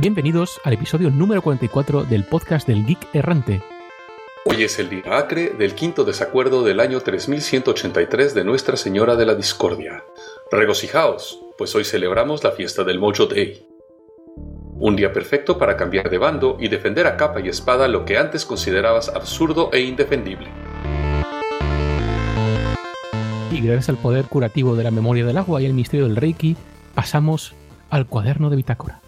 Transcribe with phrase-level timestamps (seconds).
[0.00, 3.60] Bienvenidos al episodio número 44 del podcast del Geek Errante.
[4.44, 9.26] Hoy es el día acre del quinto desacuerdo del año 3183 de Nuestra Señora de
[9.26, 10.04] la Discordia.
[10.52, 13.66] Regocijaos, pues hoy celebramos la fiesta del Mojo Day.
[14.76, 18.18] Un día perfecto para cambiar de bando y defender a capa y espada lo que
[18.18, 20.46] antes considerabas absurdo e indefendible.
[23.50, 26.56] Y gracias al poder curativo de la memoria del agua y el misterio del Reiki,
[26.94, 27.56] pasamos
[27.90, 29.00] al cuaderno de bitácora.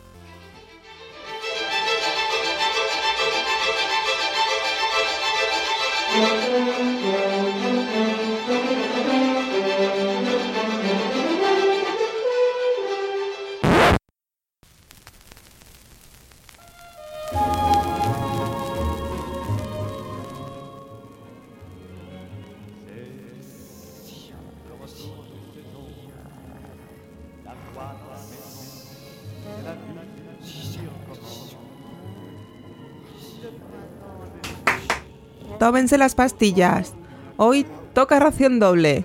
[35.71, 36.95] Tómense las pastillas.
[37.37, 39.05] Hoy toca ración doble.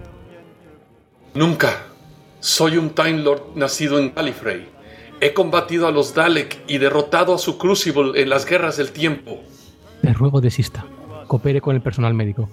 [1.36, 1.70] Nunca.
[2.40, 4.68] Soy un Time Lord nacido en Gallifrey.
[5.22, 9.42] He combatido a los Dalek y derrotado a su Crucible en las guerras del tiempo.
[10.02, 10.88] Le ruego desista.
[11.28, 12.50] Coopere con el personal médico.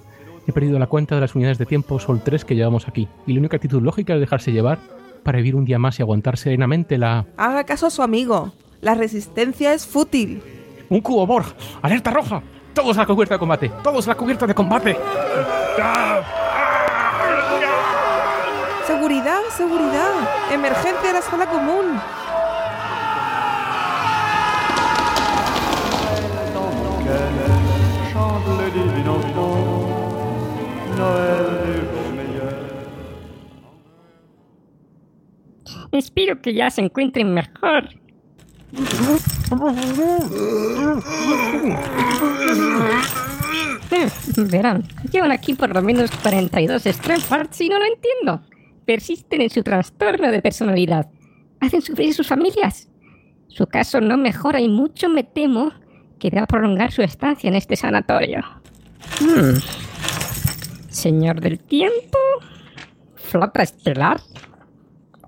[0.46, 3.32] He perdido la cuenta de las unidades de tiempo Sol 3 que llevamos aquí, y
[3.32, 4.78] la única actitud lógica es dejarse llevar
[5.22, 7.24] para vivir un día más y aguantar serenamente la...
[7.38, 8.52] Haga caso a su amigo.
[8.82, 10.42] La resistencia es fútil.
[10.90, 11.46] ¡Un cubo Borg!
[11.80, 12.42] ¡Alerta roja!
[12.74, 13.70] ¡Todos a la cubierta de combate!
[13.82, 14.96] ¡Todos a la cubierta de combate!
[18.86, 20.10] Seguridad, seguridad.
[20.50, 22.00] Emergencia a la sala común.
[35.92, 38.01] Espero que ya se encuentren mejor.
[38.72, 38.84] Mm,
[44.50, 48.42] Verán, llevan aquí por lo menos 42 Strengths y no lo entiendo.
[48.86, 51.08] Persisten en su trastorno de personalidad.
[51.60, 52.88] Hacen sufrir a sus familias.
[53.48, 55.72] Su caso no mejora y mucho me temo
[56.18, 58.40] que deba prolongar su estancia en este sanatorio.
[59.20, 59.58] Hmm.
[60.88, 62.18] Señor del tiempo.
[63.14, 64.20] Flota estelar.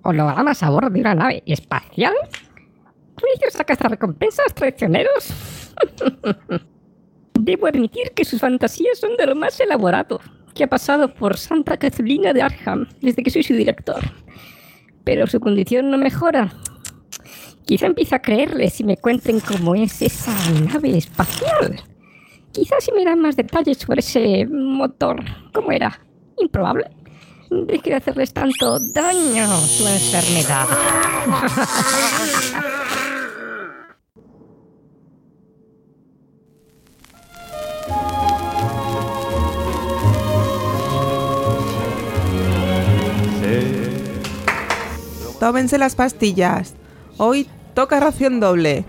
[0.03, 2.15] Hologramas a bordo de una nave espacial.
[3.21, 5.33] ¿Juicio saca estas recompensas, traicioneros?
[7.41, 10.21] Debo admitir que sus fantasías son de lo más elaborado
[10.55, 14.01] que ha pasado por Santa Catalina de Arkham desde que soy su director.
[15.05, 16.53] Pero su condición no mejora.
[17.67, 21.83] Quizá empiece a creerle si me cuenten cómo es esa nave espacial.
[22.53, 25.23] Quizá si me dan más detalles sobre ese motor.
[25.53, 26.01] ¿Cómo era?
[26.39, 26.91] Improbable.
[27.51, 30.67] Deje de hacerles tanto daño su enfermedad.
[45.44, 46.75] Tómense las pastillas.
[47.19, 48.87] Hoy toca ración doble.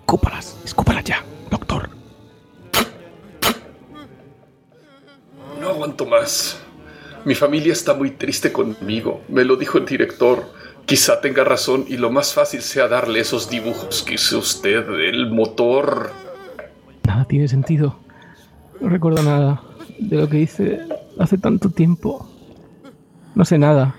[0.00, 0.58] ¡Escúpalas!
[0.66, 1.88] ¡Escúpalas ya, doctor!
[5.58, 6.60] No aguanto más.
[7.24, 9.22] Mi familia está muy triste conmigo.
[9.28, 10.52] Me lo dijo el director.
[10.84, 15.30] Quizá tenga razón y lo más fácil sea darle esos dibujos que hizo usted del
[15.30, 16.12] motor.
[17.06, 18.02] Nada tiene sentido.
[18.82, 19.62] No recuerdo nada
[20.00, 20.80] de lo que hice
[21.16, 22.28] hace tanto tiempo.
[23.36, 23.94] No sé nada.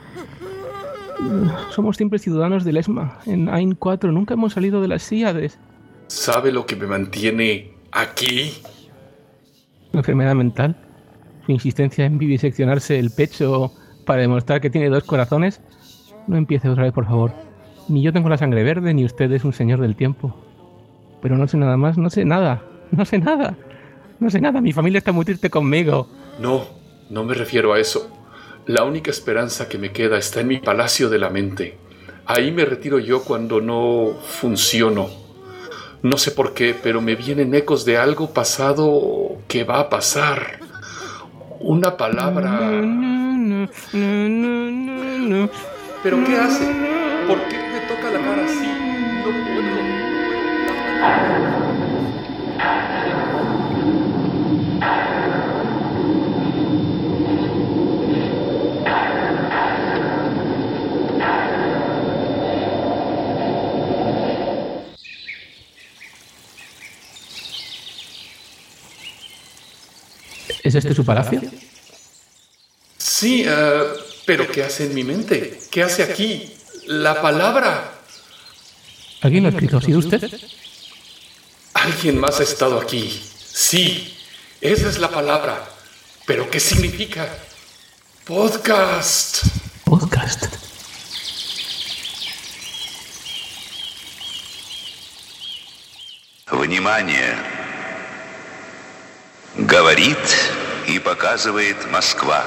[1.70, 3.20] Somos simples ciudadanos del ESMA.
[3.26, 5.58] En AIN 4 nunca hemos salido de las SIADES.
[6.08, 8.52] ¿Sabe lo que me mantiene aquí?
[9.94, 10.76] Una enfermedad mental.
[11.46, 13.72] Su insistencia en viviseccionarse el pecho
[14.06, 15.62] para demostrar que tiene dos corazones.
[16.28, 17.32] No empiece otra vez, por favor.
[17.88, 20.36] Ni yo tengo la sangre verde, ni usted es un señor del tiempo.
[21.22, 22.62] Pero no sé nada más, no sé nada.
[22.92, 23.56] No sé nada.
[24.20, 24.62] No sé nada.
[24.62, 26.08] Mi familia está muy triste conmigo.
[26.40, 26.66] No,
[27.10, 28.10] no me refiero a eso.
[28.66, 31.78] La única esperanza que me queda está en mi palacio de la mente.
[32.26, 35.10] Ahí me retiro yo cuando no funciono.
[36.02, 40.60] No sé por qué, pero me vienen ecos de algo pasado que va a pasar.
[41.60, 42.60] Una palabra...
[46.04, 46.66] ¿Pero qué hace?
[47.28, 48.68] ¿Por qué me toca la cara así?
[49.24, 49.32] No
[51.54, 51.63] puedo.
[70.63, 71.41] ¿Es este su palacio?
[72.97, 73.83] Sí, eh,
[74.27, 75.61] pero ¿qué hace en mi mente?
[75.71, 76.55] ¿Qué hace aquí?
[76.87, 77.93] La palabra.
[79.21, 79.79] ¿Alguien lo ha escrito?
[79.79, 80.31] ¿Ha sido usted?
[81.75, 83.23] Alguien más ha estado aquí.
[83.37, 84.17] Sí,
[84.61, 85.69] esa es la palabra.
[86.27, 87.29] ¿Pero qué significa?
[88.25, 89.45] Podcast.
[89.85, 90.47] Podcast.
[96.51, 97.62] Внимание!
[99.56, 100.18] Говорит
[100.88, 102.44] и показывает Москва.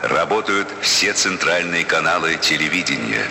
[0.00, 3.26] Работают все центральные каналы телевидения.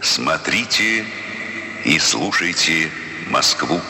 [0.00, 1.04] Смотрите
[1.84, 2.88] и слушайте
[3.30, 3.80] Москву.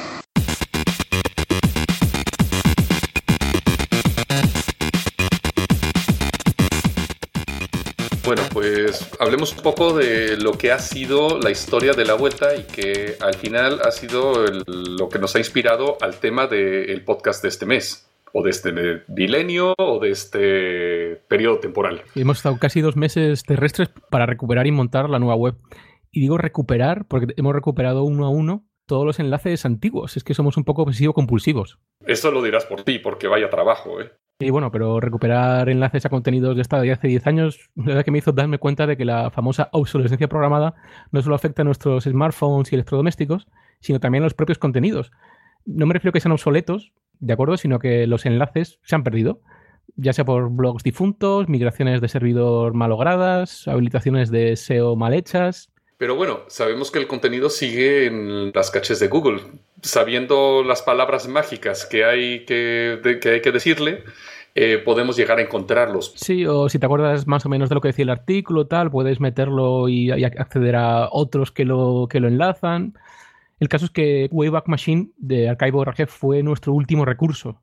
[8.30, 12.54] Bueno, pues hablemos un poco de lo que ha sido la historia de la vuelta
[12.54, 14.62] y que al final ha sido el-
[14.96, 18.72] lo que nos ha inspirado al tema del podcast de este mes, o de este
[19.08, 22.02] milenio, o de este periodo temporal.
[22.14, 25.56] Hemos estado casi dos meses terrestres para recuperar y montar la nueva web.
[26.12, 30.16] Y digo recuperar porque hemos recuperado uno a uno todos los enlaces antiguos.
[30.16, 31.80] Es que somos un poco obsesivo-compulsivos.
[32.06, 34.12] Eso lo dirás por ti, porque vaya trabajo, ¿eh?
[34.42, 38.04] Y bueno, pero recuperar enlaces a contenidos de esta de hace 10 años, la verdad
[38.06, 40.74] que me hizo darme cuenta de que la famosa obsolescencia programada
[41.12, 43.46] no solo afecta a nuestros smartphones y electrodomésticos,
[43.80, 45.12] sino también a los propios contenidos.
[45.66, 49.04] No me refiero a que sean obsoletos, de acuerdo, sino que los enlaces se han
[49.04, 49.42] perdido,
[49.96, 55.70] ya sea por blogs difuntos, migraciones de servidor malogradas, habilitaciones de SEO mal hechas.
[56.00, 59.42] Pero bueno, sabemos que el contenido sigue en las caches de Google.
[59.82, 64.04] Sabiendo las palabras mágicas que hay que, hay que decirle,
[64.54, 66.14] eh, podemos llegar a encontrarlos.
[66.16, 68.90] Sí, o si te acuerdas más o menos de lo que decía el artículo, tal,
[68.90, 72.94] puedes meterlo y, acceder a otros que lo, que lo enlazan.
[73.58, 77.60] El caso es que Wayback Machine de Archivo RG fue nuestro último recurso.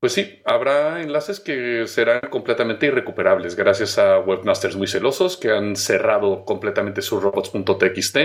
[0.00, 5.76] Pues sí, habrá enlaces que serán completamente irrecuperables gracias a webmasters muy celosos que han
[5.76, 8.16] cerrado completamente sus robots.txt.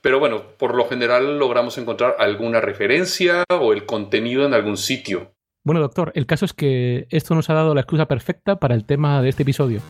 [0.00, 5.32] Pero bueno, por lo general logramos encontrar alguna referencia o el contenido en algún sitio.
[5.64, 8.84] Bueno, doctor, el caso es que esto nos ha dado la excusa perfecta para el
[8.84, 9.82] tema de este episodio.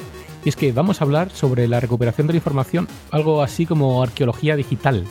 [0.44, 4.02] Y es que vamos a hablar sobre la recuperación de la información, algo así como
[4.02, 5.06] arqueología digital.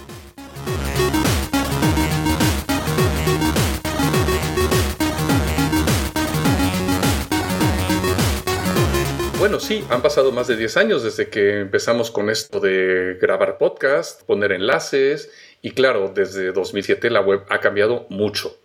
[9.60, 14.24] Sí, han pasado más de 10 años desde que empezamos con esto de grabar podcast,
[14.24, 15.32] poner enlaces
[15.62, 18.58] y claro, desde 2007 la web ha cambiado mucho.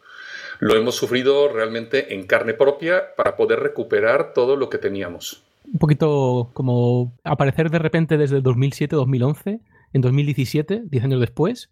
[0.59, 5.45] Lo hemos sufrido realmente en carne propia para poder recuperar todo lo que teníamos.
[5.73, 9.61] Un poquito como aparecer de repente desde 2007-2011,
[9.93, 11.71] en 2017, 10 años después,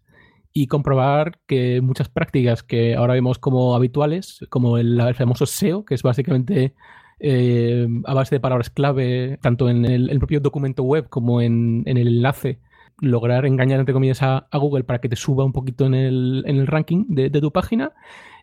[0.53, 5.95] y comprobar que muchas prácticas que ahora vemos como habituales, como el famoso SEO, que
[5.95, 6.73] es básicamente
[7.19, 11.97] eh, a base de palabras clave, tanto en el, propio documento web como en, en,
[11.97, 12.59] el enlace,
[13.01, 16.57] lograr engañar, entre comillas, a, Google para que te suba un poquito en el, en
[16.57, 17.91] el ranking de, tu página,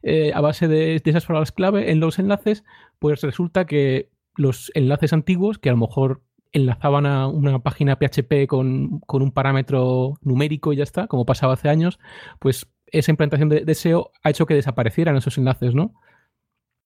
[0.02, 2.64] eh, a base de, de, esas palabras clave en los enlaces,
[2.98, 8.46] pues resulta que los enlaces antiguos, que a lo mejor enlazaban a una página PHP
[8.46, 11.98] con, con un parámetro numérico y ya está, como pasaba hace años,
[12.38, 15.94] pues esa implantación de, de SEO ha hecho que desaparecieran esos enlaces, ¿no?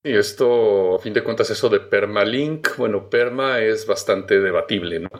[0.02, 5.11] Y esto, a fin de cuentas, eso de permalink, bueno, perma es bastante debatible, ¿no?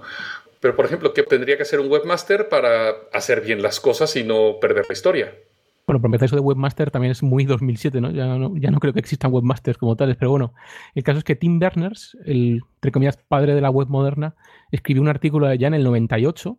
[0.61, 4.25] Pero, por ejemplo, ¿qué tendría que hacer un webmaster para hacer bien las cosas y
[4.25, 5.35] no perder la historia?
[5.87, 8.11] Bueno, por empezar, eso de webmaster también es muy 2007, ¿no?
[8.11, 10.55] Ya no, ya no creo que existan webmasters como tales, pero bueno,
[10.95, 14.35] el caso es que Tim Berners, el, entre comillas, padre de la web moderna,
[14.71, 16.57] escribió un artículo ya en el 98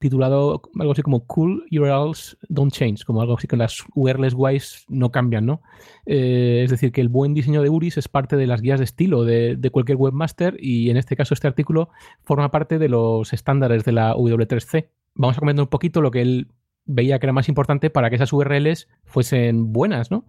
[0.00, 4.86] titulado algo así como Cool URLs Don't Change, como algo así que las URLs guays
[4.88, 5.62] no cambian, ¿no?
[6.06, 8.84] Eh, es decir, que el buen diseño de URIs es parte de las guías de
[8.84, 11.90] estilo de, de, cualquier webmaster y en este caso este artículo
[12.22, 14.88] forma parte de los estándares de la W3C.
[15.14, 16.48] Vamos a comentar un poquito lo que él
[16.86, 20.24] veía que era más importante para que esas URLs fuesen buenas, ¿no?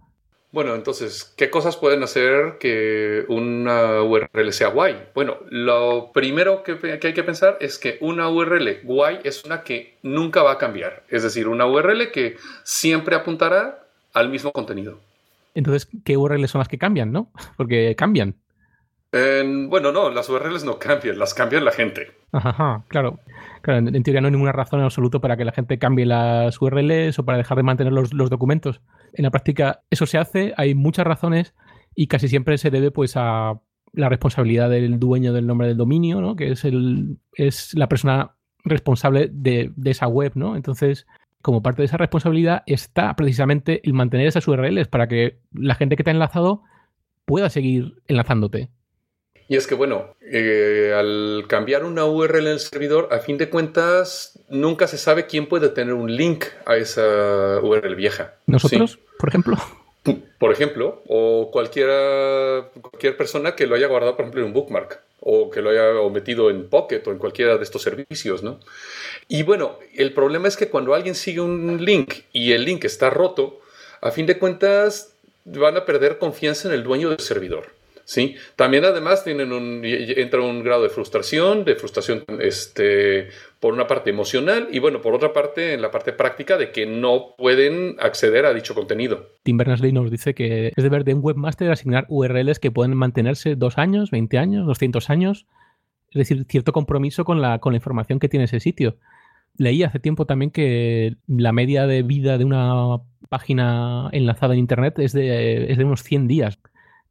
[0.52, 5.08] Bueno, entonces, ¿qué cosas pueden hacer que una URL sea guay?
[5.14, 9.96] Bueno, lo primero que, hay que pensar es que una URL guay es una que
[10.02, 11.04] nunca va a cambiar.
[11.08, 15.00] Es decir, una URL que siempre apuntará al mismo contenido.
[15.54, 17.30] Entonces, ¿qué URLs son las que cambian, no?
[17.56, 18.34] Porque cambian.
[19.12, 22.10] Bueno, no, las URLs no cambian, las cambia la gente.
[22.32, 23.18] Ajá, claro.
[23.60, 26.60] claro en, teoría no hay ninguna razón en absoluto para que la gente cambie las
[26.60, 28.80] URLs o para dejar de mantener los, los, documentos.
[29.12, 31.54] En la práctica eso se hace, hay muchas razones
[31.94, 33.60] y casi siempre se debe pues a
[33.92, 36.34] la responsabilidad del dueño del nombre del dominio, ¿no?
[36.34, 40.32] que es, el, es la persona responsable de, de esa web.
[40.34, 40.56] ¿no?
[40.56, 41.06] Entonces,
[41.42, 45.96] como parte de esa responsabilidad está precisamente el mantener esas URLs para que la gente
[45.96, 46.62] que te ha enlazado
[47.26, 48.70] pueda seguir enlazándote.
[49.52, 53.50] Y es que, bueno, eh, al cambiar una URL en el servidor, a fin de
[53.50, 58.32] cuentas, nunca se sabe quién puede tener un link a esa URL vieja.
[58.46, 59.58] ¿Nosotros, por ejemplo?
[60.38, 65.02] Por ejemplo, o cualquiera, cualquier persona que lo haya guardado, por ejemplo, en un bookmark,
[65.20, 68.58] o que lo haya metido en Pocket o en cualquiera de estos servicios, ¿no?
[69.28, 73.10] Y bueno, el problema es que cuando alguien sigue un link y el link está
[73.10, 73.60] roto,
[74.00, 75.12] a fin de cuentas
[75.44, 77.81] van a perder confianza en el dueño del servidor.
[78.12, 78.36] ¿Sí?
[78.56, 83.28] También además tienen un, entra un grado de frustración, de frustración este,
[83.58, 86.84] por una parte emocional y bueno, por otra parte en la parte práctica de que
[86.84, 89.30] no pueden acceder a dicho contenido.
[89.44, 93.56] Tim Berners-Lee nos dice que es deber de un webmaster asignar URLs que pueden mantenerse
[93.56, 95.46] dos años, 20 años, 200 años,
[96.10, 98.98] es decir, cierto compromiso con la, con la información que tiene ese sitio.
[99.56, 102.98] Leí hace tiempo también que la media de vida de una
[103.30, 106.58] página enlazada en Internet es de, es de unos 100 días.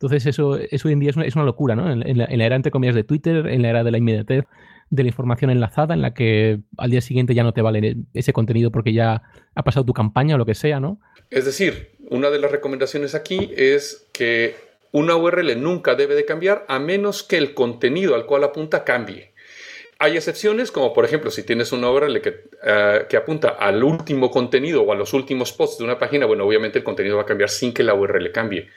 [0.01, 1.91] Entonces eso, eso hoy en día es una, es una locura, ¿no?
[1.91, 4.45] En, la, era, entre comillas, de Twitter, en la era de la inmediatez,
[4.89, 8.33] de la información enlazada, en la que al día siguiente ya no te vale ese
[8.33, 9.21] contenido porque ya
[9.53, 10.99] ha pasado tu campaña o lo que sea, ¿no?
[11.29, 14.55] Es decir, una de las recomendaciones aquí es que
[14.91, 19.33] una URL nunca debe de cambiar a menos que el contenido al cual apunta cambie.
[19.99, 24.31] Hay excepciones, como por ejemplo, si tienes una URL que, eh, que, apunta al último
[24.31, 27.27] contenido o a los últimos posts de una página, bueno, obviamente el contenido va a
[27.27, 28.67] cambiar sin que la URL cambie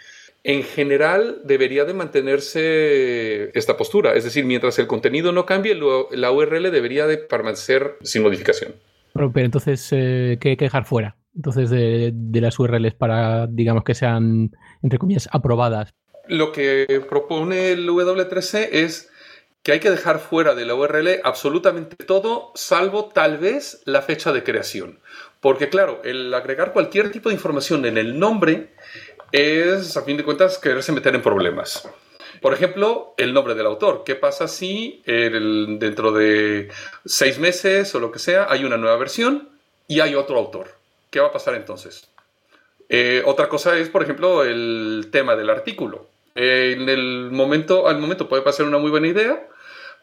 [0.45, 4.15] en general debería de mantenerse esta postura.
[4.15, 8.75] Es decir, mientras el contenido no cambie, la URL debería de permanecer sin modificación.
[9.15, 11.17] Pero, entonces, eh, ¿qué hay que dejar fuera?
[11.35, 14.51] Entonces, de, las URLs para, digamos, que sean,
[14.83, 15.95] entre comillas, aprobadas.
[16.29, 19.11] Lo que propone el W3C es
[19.63, 24.31] que hay que dejar fuera de la URL absolutamente todo, salvo tal vez la fecha
[24.33, 24.99] de creación.
[25.41, 28.75] Porque claro, el agregar cualquier tipo de información en el nombre
[29.35, 31.89] es, a fin de cuentas, quererse meter en problemas.
[32.41, 34.05] Por ejemplo, el nombre del autor.
[34.05, 36.69] ¿Qué pasa si dentro de
[37.05, 39.49] seis meses o lo que sea hay una nueva versión
[39.89, 40.77] y hay otro autor?
[41.11, 42.09] ¿Qué va a pasar entonces?
[42.89, 46.09] Eh, otra cosa es, por ejemplo, el tema del artículo.
[46.37, 49.49] en el momento, al momento puede pasar una muy buena idea,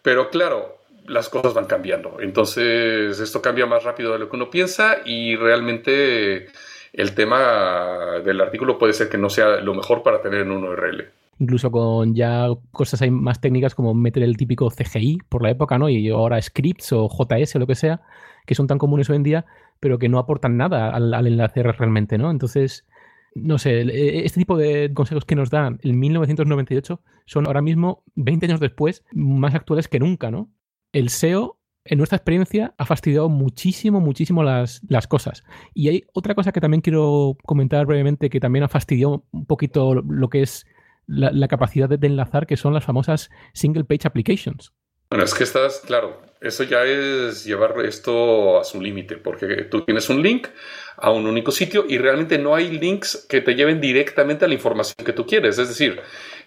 [0.01, 2.17] pero claro, las cosas van cambiando.
[2.19, 6.47] Entonces, esto cambia más rápido de lo que uno piensa y realmente
[6.93, 10.63] el tema del artículo puede ser que no sea lo mejor para tener en un
[10.63, 11.05] URL.
[11.39, 15.89] Incluso con ya cosas más técnicas como meter el típico CGI por la época, ¿no?
[15.89, 18.01] Y ahora scripts o JS o lo que sea,
[18.45, 19.45] que son tan comunes hoy en día,
[19.79, 22.29] pero que no aportan nada al, enlace realmente, ¿no?
[22.29, 22.85] Entonces,
[23.33, 23.81] no sé,
[24.25, 29.03] este tipo de consejos que nos dan en 1998 son ahora mismo, 20 años después,
[29.13, 30.51] más actuales que nunca, ¿no?
[30.91, 35.43] El SEO en nuestra experiencia ha fastidiado muchísimo, muchísimo las, cosas.
[35.73, 39.95] Y hay otra cosa que también quiero comentar brevemente que también ha fastidiado un poquito
[39.95, 40.65] lo que es
[41.07, 44.73] la, capacidad de, enlazar, que son las famosas single page applications.
[45.09, 49.81] Bueno, es que estás, claro, eso ya es llevar esto a su límite, porque tú
[49.81, 50.47] tienes un link
[50.95, 54.53] a un único sitio y realmente no hay links que te lleven directamente a la
[54.53, 55.57] información que tú quieres.
[55.57, 55.99] Es decir,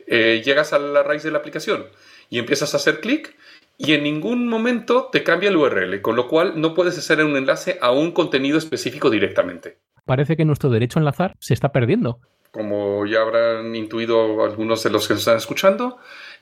[0.07, 1.87] eh, llegas a la raíz de la aplicación
[2.31, 3.37] y empiezas a hacer clic
[3.77, 7.37] y en ningún momento te cambia el URL, con lo cual no puedes hacer un
[7.37, 9.79] enlace a un contenido específico directamente.
[10.05, 12.21] Parece que nuestro derecho a enlazar se está perdiendo.
[12.51, 15.99] Como ya habrán intuido algunos de los que nos están escuchando,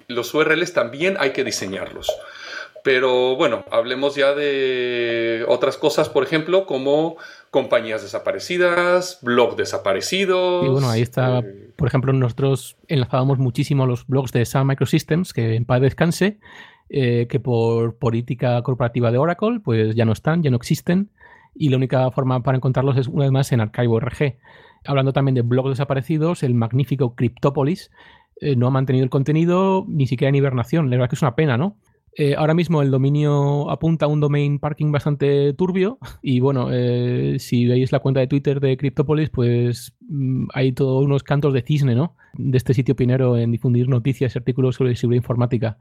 [0.08, 2.12] los URLs también hay que diseñarlos.
[2.84, 7.16] Pero bueno, hablemos ya de otras cosas, por ejemplo, como
[7.50, 10.64] compañías desaparecidas, blog desaparecidos.
[10.66, 15.32] Y bueno, ahí está, eh, por ejemplo, nosotros enlazábamos muchísimo los blogs de Sun Microsystems,
[15.32, 16.40] que en paz descanse,
[16.94, 21.08] eh, que por política corporativa de Oracle, pues ya no están, ya no existen,
[21.54, 24.36] y la única forma para encontrarlos es una vez más en Archivo.org.
[24.84, 27.90] Hablando también de blogs desaparecidos, el magnífico Cryptopolis
[28.42, 30.90] eh, no ha mantenido el contenido ni siquiera en hibernación.
[30.90, 31.78] La verdad que es una pena, ¿no?
[32.14, 36.68] Eh, ahora mismo el dominio apunta a un domain parking bastante turbio y bueno,
[37.38, 41.62] si veis la cuenta de Twitter de Cryptopolis, pues mm, hay todos unos cantos de
[41.62, 42.16] cisne, ¿no?
[42.34, 45.78] De este sitio pionero en difundir noticias y artículos sobre seguridad informática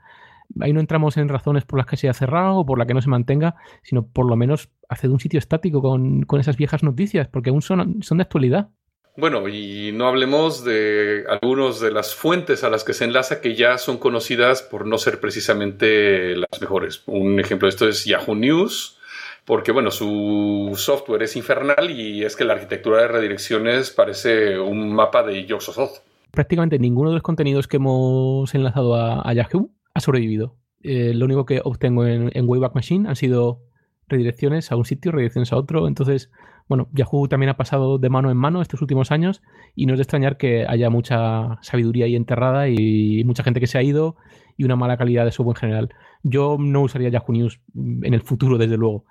[0.60, 2.94] ahí no entramos en razones por las que se haya cerrado o por la que
[2.94, 7.28] no se mantenga, sino por lo menos hacer un sitio estático con, esas viejas noticias,
[7.28, 8.70] porque aún son, son de actualidad.
[9.18, 13.56] Bueno, y no hablemos de algunas de las fuentes a las que se enlaza que
[13.56, 17.04] ya son conocidas por no ser precisamente las mejores.
[17.08, 18.98] Un ejemplo de esto es Yahoo News,
[19.44, 24.94] porque bueno, su software es infernal y es que la arquitectura de redirecciones parece un
[24.94, 26.00] mapa de Microsoft.
[26.32, 30.58] Prácticamente ninguno de los contenidos que hemos enlazado a Yahoo ha sobrevivido.
[30.84, 33.62] Eh, lo único que obtengo en, Wayback Machine han sido
[34.08, 35.88] redirecciones a un sitio, redirecciones a otro.
[35.88, 36.32] Entonces,
[36.68, 39.42] bueno, Yahoo también ha pasado de mano en mano estos últimos años
[39.76, 43.68] y no es de extrañar que haya mucha sabiduría ahí enterrada y mucha gente que
[43.68, 44.16] se ha ido
[44.58, 45.90] y una mala calidad de software en general.
[46.24, 49.06] Yo no usaría Yahoo News en el futuro, desde luego.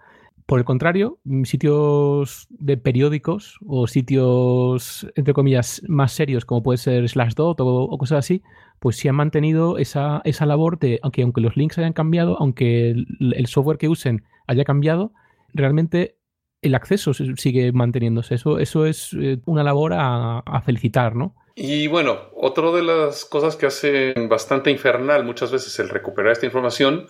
[0.50, 7.08] Por el contrario, sitios de periódicos o sitios, entre comillas, más serios, como puede ser
[7.08, 8.42] Slashdot o, o cosas así,
[8.80, 12.90] pues sí han mantenido esa, esa labor de, aunque, aunque los links hayan cambiado, aunque
[12.90, 15.12] el, software que usen haya cambiado,
[15.54, 16.16] realmente
[16.62, 18.34] el acceso sigue manteniéndose.
[18.34, 21.36] Eso, eso es eh, una labor a, a, felicitar, ¿no?
[21.54, 26.46] Y bueno, otra de las cosas que hacen bastante infernal muchas veces el recuperar esta
[26.46, 27.06] información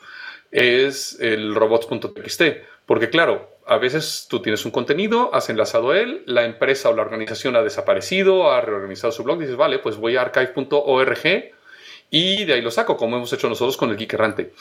[0.51, 2.43] es el robots.txt.
[2.91, 6.97] Porque claro, a veces tú tienes un contenido, has enlazado a él, la empresa o
[6.97, 11.53] la organización ha desaparecido, ha reorganizado su blog, dices, vale, pues voy a archive.org
[12.11, 14.55] y de ahí lo saco, como hemos hecho nosotros con el Geek Errante.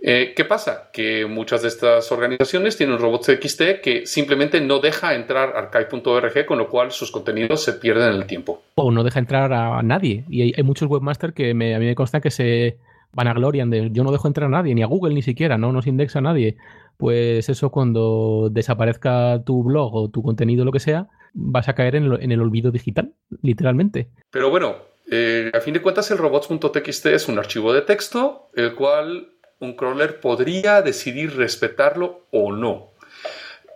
[0.00, 0.90] Eh, ¿Qué pasa?
[0.92, 6.58] Que muchas de estas organizaciones tienen robots XT que simplemente no deja entrar archive.org, con
[6.58, 8.62] lo cual sus contenidos se pierden en el tiempo.
[8.76, 10.22] O no deja entrar a nadie.
[10.30, 12.76] Y hay, muchos webmasters que me, a mí me consta que se
[13.12, 15.88] vanaglorian de yo no dejo entrar a nadie, ni a Google ni siquiera, no nos
[15.88, 16.56] indexa a nadie.
[16.96, 21.96] Pues eso cuando desaparezca tu blog o tu contenido, lo que sea, vas a caer
[21.96, 24.08] en, el olvido digital, literalmente.
[24.30, 24.76] Pero bueno,
[25.10, 29.74] eh, a fin de cuentas, el robots.txt es un archivo de texto, el cual un
[29.74, 32.92] crawler podría decidir respetarlo o no.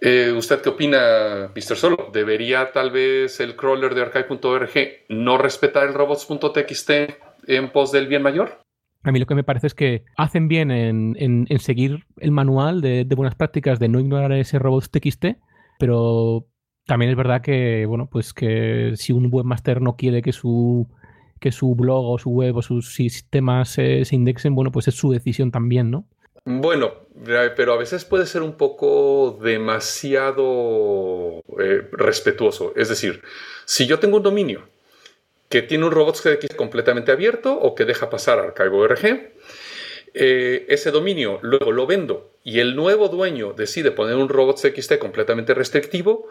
[0.00, 1.76] Eh, ¿Usted qué opina, Mr.
[1.76, 2.10] Solo?
[2.12, 4.70] ¿Debería tal vez el crawler de archive.org
[5.08, 6.90] no respetar el robots.txt
[7.46, 8.65] en pos del bien mayor?
[9.06, 13.06] A mí lo que me parece es que hacen bien en, seguir el manual de,
[13.14, 15.36] buenas prácticas de no ignorar ese robots.txt,
[15.78, 16.48] pero
[16.86, 20.88] también es verdad que, bueno, pues que si un webmaster no quiere que su
[21.38, 25.12] que su blog o su web o sus sistemas se indexen, bueno, pues es su
[25.12, 26.08] decisión también, ¿no?
[26.44, 26.90] Bueno,
[27.24, 32.72] pero a veces puede ser un poco demasiado eh, respetuoso.
[32.74, 33.22] Es decir,
[33.66, 34.62] si yo tengo un dominio
[35.48, 39.32] que tiene un robots.txt completamente abierto o que deja pasar archive.org,
[40.18, 45.52] eh, ese dominio luego lo vendo y el nuevo dueño decide poner un robots.txt completamente
[45.52, 46.28] restrictivo,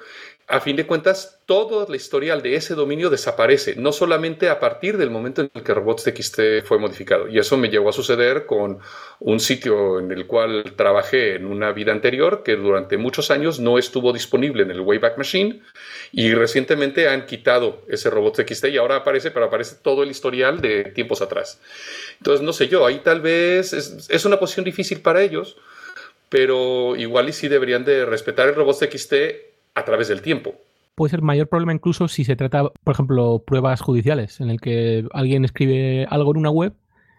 [0.47, 4.95] a fin de cuentas, todo el historial de ese dominio desaparece, no solamente a partir
[4.97, 7.27] del momento en el que robots.txt fue modificado.
[7.27, 8.77] Y eso me llegó a suceder con
[9.19, 13.79] un sitio en el cual trabajé en una vida anterior que durante muchos años no
[13.79, 15.61] estuvo disponible en el Wayback Machine
[16.11, 20.83] y recientemente han quitado ese robots.txt y ahora aparece, pero aparece todo el historial de
[20.85, 21.59] tiempos atrás.
[22.19, 25.57] Entonces, no sé yo, ahí tal vez es, es una posición difícil para ellos,
[26.29, 30.55] pero igual y sí deberían de respetar el robots.txt a través del tiempo.
[30.95, 35.05] Puede ser mayor problema incluso si se trata, por ejemplo, pruebas judiciales, en el que
[35.11, 36.73] alguien escribe algo en una web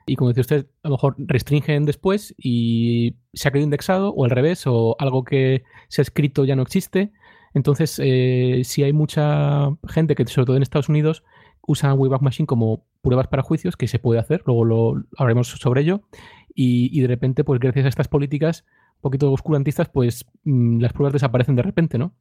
[0.06, 4.24] y, como dice usted, a lo mejor restringen después y se ha quedado indexado, o
[4.24, 7.12] al revés, o algo que se ha escrito ya no existe.
[7.54, 11.24] Entonces, eh, si hay mucha gente que, sobre todo en Estados Unidos,
[11.66, 15.82] usa Wayback Machine como pruebas para juicios, que se puede hacer, luego lo hablaremos sobre
[15.82, 16.02] ello,
[16.54, 18.64] y, y de repente, pues gracias a estas políticas
[18.96, 22.14] un poquito oscurantistas, pues mmm, las pruebas desaparecen de repente, ¿no?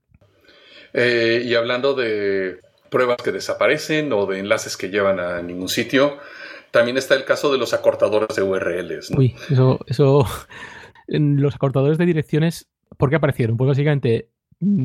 [0.97, 6.17] Eh, y hablando de pruebas que desaparecen o de enlaces que llevan a ningún sitio,
[6.71, 9.11] también está el caso de los acortadores de URLs.
[9.11, 9.19] ¿no?
[9.19, 10.25] Uy, eso, eso.
[11.07, 13.57] Los acortadores de direcciones, ¿por qué aparecieron?
[13.57, 14.29] Pues básicamente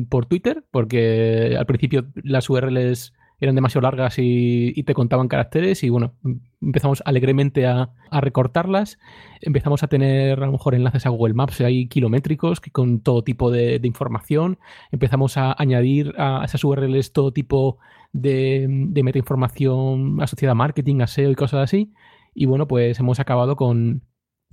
[0.09, 5.89] por Twitter, porque al principio las URLs eran demasiado largas y, te contaban caracteres y
[5.89, 6.13] bueno,
[6.61, 8.99] empezamos alegremente a, recortarlas,
[9.41, 13.51] empezamos a tener a lo mejor enlaces a Google Maps ahí kilométricos con todo tipo
[13.51, 14.59] de, información,
[14.91, 17.79] empezamos a añadir a esas URLs todo tipo
[18.13, 21.91] de, de metainformación asociada a marketing, a SEO y cosas así
[22.33, 24.03] y bueno, pues hemos acabado con,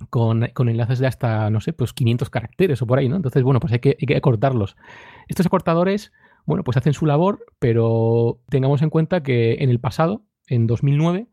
[0.09, 3.15] con, con, enlaces de hasta, no sé, pues 500 caracteres o por ahí, ¿no?
[3.15, 4.75] Entonces, bueno, pues hay que, hay que cortarlos.
[5.27, 6.11] Estos acortadores
[6.49, 11.27] bueno, pues hacen su labor, pero tengamos en cuenta que en el pasado, en 2009,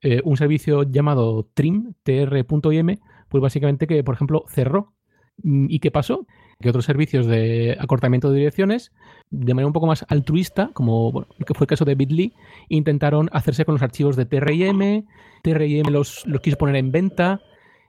[0.00, 2.96] eh, un servicio llamado trim, tr.im,
[3.28, 4.94] pues básicamente que, por ejemplo, cerró.
[5.42, 6.26] Mm, ¿Y qué pasó?
[6.60, 8.90] Que otros servicios de acortamiento de direcciones,
[9.28, 12.32] de manera un poco más altruista, como bueno, que fue el caso de Bitly,
[12.70, 15.04] intentaron hacerse con los archivos de TRIM,
[15.42, 17.42] TRIM los, los quiso poner en venta,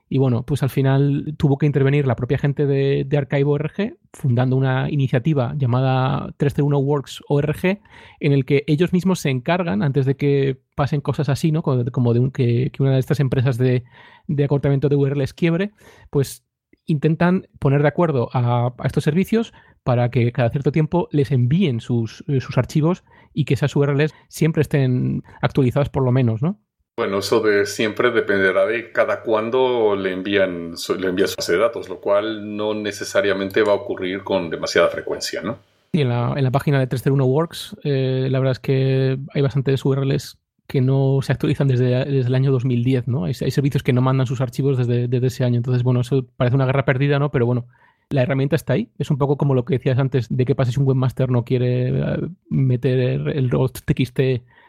[0.08, 4.56] y bueno, pues al final tuvo que intervenir la propia gente de, de Archive.org fundando
[4.56, 7.80] una iniciativa llamada 301 Works ORG
[8.20, 11.62] en el que ellos mismos se encargan, antes de que pasen cosas así, ¿no?
[11.62, 13.82] Como de un, que, una de estas empresas de,
[14.28, 15.72] de acortamiento de URLs quiebre,
[16.10, 16.44] pues
[16.84, 21.80] intentan poner de acuerdo a, a, estos servicios para que cada cierto tiempo les envíen
[21.80, 26.60] sus, sus archivos y que esas URLs siempre estén actualizadas por lo menos, ¿no?
[26.98, 31.58] Bueno, eso de siempre dependerá de cada cuándo le envían, le envían su base de
[31.58, 35.58] datos, lo cual no necesariamente va a ocurrir con demasiada frecuencia, ¿no?
[35.92, 39.42] Y en la, en la página de 301 Works, eh, la verdad es que hay
[39.42, 43.26] bastantes URLs que no se actualizan desde, desde el año 2010, ¿no?
[43.26, 45.58] Hay, servicios que no mandan sus archivos desde, desde ese año.
[45.58, 47.30] Entonces, bueno, eso parece una guerra perdida, ¿no?
[47.30, 47.66] Pero bueno,
[48.08, 48.88] la herramienta está ahí.
[48.98, 51.44] Es un poco como lo que decías antes de qué pasa si un webmaster no
[51.44, 54.18] quiere eh, meter el root.txt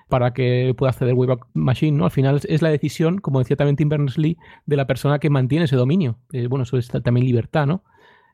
[0.08, 2.06] para que pueda acceder Wayback Machine, ¿no?
[2.06, 5.66] Al final es, la decisión, como decía también Tim Berners-Lee, de la persona que mantiene
[5.66, 6.18] ese dominio.
[6.32, 7.84] Eh, bueno, eso es también libertad, ¿no?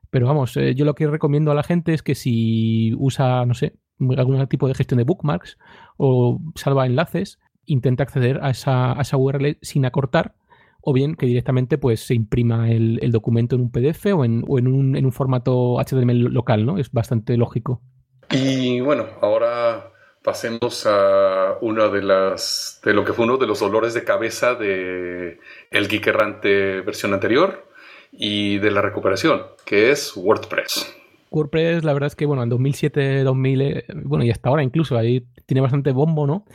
[0.09, 3.55] Pero vamos, eh, yo lo que recomiendo a la gente es que si usa, no
[3.55, 3.77] sé,
[4.17, 5.57] algún tipo de gestión de bookmarks
[5.97, 10.35] o salva enlaces, intenta acceder a esa, a esa URL sin acortar
[10.81, 14.43] o bien que directamente pues se imprima el, el documento en un PDF o en,
[14.47, 16.77] o en, un, en un formato HTML local, ¿no?
[16.77, 17.81] Es bastante lógico.
[18.29, 19.92] Y bueno, ahora
[20.23, 24.55] pasemos a una de las de lo que fue uno de los dolores de cabeza
[24.55, 27.67] de el Geek Errante versión anterior
[28.11, 30.95] y de la recuperación, que es WordPress.
[31.29, 34.97] WordPress, la verdad es que, bueno, en 2007, 2000, eh, bueno, y hasta ahora incluso,
[34.97, 36.45] ahí tiene bastante bombo, ¿no?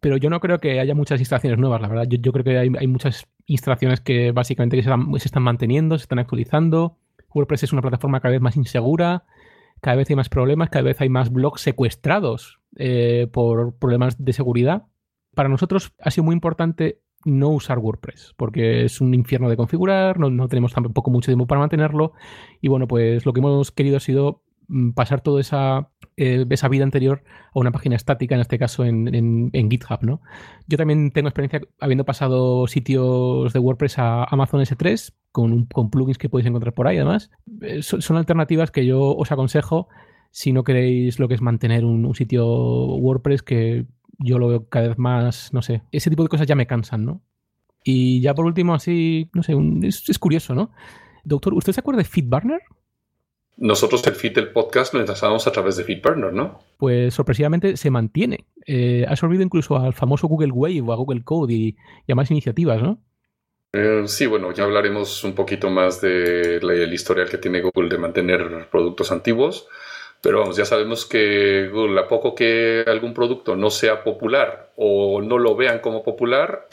[0.00, 2.04] Pero yo no creo que haya muchas instalaciones nuevas, la verdad.
[2.08, 5.42] Yo, yo creo que hay, hay, muchas instalaciones que básicamente que se, están, se están
[5.42, 6.98] manteniendo, se están actualizando.
[7.34, 9.24] WordPress es una plataforma cada vez más insegura,
[9.80, 14.32] cada vez hay más problemas, cada vez hay más blogs secuestrados eh, por problemas de
[14.32, 14.86] seguridad.
[15.34, 20.18] Para nosotros ha sido muy importante no usar WordPress, porque es un infierno de configurar,
[20.18, 22.12] no, tenemos tampoco mucho tiempo para mantenerlo.
[22.60, 24.44] Y bueno, pues lo que hemos querido ha sido
[24.94, 29.50] pasar toda esa, eh, esa vida anterior a una página estática, en este caso en,
[29.52, 30.02] GitHub.
[30.02, 30.20] ¿no?
[30.66, 36.28] Yo también tengo experiencia habiendo pasado sitios de WordPress a Amazon S3 con, plugins que
[36.28, 37.30] podéis encontrar por ahí, además.
[37.62, 39.88] Eh, son, alternativas que yo os aconsejo
[40.30, 43.86] si no queréis lo que es mantener un, un sitio WordPress que
[44.18, 47.04] yo lo veo cada vez más, no sé, ese tipo de cosas ya me cansan,
[47.04, 47.22] ¿no?
[47.84, 50.72] Y ya por último, así, no sé, un, es, es, curioso, ¿no?
[51.24, 52.60] Doctor, ¿usted se acuerda de FeedBurner?
[53.56, 56.60] Nosotros el feed del podcast lo enlazamos a través de FeedBurner, ¿no?
[56.76, 58.46] Pues sorpresivamente se mantiene.
[58.66, 62.14] Eh, ha absorbido incluso al famoso Google Wave o a Google Code y, y a
[62.14, 63.02] más iniciativas, ¿no?
[63.72, 67.98] Eh, sí, bueno, ya hablaremos un poquito más del de historial que tiene Google de
[67.98, 69.68] mantener productos antiguos.
[70.20, 75.22] Pero vamos, ya sabemos que Google, a poco que algún producto no sea popular o
[75.22, 76.68] no lo vean como popular,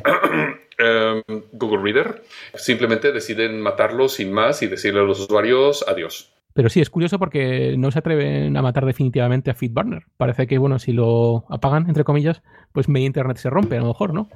[0.79, 1.21] eh,
[1.53, 2.23] Google Reader
[2.55, 6.31] simplemente deciden matarlo sin más y decirle a los usuarios adiós.
[6.53, 10.03] Pero sí, es curioso porque no se atreven a matar definitivamente a FeedBurner.
[10.15, 13.87] Parece que, bueno, si lo apagan, entre comillas, pues media internet se rompe, a lo
[13.87, 14.29] mejor, ¿no?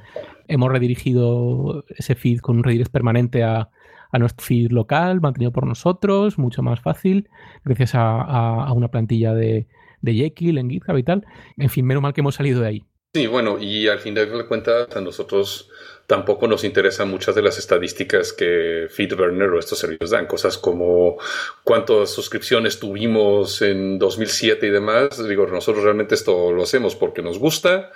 [0.50, 3.70] Hemos redirigido ese feed con un redirect permanente a,
[4.12, 7.30] a nuestro feed local, mantenido por nosotros, mucho más fácil,
[7.64, 9.68] gracias a, a, a una plantilla de,
[10.02, 11.26] de Jekyll en GitHub y tal.
[11.58, 12.86] En fin, menos mal que hemos salido de ahí.
[13.14, 15.70] Sí, bueno, y al fin de cuentas a nosotros
[16.06, 21.18] tampoco nos interesan muchas de las estadísticas que FeedBurner o estos servicios dan, cosas como
[21.64, 25.28] cuántas suscripciones tuvimos en 2007 y demás.
[25.28, 27.92] Digo, nosotros realmente esto lo hacemos porque nos gusta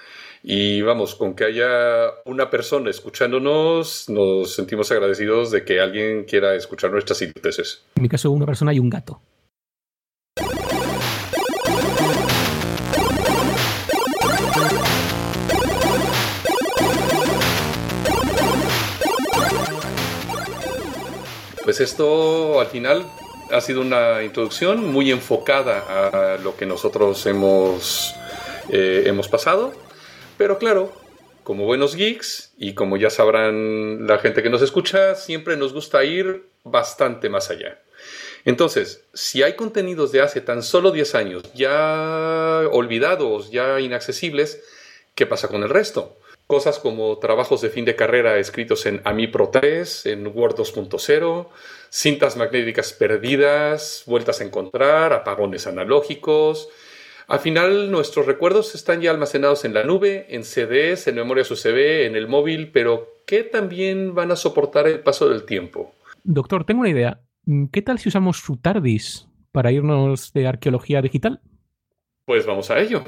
[0.45, 6.53] y vamos, con que haya una persona escuchándonos, nos sentimos agradecidos de que alguien quiera
[6.53, 7.81] escuchar nuestras hipótesis.
[7.95, 9.21] En mi caso, una persona y un gato.
[21.63, 23.05] Pues esto al final
[23.49, 28.13] ha sido una introducción muy enfocada a lo que nosotros hemos,
[28.67, 29.82] eh, hemos pasado.
[30.37, 30.91] Pero claro,
[31.43, 36.03] como buenos geeks y como ya sabrán la gente que nos escucha, siempre nos gusta
[36.03, 37.79] ir bastante más allá.
[38.45, 44.61] Entonces, si hay contenidos de hace tan solo 10 años ya olvidados, ya inaccesibles,
[45.15, 46.17] ¿qué pasa con el resto?
[46.47, 51.47] Cosas como trabajos de fin de carrera escritos en AMI Pro 3, en Word 2.0,
[51.89, 56.67] cintas magnéticas perdidas, vueltas a encontrar, apagones analógicos.
[57.27, 62.05] Al final, nuestros recuerdos están ya almacenados en la nube, en CDs, en memorias USB,
[62.05, 65.93] en el móvil, pero ¿qué también van a soportar el paso del tiempo?
[66.23, 67.21] Doctor, tengo una idea.
[67.71, 71.41] ¿Qué tal si usamos su TARDIS para irnos de arqueología digital?
[72.25, 73.03] Pues vamos a ello.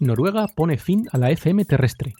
[0.00, 2.14] Noruega pone fin a la FM terrestre.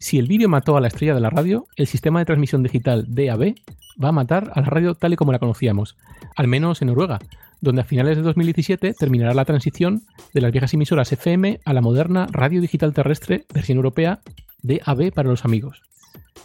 [0.00, 3.06] Si el vídeo mató a la estrella de la radio, el sistema de transmisión digital
[3.08, 3.54] DAB
[4.02, 5.96] va a matar a la radio tal y como la conocíamos,
[6.36, 7.20] al menos en Noruega,
[7.60, 10.02] donde a finales de 2017 terminará la transición
[10.34, 14.20] de las viejas emisoras FM a la moderna radio digital terrestre versión europea
[14.62, 15.82] DAB para los amigos.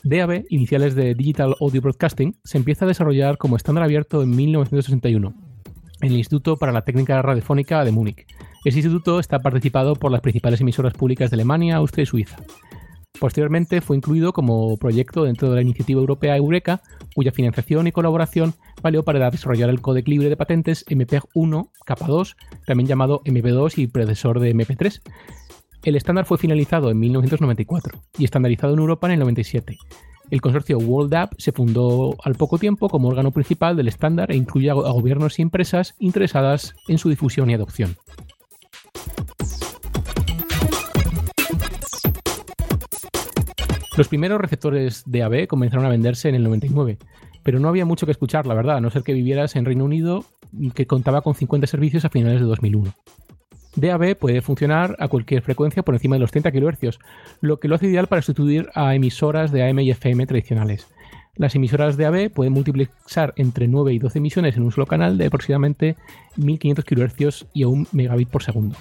[0.03, 5.33] DAB, iniciales de Digital Audio Broadcasting, se empieza a desarrollar como estándar abierto en 1961
[6.01, 8.27] en el Instituto para la Técnica Radiofónica de Múnich.
[8.65, 12.37] Este instituto está participado por las principales emisoras públicas de Alemania, Austria y Suiza.
[13.19, 16.81] Posteriormente fue incluido como proyecto dentro de la iniciativa europea Eureka,
[17.13, 22.07] cuya financiación y colaboración valió para desarrollar el códec libre de patentes MPEG 1 capa
[22.07, 24.99] 2, también llamado MP2 y predecesor de MP3.
[25.83, 29.77] El estándar fue finalizado en 1994 y estandarizado en Europa en el 97.
[30.31, 34.71] El consorcio WorldApp se fundó al poco tiempo como órgano principal del estándar e incluye
[34.71, 37.95] a gobiernos y empresas interesadas en su difusión y adopción.
[43.97, 46.97] Los primeros receptores de AB comenzaron a venderse en el 99,
[47.43, 49.85] pero no había mucho que escuchar, la verdad, a no ser que vivieras en Reino
[49.85, 50.25] Unido,
[50.73, 52.93] que contaba con 50 servicios a finales de 2001.
[53.77, 56.99] DAB puede funcionar a cualquier frecuencia por encima de los 30 kHz,
[57.39, 60.87] lo que lo hace ideal para sustituir a emisoras de AM y FM tradicionales.
[61.37, 65.17] Las emisoras de AB pueden multiplexar entre 9 y 12 emisiones en un solo canal
[65.17, 65.95] de aproximadamente
[66.35, 68.75] 1500 kHz y a 1 megabit por segundo.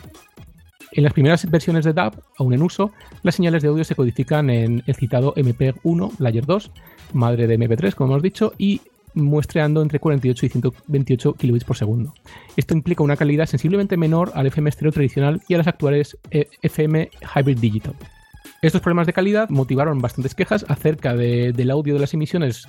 [0.97, 2.93] En las primeras versiones de DAB, aún en uso,
[3.25, 6.71] las señales de audio se codifican en el citado MPEG-1 Layer 2,
[7.15, 8.81] madre de MP3, como hemos dicho, y
[9.15, 12.15] muestreando entre 48 y 128 kilobits por segundo.
[12.57, 16.49] Esto implica una calidad sensiblemente menor al FM estéreo tradicional y a las actuales eh,
[16.63, 17.95] FM Hybrid Digital.
[18.63, 22.69] Estos problemas de calidad motivaron bastantes quejas acerca del audio de las emisiones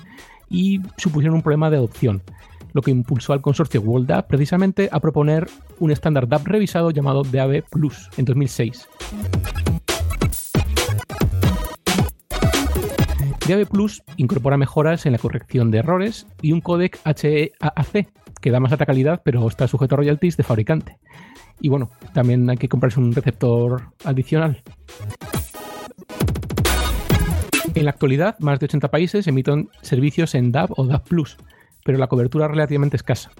[0.50, 2.22] y supusieron un problema de adopción
[2.76, 5.48] lo que impulsó al consorcio World precisamente a proponer
[5.80, 8.86] un estándar DAB revisado llamado DAB Plus en 2006.
[13.48, 18.10] DAB Plus incorpora mejoras en la corrección de errores y un códec HEAC
[18.42, 20.98] que da más alta calidad pero está sujeto a royalties de fabricante.
[21.58, 24.62] Y bueno, también hay que comprarse un receptor adicional.
[27.74, 31.38] En la actualidad, más de 80 países emiten servicios en DAB o DAB Plus,
[31.86, 33.30] pero la cobertura relativamente escasa.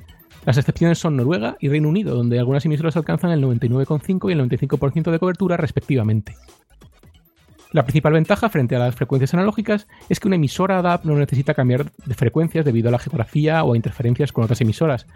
[0.47, 4.41] Las excepciones son Noruega y Reino Unido, donde algunas emisoras alcanzan el 99,5 y el
[4.41, 6.37] 95% de cobertura respectivamente.
[7.73, 11.53] La principal ventaja frente a las frecuencias analógicas es que una emisora DAB no necesita
[11.53, 15.07] cambiar de frecuencias debido a la geografía o a interferencias con otras emisoras.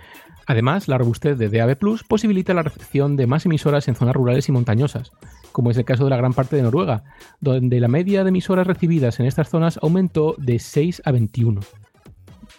[0.47, 4.49] Además, la robustez de DAB Plus posibilita la recepción de más emisoras en zonas rurales
[4.49, 5.13] y montañosas,
[5.53, 7.05] como es el caso de la gran parte de Noruega,
[7.41, 11.61] donde la media de emisoras recibidas en estas zonas aumentó de 6 a 21.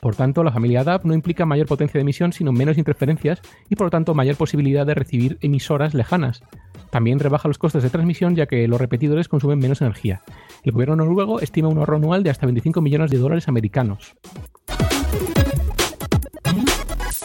[0.01, 3.75] Por tanto, la familia DAB no implica mayor potencia de emisión, sino menos interferencias y
[3.75, 6.41] por lo tanto mayor posibilidad de recibir emisoras lejanas.
[6.89, 10.23] También rebaja los costes de transmisión ya que los repetidores consumen menos energía.
[10.63, 14.15] El gobierno noruego estima un ahorro anual de hasta 25 millones de dólares americanos.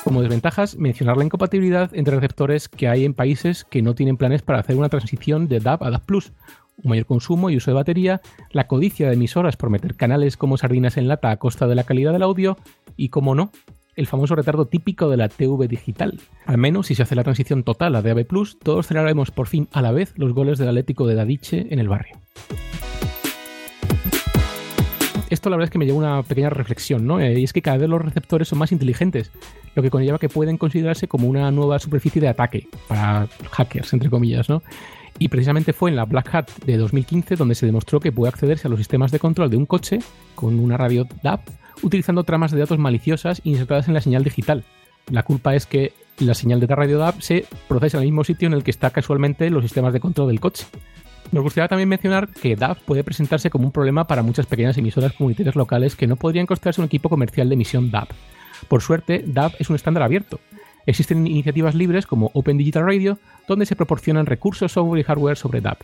[0.05, 4.43] Como desventajas, mencionar la incompatibilidad entre receptores que hay en países que no tienen planes
[4.43, 6.05] para hacer una transición de DAB a DAB+,
[6.83, 10.57] un mayor consumo y uso de batería, la codicia de emisoras por meter canales como
[10.57, 12.57] sardinas en lata a costa de la calidad del audio
[12.97, 13.51] y, como no,
[13.97, 16.21] el famoso retardo típico de la TV digital.
[16.45, 18.27] Al menos si se hace la transición total a DAB+,
[18.63, 21.89] todos celebraremos por fin a la vez los goles del Atlético de Dadiche en el
[21.89, 22.17] barrio.
[25.29, 27.19] Esto la verdad es que me lleva una pequeña reflexión, ¿no?
[27.19, 29.33] Eh, y es que cada vez los receptores son más inteligentes,
[29.75, 34.09] lo que conlleva que pueden considerarse como una nueva superficie de ataque para hackers, entre
[34.09, 34.63] comillas, ¿no?
[35.19, 38.69] Y precisamente fue en la Black Hat de 2015 donde se demostró que puede accederse
[38.69, 40.01] a los sistemas de control de un coche
[40.35, 41.41] con una radio DAB
[41.83, 44.65] utilizando tramas de datos maliciosas insertadas en la señal digital.
[45.11, 48.49] La culpa es que la señal de radio DAB se procesa en el mismo sitio
[48.49, 50.67] en el que está casualmente los sistemas de control del coche.
[51.33, 55.13] Nos gustaría también mencionar que DAB puede presentarse como un problema para muchas pequeñas emisoras
[55.13, 58.09] comunitarias locales que no podrían costarse un equipo comercial de emisión DAB.
[58.69, 60.41] Por suerte, DAB es un estándar abierto,
[60.87, 63.19] Existen iniciativas libres como Open Digital Radio,
[63.49, 65.79] donde se proporcionan recursos, software y hardware sobre DAB.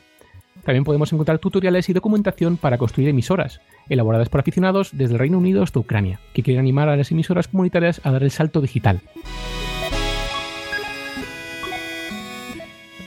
[0.64, 5.38] También podemos encontrar tutoriales y documentación para construir emisoras, elaboradas por aficionados desde el Reino
[5.38, 9.00] Unido hasta Ucrania, que quieren animar a las emisoras comunitarias a dar el salto digital.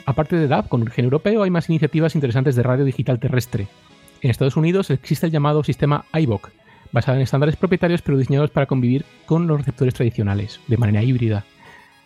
[0.05, 3.67] Aparte de DAB, con origen europeo hay más iniciativas interesantes de radio digital terrestre.
[4.21, 6.51] En Estados Unidos existe el llamado sistema iVoC,
[6.91, 11.45] basado en estándares propietarios pero diseñados para convivir con los receptores tradicionales, de manera híbrida.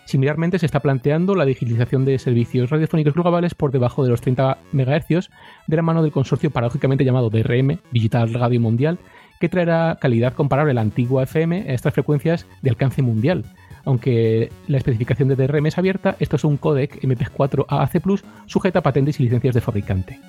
[0.10, 4.58] Similarmente, se está planteando la digitalización de servicios radiofónicos globales por debajo de los 30
[4.72, 5.30] MHz
[5.68, 8.98] de la mano del consorcio paradójicamente llamado DRM, Digital Radio Mundial,
[9.40, 13.46] que traerá calidad comparable a la antigua FM a estas frecuencias de alcance mundial.
[13.86, 18.80] Aunque la especificación de DRM es abierta, esto es un codec MP4 AAC Plus sujeta
[18.80, 20.20] a patentes y licencias de fabricante.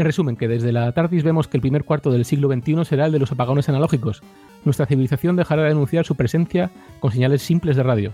[0.00, 3.04] En resumen, que desde la TARDIS vemos que el primer cuarto del siglo XXI será
[3.04, 4.22] el de los apagones analógicos.
[4.64, 8.12] Nuestra civilización dejará de anunciar su presencia con señales simples de radio.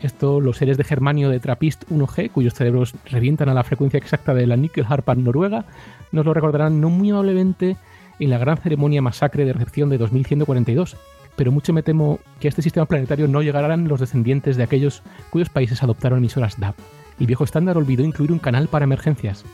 [0.00, 4.34] Esto, los seres de germanio de Trappist 1G, cuyos cerebros revientan a la frecuencia exacta
[4.34, 5.64] de la Nickel Harpan noruega,
[6.12, 7.76] nos lo recordarán no muy amablemente
[8.20, 10.96] en la gran ceremonia masacre de recepción de 2142,
[11.34, 15.02] pero mucho me temo que a este sistema planetario no llegarán los descendientes de aquellos
[15.30, 16.76] cuyos países adoptaron emisoras DAB.
[17.18, 19.44] El viejo estándar olvidó incluir un canal para emergencias.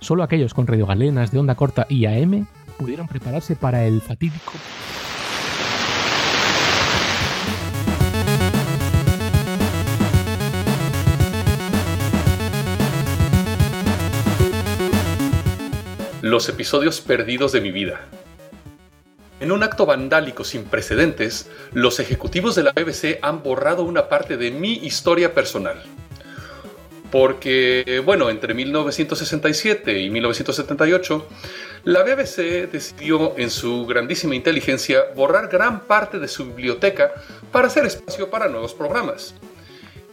[0.00, 2.46] Solo aquellos con radiogalenas de onda corta y AM
[2.78, 4.52] pudieron prepararse para el fatídico
[16.22, 18.00] Los episodios perdidos de mi vida.
[19.40, 24.36] En un acto vandálico sin precedentes, los ejecutivos de la BBC han borrado una parte
[24.36, 25.82] de mi historia personal.
[27.10, 31.26] Porque, bueno, entre 1967 y 1978,
[31.84, 37.12] la BBC decidió en su grandísima inteligencia borrar gran parte de su biblioteca
[37.50, 39.34] para hacer espacio para nuevos programas.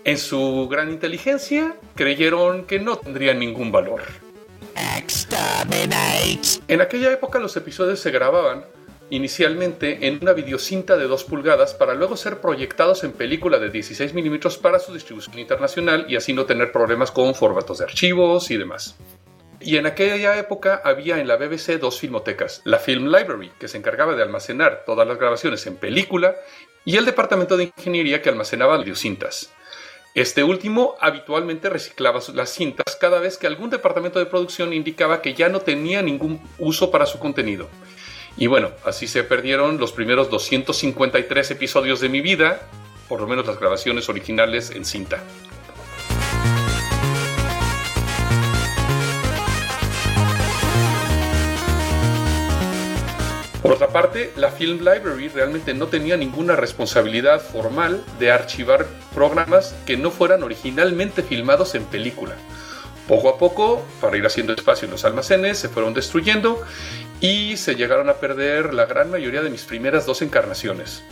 [0.03, 4.01] En su gran inteligencia creyeron que no tendrían ningún valor.
[6.67, 8.63] En aquella época los episodios se grababan
[9.09, 14.13] inicialmente en una videocinta de 2 pulgadas para luego ser proyectados en película de 16
[14.13, 18.57] milímetros para su distribución internacional y así no tener problemas con formatos de archivos y
[18.57, 18.97] demás.
[19.59, 23.77] Y en aquella época había en la BBC dos filmotecas, la Film Library, que se
[23.77, 26.35] encargaba de almacenar todas las grabaciones en película,
[26.85, 29.51] y el departamento de ingeniería que almacenaba videocintas.
[30.13, 35.33] Este último habitualmente reciclaba las cintas cada vez que algún departamento de producción indicaba que
[35.33, 37.67] ya no tenía ningún uso para su contenido.
[38.37, 42.61] Y bueno, así se perdieron los primeros 253 episodios de mi vida,
[43.09, 45.23] por lo menos las grabaciones originales en cinta.
[53.63, 59.75] Por otra parte, la Film Library realmente no tenía ninguna responsabilidad formal de archivar programas
[59.87, 62.35] que no fueran originalmente filmados en película.
[63.07, 66.61] Poco a poco, para ir haciendo espacio en los almacenes, se fueron destruyendo
[67.21, 71.03] y se llegaron a perder la gran mayoría de mis primeras dos encarnaciones.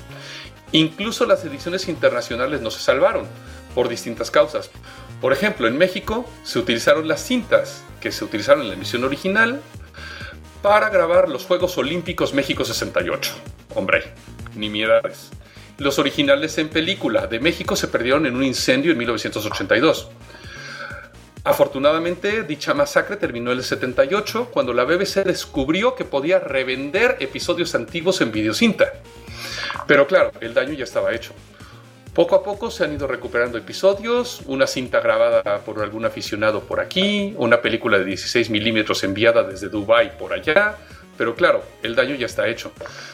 [0.71, 3.27] Incluso las ediciones internacionales no se salvaron,
[3.73, 4.69] por distintas causas.
[5.21, 9.61] Por ejemplo, en México se utilizaron las cintas que se utilizaron en la emisión original,
[10.65, 13.33] para grabar los Juegos Olímpicos México 68.
[13.75, 14.03] Hombre,
[14.55, 15.29] ni miedades.
[15.77, 20.09] Los originales en película de México se perdieron en un incendio en 1982.
[21.45, 27.75] Afortunadamente, dicha masacre terminó en el 78 cuando la BBC descubrió que podía revender episodios
[27.75, 28.91] antiguos en videocinta.
[29.85, 31.33] Pero claro, el daño ya estaba hecho.
[32.15, 36.79] Poco a poco se han ido recuperando episodios, una cinta grabada por algún aficionado por
[36.79, 40.77] aquí, una película de 16 milímetros enviada desde Dubai por allá,
[41.17, 42.71] pero claro, el daño ya está hecho.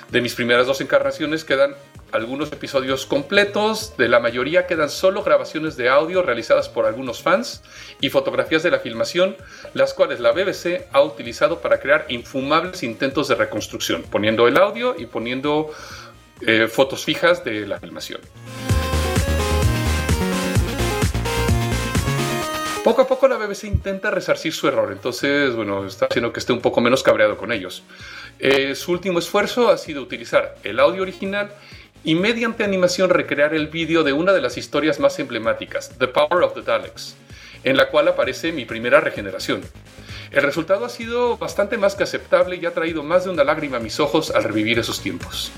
[0.10, 1.76] De mis primeras dos encarnaciones quedan
[2.12, 7.64] algunos episodios completos, de la mayoría quedan solo grabaciones de audio realizadas por algunos fans
[8.02, 9.38] y fotografías de la filmación,
[9.74, 14.96] las cuales la BBC ha utilizado para crear infumables intentos de reconstrucción, poniendo el audio
[14.98, 15.72] y poniendo
[16.42, 18.22] eh, fotos fijas de la filmación.
[22.84, 26.52] Poco a poco la BBC intenta resarcir su error, entonces, bueno, está haciendo que esté
[26.52, 27.84] un poco menos cabreado con ellos.
[28.40, 31.52] Eh, su último esfuerzo ha sido utilizar el audio original
[32.04, 36.44] y mediante animación recrear el vídeo de una de las historias más emblemáticas, The Power
[36.44, 37.16] of the Daleks,
[37.64, 39.62] en la cual aparece mi primera regeneración.
[40.32, 43.78] El resultado ha sido bastante más que aceptable y ha traído más de una lágrima
[43.78, 45.52] a mis ojos al revivir esos tiempos.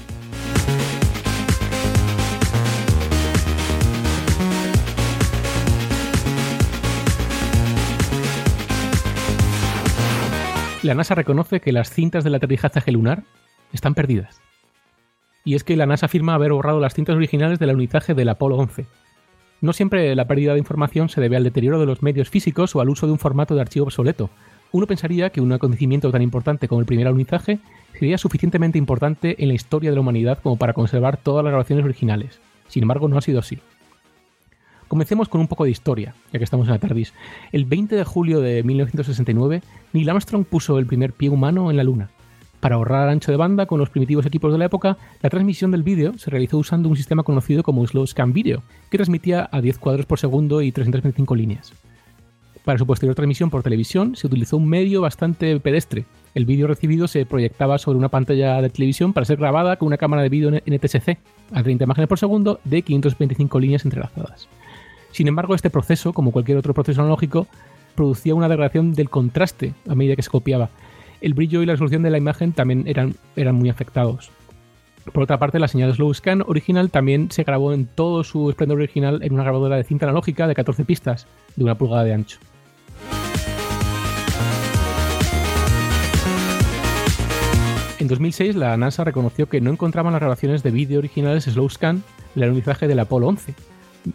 [10.84, 13.24] La NASA reconoce que las cintas del aterrizaje lunar
[13.72, 14.41] están perdidas.
[15.46, 18.58] Y es que la NASA afirma haber borrado las cintas originales del alunizaje del Apolo
[18.58, 18.86] 11.
[19.62, 22.82] No siempre la pérdida de información se debe al deterioro de los medios físicos o
[22.82, 24.30] al uso de un formato de archivo obsoleto.
[24.72, 27.60] Uno pensaría que un acontecimiento tan importante como el primer alunizaje
[27.93, 31.86] sería suficientemente importante en la historia de la humanidad como para conservar todas las grabaciones
[31.86, 32.41] originales.
[32.67, 33.60] Sin embargo, no ha sido así.
[34.93, 37.15] Comencemos con un poco de historia, ya que estamos en la TARDIS.
[37.51, 41.83] El 20 de julio de 1969, Neil Armstrong puso el primer pie humano en la
[41.83, 42.12] Luna.
[42.60, 45.81] Para ahorrar ancho de banda con los primitivos equipos de la época, la transmisión del
[45.81, 49.79] vídeo se realizó usando un sistema conocido como Slow Scan Video, que transmitía a 10
[49.79, 51.73] cuadros por segundo y 325 líneas.
[52.63, 56.06] Para su posterior transmisión por televisión se utilizó un medio bastante pedestre.
[56.35, 59.98] El vídeo recibido se proyectaba sobre una pantalla de televisión para ser grabada con una
[59.98, 61.17] cámara de vídeo NTSC
[61.52, 64.48] a 30 imágenes por segundo de 525 líneas entrelazadas.
[65.13, 67.45] Sin embargo, este proceso, como cualquier otro proceso analógico,
[67.93, 70.71] producía una degradación del contraste a medida que se copiaba.
[71.21, 74.31] El brillo y la resolución de la imagen también eran, eran muy afectados.
[75.13, 78.79] Por otra parte, la señal Slow Scan original también se grabó en todo su esplendor
[78.79, 82.39] original en una grabadora de cinta analógica de 14 pistas, de una pulgada de ancho.
[87.99, 92.03] En 2006, la NASA reconoció que no encontraban las grabaciones de vídeo originales Slow Scan
[92.33, 93.53] del alunizaje del Apolo 11.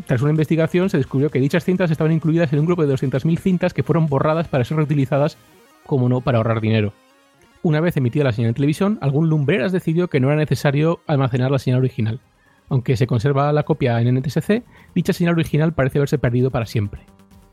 [0.07, 3.39] Tras una investigación, se descubrió que dichas cintas estaban incluidas en un grupo de 200.000
[3.39, 5.39] cintas que fueron borradas para ser reutilizadas,
[5.86, 6.93] como no, para ahorrar dinero.
[7.62, 11.51] Una vez emitida la señal en televisión, algún lumbreras decidió que no era necesario almacenar
[11.51, 12.20] la señal original.
[12.68, 14.62] Aunque se conserva la copia en NTSC,
[14.95, 17.03] dicha señal original parece haberse perdido para siempre.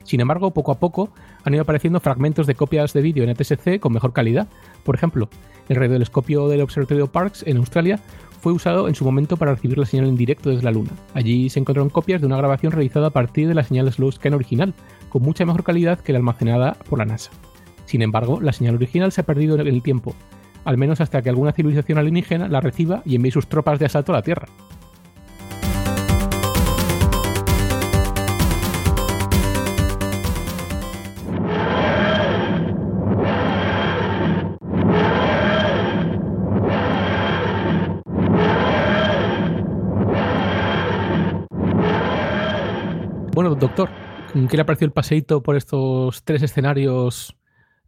[0.03, 1.09] Sin embargo, poco a poco
[1.43, 4.47] han ido apareciendo fragmentos de copias de vídeo en NTSC con mejor calidad.
[4.83, 5.29] Por ejemplo,
[5.67, 7.99] el radiotelescopio del Observatorio Parkes en Australia
[8.45, 10.91] fue usado en su momento para recibir la señal en directo desde la Luna.
[11.15, 14.35] Allí se encontraron copias de una grabación realizada a partir de la señal slow scan
[14.35, 14.75] original,
[15.09, 17.31] con mucha mejor calidad que la almacenada por la NASA.
[17.85, 20.13] Sin embargo, la señal original se ha perdido en el tiempo,
[20.63, 24.11] al menos hasta que alguna civilización alienígena la reciba y envíe sus tropas de asalto
[24.11, 24.45] a la Tierra.
[43.45, 43.89] Bueno, doctor,
[44.49, 47.35] ¿qué le ha parecido el paseíto por estos tres escenarios,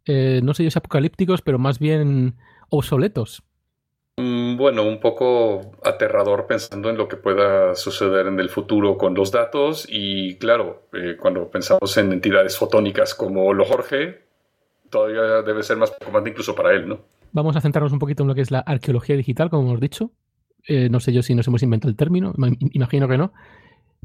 [0.06, 2.36] eh, no sé yo si apocalípticos, pero más bien
[2.70, 3.42] obsoletos?
[4.18, 9.14] Mm, Bueno, un poco aterrador pensando en lo que pueda suceder en el futuro con
[9.14, 14.20] los datos y claro, eh, cuando pensamos en entidades fotónicas como lo Jorge,
[14.90, 17.00] todavía debe ser más preocupante incluso para él, ¿no?
[17.32, 20.12] Vamos a centrarnos un poquito en lo que es la arqueología digital, como hemos dicho.
[20.68, 23.32] Eh, no sé yo si nos hemos inventado el término, ima- imagino que no.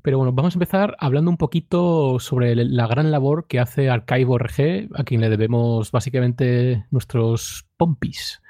[0.02, 4.90] Pero bueno, vamos a empezar hablando un poquito sobre la gran labor que hace Archive.org,
[4.94, 8.42] a quien le debemos básicamente nuestros pompis.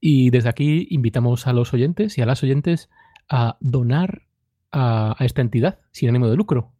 [0.00, 2.90] Y desde aquí invitamos a los oyentes y a las oyentes
[3.30, 4.22] a donar
[4.72, 6.72] a, esta entidad sin ánimo de lucro.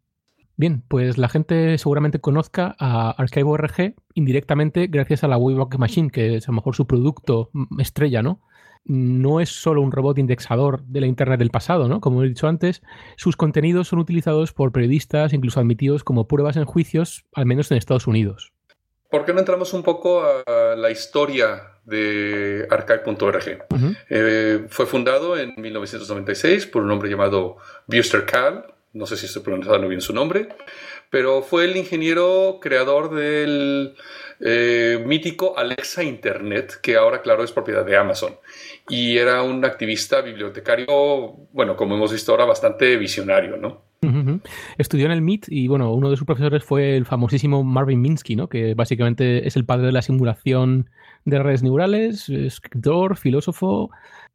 [0.57, 6.37] Bien, pues la gente seguramente conozca a Archive.org indirectamente gracias a la Wayback Machine, que
[6.37, 8.41] es a lo mejor su producto estrella, ¿no?
[8.85, 12.01] No es solo un robot indexador de la Internet del pasado, ¿no?
[12.01, 12.83] Como he dicho antes,
[13.17, 17.79] sus contenidos son utilizados por periodistas, incluso admitidos como pruebas en juicios, al menos en
[17.79, 18.53] Estados Unidos.
[19.11, 23.67] ¿Por qué no entramos un poco a la historia de archive.org?
[24.09, 27.57] Eh, fue fundado en 1996 por un hombre llamado
[27.89, 30.49] Buster Kahl, no sé si estoy pronunciando bien su nombre,
[31.11, 33.95] pero fue el ingeniero creador del
[34.41, 38.35] eh, mítico Alexa Internet, que ahora, claro, es propiedad de Amazon.
[38.89, 40.87] Y era un activista bibliotecario,
[41.53, 43.91] bueno, como hemos visto ahora, bastante visionario, ¿no?
[44.79, 48.35] Estudió en el MIT y bueno, uno de sus profesores fue el famosísimo Marvin Minsky,
[48.35, 48.49] ¿no?
[48.49, 50.89] que básicamente es el padre de la simulación
[51.27, 53.91] de redes neurales, escritor, filósofo,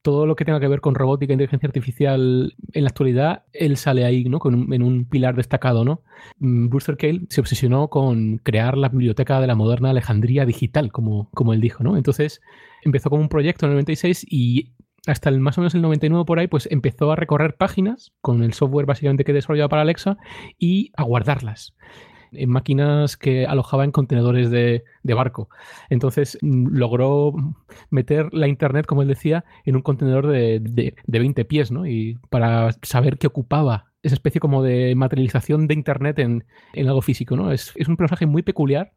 [0.05, 3.75] todo lo que tenga que ver con robótica e inteligencia artificial en la actualidad, él
[3.75, 4.37] sale ahí ¿no?
[4.37, 5.83] con en un pilar destacado.
[5.83, 6.03] ¿no?
[6.37, 11.31] Mm, Brewster Kahle se obsesionó con crear la biblioteca de la moderna Alejandría digital, como,
[11.31, 11.83] como él dijo.
[11.83, 11.97] ¿no?
[11.97, 12.39] Entonces
[12.83, 14.73] empezó como un proyecto en el 96 y
[15.07, 18.43] hasta el, más o menos el 99 por ahí, pues empezó a recorrer páginas con
[18.43, 20.17] el software básicamente que desarrollaba para Alexa
[20.59, 21.73] y a guardarlas
[22.37, 25.49] en máquinas que alojaba en contenedores de, de barco.
[25.89, 27.33] Entonces mm, logró
[27.89, 31.85] meter la internet, como él decía, en un contenedor de, de- de 20 pies, ¿no?
[31.87, 37.01] Y para saber qué ocupaba esa especie como de materialización de internet en, en algo
[37.01, 37.51] físico, ¿no?
[37.51, 38.93] Es, es un personaje muy peculiar,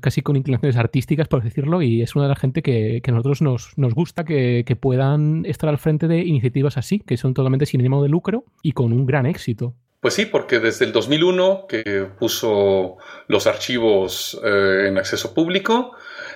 [0.00, 3.14] casi con inclinaciones artísticas, por decirlo, y es una de la gente que, que a
[3.14, 7.34] nosotros nos, nos gusta que, que puedan estar al frente de iniciativas así, que son
[7.34, 9.74] totalmente sin ánimo de lucro y con un gran éxito.
[10.00, 12.96] Pues sí, porque desde el 2001 que puso
[13.28, 15.92] los archivos eh, en acceso público,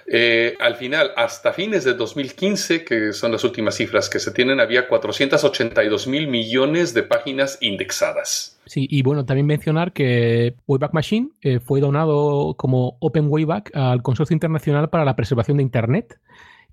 [0.07, 4.61] eh, al final, hasta fines de 2015, que son las últimas cifras que se tienen,
[4.61, 8.61] había 482 mil millones de páginas indexadas.
[8.67, 14.03] Sí, y bueno, también mencionar que Wayback Machine eh, fue donado como Open Wayback al
[14.03, 16.19] Consorcio Internacional para la Preservación de Internet,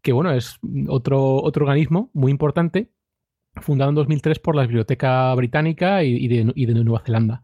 [0.02, 2.90] que bueno, es otro, otro organismo muy importante,
[3.56, 7.44] fundado en 2003 por la Biblioteca Británica y, de, Nueva Zelanda.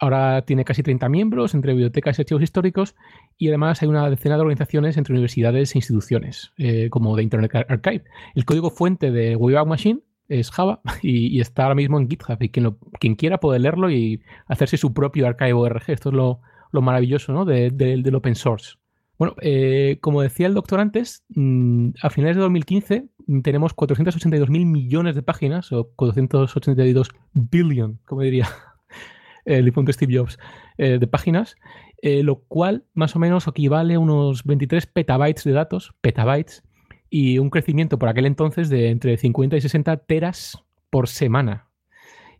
[0.00, 2.94] Ahora tiene casi 30 miembros entre bibliotecas y archivos históricos
[3.36, 7.54] y además hay una decena de organizaciones entre universidades e instituciones, eh, como de Internet
[7.54, 8.04] Ar- Archive.
[8.36, 12.50] El código fuente de Wayback Machine es Java y, está ahora mismo en GitHub y
[12.50, 15.84] quien, quiera puede leerlo y hacerse su propio archivo ORG.
[15.88, 16.40] Esto es lo,
[16.70, 17.44] lo maravilloso ¿no?
[17.44, 18.76] de- de- del open source.
[19.18, 24.50] Bueno, eh, como decía el doctor antes, mm, a finales de 2015 mm, tenemos 482
[24.50, 28.48] mil millones de páginas, o 482 billion, como diría
[29.44, 30.38] el difunto Steve Jobs,
[30.78, 31.56] eh, de páginas,
[32.02, 36.62] eh, lo cual más o menos equivale a unos 23 petabytes de datos, petabytes,
[37.10, 41.68] y un crecimiento por aquel entonces de entre 50 y 60 teras por semana.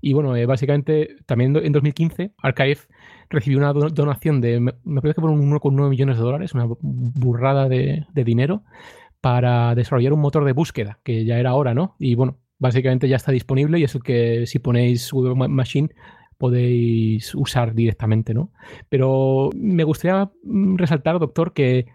[0.00, 2.78] Y bueno, eh, básicamente también en 2015 Archive
[3.30, 8.06] recibió una donación de, me parece que por 1,9 millones de dólares, una burrada de,
[8.14, 8.62] dinero,
[9.20, 11.96] para desarrollar un motor de búsqueda, que ya era hora, ¿no?
[11.98, 15.90] Y bueno, básicamente ya está disponible y es el que si ponéis Web Machine
[16.36, 18.52] podéis usar directamente, ¿no?
[18.88, 21.86] Pero me gustaría mm, resaltar, doctor, que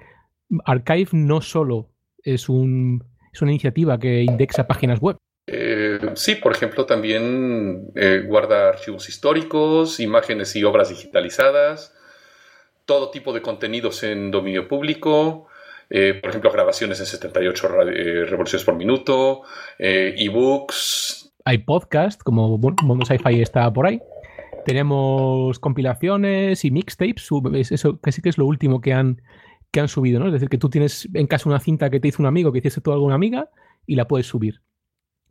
[0.66, 1.90] Archive no solo
[2.24, 3.04] es, un,
[3.42, 5.18] una iniciativa que indexa páginas web.
[5.48, 11.94] Eh, sí, por ejemplo, también eh, guarda archivos históricos, imágenes y obras digitalizadas,
[12.86, 15.48] todo tipo de contenidos en dominio público,
[15.90, 19.42] eh, por ejemplo, grabaciones en 78 revoluciones por minuto,
[19.80, 21.34] ebooks.
[21.46, 24.02] Hay podcast, como Mundo Sci-Fi está por ahí.
[24.66, 27.30] Tenemos compilaciones y mixtapes,
[27.72, 29.22] eso casi que es lo último que han,
[29.72, 30.28] que han subido, ¿no?
[30.28, 32.60] Es decir, que tú tienes en casa una cinta que te hizo un amigo, que
[32.60, 33.50] hiciste tú alguna amiga,
[33.86, 34.62] y la puedes subir.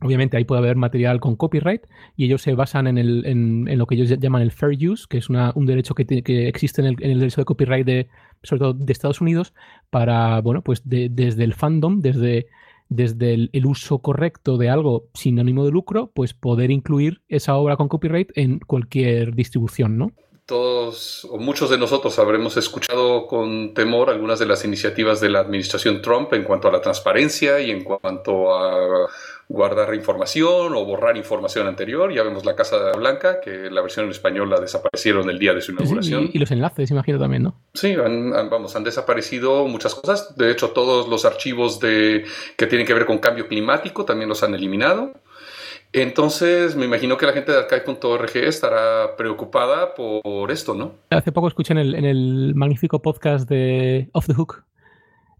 [0.01, 1.83] Obviamente ahí puede haber material con copyright
[2.17, 5.17] y ellos se basan en, el, en, lo que ellos llaman el fair use, que
[5.17, 8.09] es un derecho que, que existe en el, en el, derecho de copyright de,
[8.43, 9.53] sobre todo de Estados Unidos,
[9.89, 12.47] para, bueno, pues desde el fandom, desde,
[12.89, 17.77] desde el, uso correcto de algo sin ánimo de lucro, pues poder incluir esa obra
[17.77, 20.11] con copyright en cualquier distribución, ¿no?
[20.45, 25.39] Todos o muchos de nosotros habremos escuchado con temor algunas de las iniciativas de la
[25.39, 29.07] administración Trump en cuanto a la transparencia y en cuanto a
[29.49, 32.13] guardar información o borrar información anterior.
[32.13, 35.61] Ya vemos la Casa Blanca, que la versión en español la desaparecieron el día de
[35.61, 36.29] su inauguración.
[36.31, 37.55] y, los enlaces, imagino también, ¿no?
[37.73, 40.35] Sí, vamos, han desaparecido muchas cosas.
[40.37, 42.25] De hecho, todos los archivos de,
[42.57, 45.13] que tienen que ver con cambio climático también los han eliminado.
[45.93, 50.95] Entonces, me imagino que la gente de archive.org estará preocupada por esto, ¿no?
[51.11, 54.63] Hace poco escuché en el, en el magnífico podcast de Off the Hook,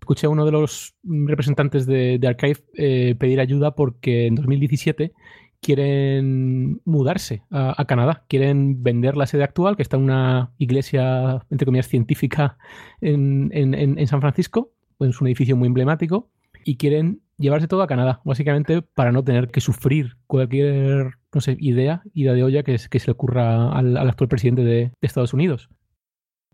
[0.04, 5.14] escuché a uno de los representantes de, Archive eh, pedir ayuda porque en 2017
[5.62, 11.66] quieren mudarse a, Canadá, quieren vender la sede actual, que está en una iglesia, entre
[11.66, 12.58] comillas, científica
[12.99, 16.30] en, San Francisco, es un edificio muy emblemático,
[16.66, 21.14] y quieren llevarse todo a Canadá, básicamente para no tener que sufrir cualquier,
[21.60, 25.70] idea, idea de olla que se le ocurra al, actual presidente de Estados Unidos.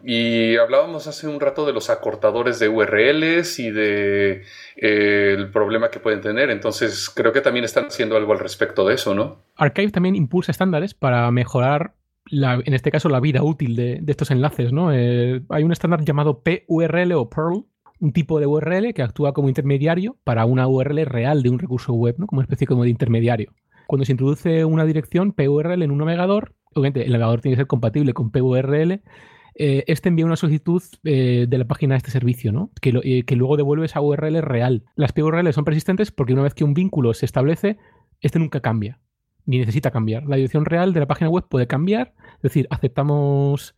[0.03, 4.43] Y hablábamos hace un rato de los acortadores de URLs y de
[4.77, 6.49] eh, el problema que pueden tener.
[6.49, 9.43] Entonces, creo que también están haciendo algo al respecto de eso, ¿no?
[9.55, 11.95] Archive también impulsa estándares para mejorar,
[12.31, 14.93] en este caso, la vida útil de, estos enlaces, ¿no?
[14.93, 17.65] Eh, hay un estándar llamado PURL o Perl,
[17.99, 21.93] un tipo de URL que actúa como intermediario para una URL real de un recurso
[21.93, 22.27] web, ¿no?
[22.27, 23.51] Como una especie de intermediario.
[23.87, 27.67] Cuando se introduce una dirección PURL en un navegador, obviamente el navegador tiene que ser
[27.67, 29.01] compatible con PURL
[29.61, 32.71] eh, este envía una solicitud eh, de la página de este servicio, ¿no?
[32.79, 34.85] Que, eh, que, luego devuelve esa URL real.
[34.95, 37.77] Las PURL son persistentes porque una vez que un vínculo se establece,
[38.21, 39.01] este nunca cambia,
[39.45, 40.23] ni necesita cambiar.
[40.27, 43.75] La dirección real de la página web puede cambiar, es decir, aceptamos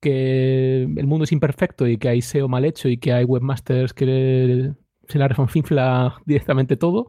[0.00, 3.94] que el mundo es imperfecto y que hay SEO mal hecho y que hay webmasters
[3.94, 4.72] que
[5.06, 7.08] se la refonfinfla directamente todo,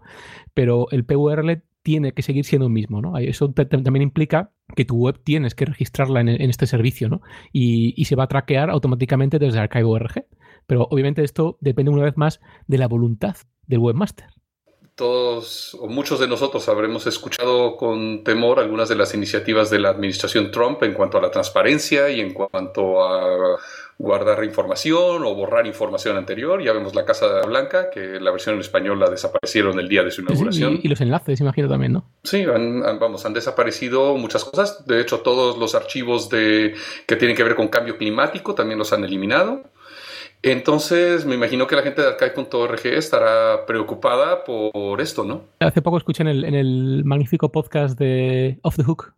[0.53, 3.17] pero el PURL tiene que seguir siendo el mismo, ¿no?
[3.17, 7.21] Eso también implica que tu web tienes que registrarla en, este servicio, ¿no?
[7.51, 10.25] Y, se va a traquear automáticamente desde Archive.org.
[10.67, 14.27] Pero obviamente esto depende una vez más de la voluntad del webmaster.
[14.95, 19.89] Todos o muchos de nosotros habremos escuchado con temor algunas de las iniciativas de la
[19.89, 23.57] administración Trump en cuanto a la transparencia y en cuanto a
[24.01, 26.61] guardar información o borrar información anterior.
[26.63, 30.11] Ya vemos la Casa Blanca, que la versión en español la desaparecieron el día de
[30.11, 30.79] su inauguración.
[30.81, 32.05] y, los enlaces, imagino también, ¿no?
[32.23, 34.85] Sí, han, vamos, han desaparecido muchas cosas.
[34.87, 36.73] De hecho, todos los archivos de,
[37.05, 39.63] que tienen que ver con cambio climático también los han eliminado.
[40.43, 45.43] Entonces, me imagino que la gente de archive.org estará preocupada por esto, ¿no?
[45.59, 49.13] Hace poco escuché en el, en el magnífico podcast de Off the Hook,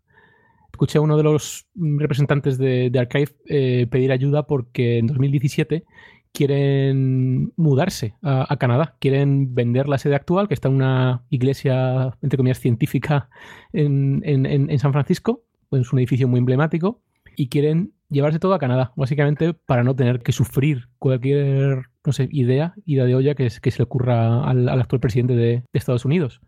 [0.84, 5.86] escuché a uno de los representantes de, Archive eh, pedir ayuda porque en 2017
[6.34, 12.36] quieren mudarse a, Canadá, quieren vender la sede actual, que está en una iglesia, entre
[12.36, 13.30] comillas, científica
[13.72, 17.02] en, San Francisco, es un edificio muy emblemático,
[17.38, 22.28] y quieren llevarse todo a Canadá, básicamente para no tener que sufrir cualquier, no sé,
[22.32, 26.42] idea, idea de olla que, que se le ocurra al, actual presidente de Estados Unidos.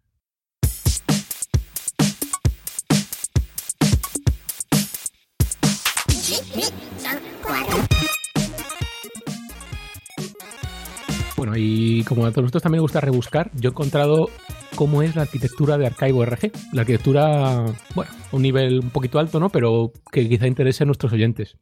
[12.07, 14.29] Como a todos nosotros también nos gusta rebuscar, yo he encontrado
[14.75, 16.51] cómo es la arquitectura de Archive.org.
[16.73, 19.49] La arquitectura, bueno, un nivel un poquito alto, ¿no?
[19.49, 21.57] Pero que quizá interese a nuestros oyentes.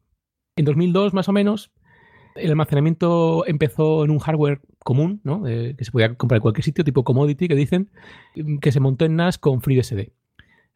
[0.56, 1.72] En 2002, más o menos,
[2.36, 5.46] El almacenamiento empezó en un hardware común, ¿no?
[5.46, 7.90] Eh, que se podía comprar en cualquier sitio, tipo commodity, que dicen,
[8.60, 10.10] que se montó en NAS con FreeBSD.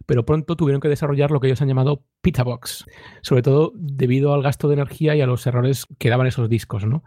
[0.06, 2.86] Pero pronto tuvieron que desarrollar lo que ellos han llamado Pitabox,
[3.22, 6.86] sobre todo debido al gasto de energía y a los errores que daban esos discos,
[6.86, 7.02] ¿no?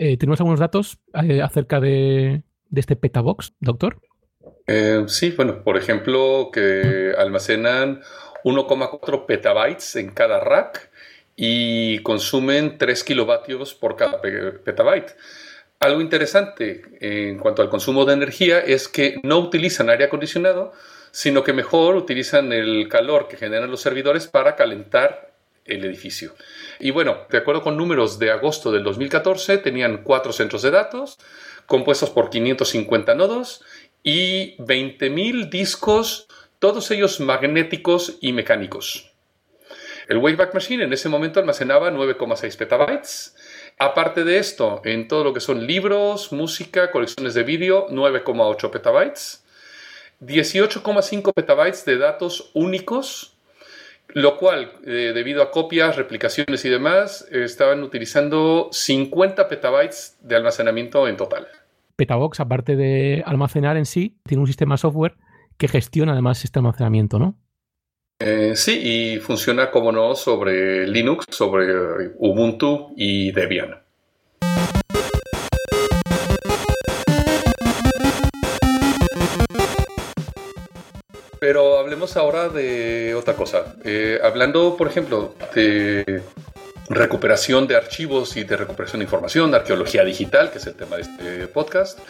[0.00, 4.00] Eh, ¿Tenemos algunos datos eh, acerca de, de este Petabox, doctor?
[4.68, 8.00] Eh, sí, bueno, por ejemplo, que almacenan
[8.44, 10.90] 1,4 petabytes en cada rack
[11.34, 15.16] y consumen 3 kilovatios por cada petabyte.
[15.80, 20.72] Algo interesante en cuanto al consumo de energía es que no utilizan aire acondicionado,
[21.10, 25.27] sino que mejor utilizan el calor que generan los servidores para calentar
[25.68, 26.34] el edificio.
[26.80, 31.18] Y bueno, de acuerdo con números de agosto del 2014, tenían cuatro centros de datos
[31.66, 33.62] compuestos por 550 nodos
[34.02, 36.26] y 20.000 discos,
[36.58, 39.12] todos ellos magnéticos y mecánicos.
[40.08, 43.36] El Wayback Machine en ese momento almacenaba 9,6 petabytes.
[43.78, 49.44] Aparte de esto, en todo lo que son libros, música, colecciones de vídeo, 9,8 petabytes.
[50.22, 53.36] 18,5 petabytes de datos únicos,
[54.08, 61.06] lo cual, eh, debido a copias, replicaciones y demás, estaban utilizando 50 petabytes de almacenamiento
[61.08, 61.46] en total.
[61.96, 65.16] Petabox, aparte de almacenar en sí, tiene un sistema software
[65.56, 67.36] que gestiona además este almacenamiento, ¿no?
[68.20, 73.82] Eh, sí, y funciona, como no, sobre Linux, sobre Ubuntu y Debian.
[81.48, 83.74] Pero hablemos ahora de otra cosa.
[83.82, 86.20] Eh, hablando, por ejemplo, de
[86.90, 91.02] recuperación de archivos y de recuperación de información, arqueología digital, que es el tema de
[91.02, 92.00] este podcast.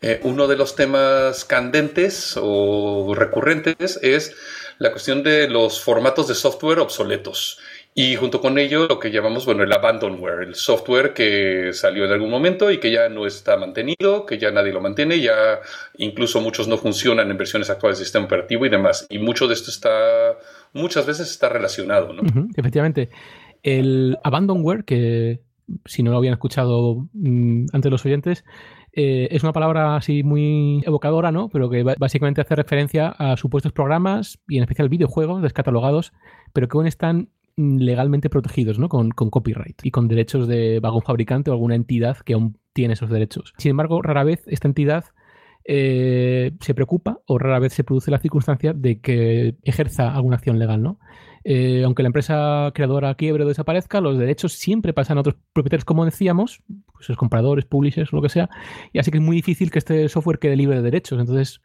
[0.00, 4.36] Eh, uno de los temas candentes o recurrentes es
[4.78, 7.58] la cuestión de los formatos de software obsoletos.
[7.96, 12.10] Y junto con ello lo que llamamos, bueno, el abandonware, el software que salió en
[12.10, 15.60] algún momento y que ya no está mantenido, que ya nadie lo mantiene, ya
[15.96, 19.06] incluso muchos no funcionan en versiones actuales del sistema operativo y demás.
[19.10, 20.36] Y mucho de esto está,
[20.72, 22.22] muchas veces está relacionado, ¿no?
[22.56, 23.10] efectivamente.
[23.62, 25.40] El abandonware, que
[25.84, 28.44] si no lo habían escuchado mm, antes los oyentes,
[28.92, 31.48] eh, es una palabra así muy evocadora, ¿no?
[31.48, 36.12] Pero que básicamente hace referencia a supuestos programas y en especial videojuegos descatalogados,
[36.52, 38.88] pero que aún están legalmente protegidos, ¿no?
[38.88, 43.10] Con, copyright y con derechos de algún fabricante o alguna entidad que aún tiene esos
[43.10, 43.52] derechos.
[43.58, 45.04] Sin embargo, rara vez esta entidad
[45.64, 50.58] eh, se preocupa o rara vez se produce la circunstancia de que ejerza alguna acción
[50.58, 50.98] legal, ¿no?
[51.46, 55.84] Eh, aunque la empresa creadora quiebre o desaparezca, los derechos siempre pasan a otros propietarios,
[55.84, 58.48] como decíamos, pues los compradores, publishers, lo que sea,
[58.92, 61.20] y así que es muy difícil que este software quede libre de derechos.
[61.20, 61.60] Entonces,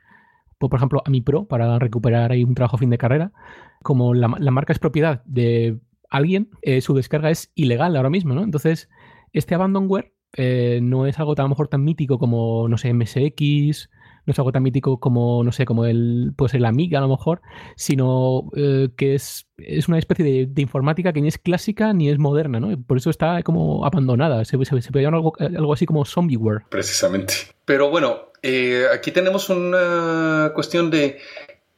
[0.68, 3.32] por ejemplo, a mi Pro, para recuperar ahí un trabajo fin de carrera,
[3.82, 5.80] como la, marca es propiedad de
[6.10, 8.44] alguien, eh, su descarga es ilegal ahora mismo, ¿no?
[8.44, 8.90] Entonces,
[9.32, 13.90] este abandonware eh, no es algo tan, a tan mítico como, no sé, MSX
[14.26, 17.10] no es algo tan mítico como, no sé, como el, pues el Amiga a lo
[17.10, 17.42] mejor,
[17.76, 22.20] sino eh, que es, es, una especie de, informática que ni es clásica ni es
[22.20, 22.80] moderna, ¿no?
[22.84, 24.46] Por eso está como abandonada.
[24.46, 26.64] Se, se, se puede llamar algo, algo, así como zombieware.
[26.70, 27.34] Precisamente.
[27.66, 31.20] Pero bueno, eh, aquí tenemos una cuestión de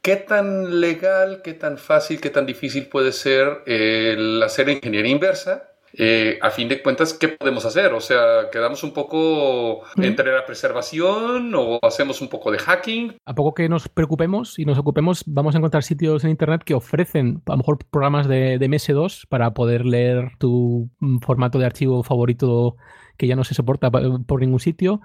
[0.00, 5.72] qué tan legal, qué tan fácil, qué tan difícil puede ser el hacer ingeniería inversa
[5.94, 7.92] eh, a fin de cuentas, ¿qué podemos hacer?
[7.92, 13.16] O sea, ¿quedamos un poco entre la preservación o hacemos un poco de hacking?
[13.26, 16.74] A poco que nos preocupemos y nos ocupemos, vamos a encontrar sitios en Internet que
[16.74, 20.88] ofrecen a lo mejor programas de, MS2 para poder leer tu
[21.20, 22.76] formato de archivo favorito
[23.18, 25.00] que ya no se soporta por ningún sitio.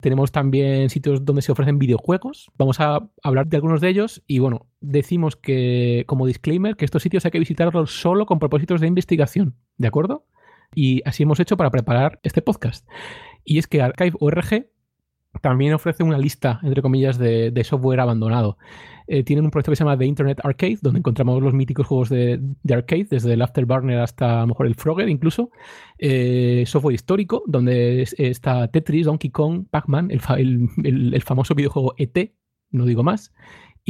[0.00, 2.50] Tenemos también sitios donde se ofrecen videojuegos.
[2.56, 7.02] Vamos a hablar de algunos de ellos y bueno, decimos que como disclaimer que estos
[7.02, 10.26] sitios hay que visitarlos solo con propósitos de investigación, ¿de acuerdo?
[10.74, 12.86] Y así hemos hecho para preparar este podcast.
[13.44, 14.68] Y es que Archive.org
[15.40, 18.58] también ofrece una lista, entre comillas, de, software abandonado.
[19.06, 22.10] Eh, tienen un proyecto que se llama The Internet Arcade, donde encontramos los míticos juegos
[22.10, 25.50] de, arcade, desde el Afterburner hasta mejor el Frogger incluso.
[25.98, 32.32] Eh, software histórico, donde está Tetris, Donkey Kong, Pac-Man, el, famoso videojuego ET,
[32.70, 33.32] no digo más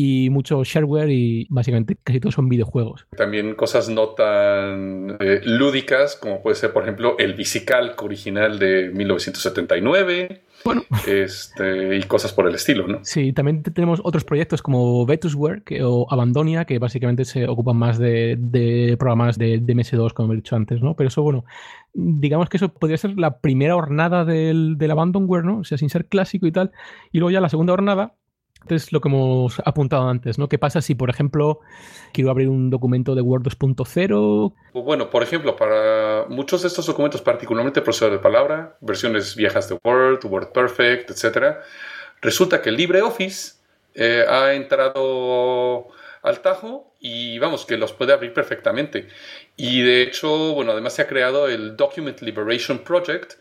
[0.00, 3.08] y mucho shareware y básicamente casi todos son videojuegos.
[3.16, 8.90] También cosas no tan eh, lúdicas como puede ser por ejemplo el Bicicalc original de
[8.90, 10.42] 1979.
[10.64, 10.82] Bueno.
[11.04, 13.00] Este, y cosas por el estilo, ¿no?
[13.02, 18.96] Sí, también tenemos otros proyectos como Vetusware o Abandonia, que básicamente se ocupan más de,
[18.98, 20.94] programas de, MS2, como he dicho antes, ¿no?
[20.94, 21.44] Pero eso, bueno,
[21.94, 25.58] digamos que eso podría ser la primera hornada del, del Abandonware, ¿no?
[25.58, 26.72] O sea, sin ser clásico y tal.
[27.12, 28.14] Y luego ya la segunda hornada,
[28.68, 30.48] es lo que hemos apuntado antes, ¿no?
[30.48, 31.60] ¿Qué pasa si, por ejemplo,
[32.12, 34.54] quiero abrir un documento de Word 2.0?
[34.72, 39.68] Pues bueno, por ejemplo, para muchos de estos documentos, particularmente procesador de palabra, versiones viejas
[39.68, 41.58] de Word, WordPerfect, etc.,
[42.20, 43.54] resulta que LibreOffice
[43.94, 45.88] eh, ha entrado
[46.22, 49.08] al Tajo y vamos, que los puede abrir perfectamente.
[49.56, 53.34] Y de hecho, bueno, además se ha creado el Document Liberation Project,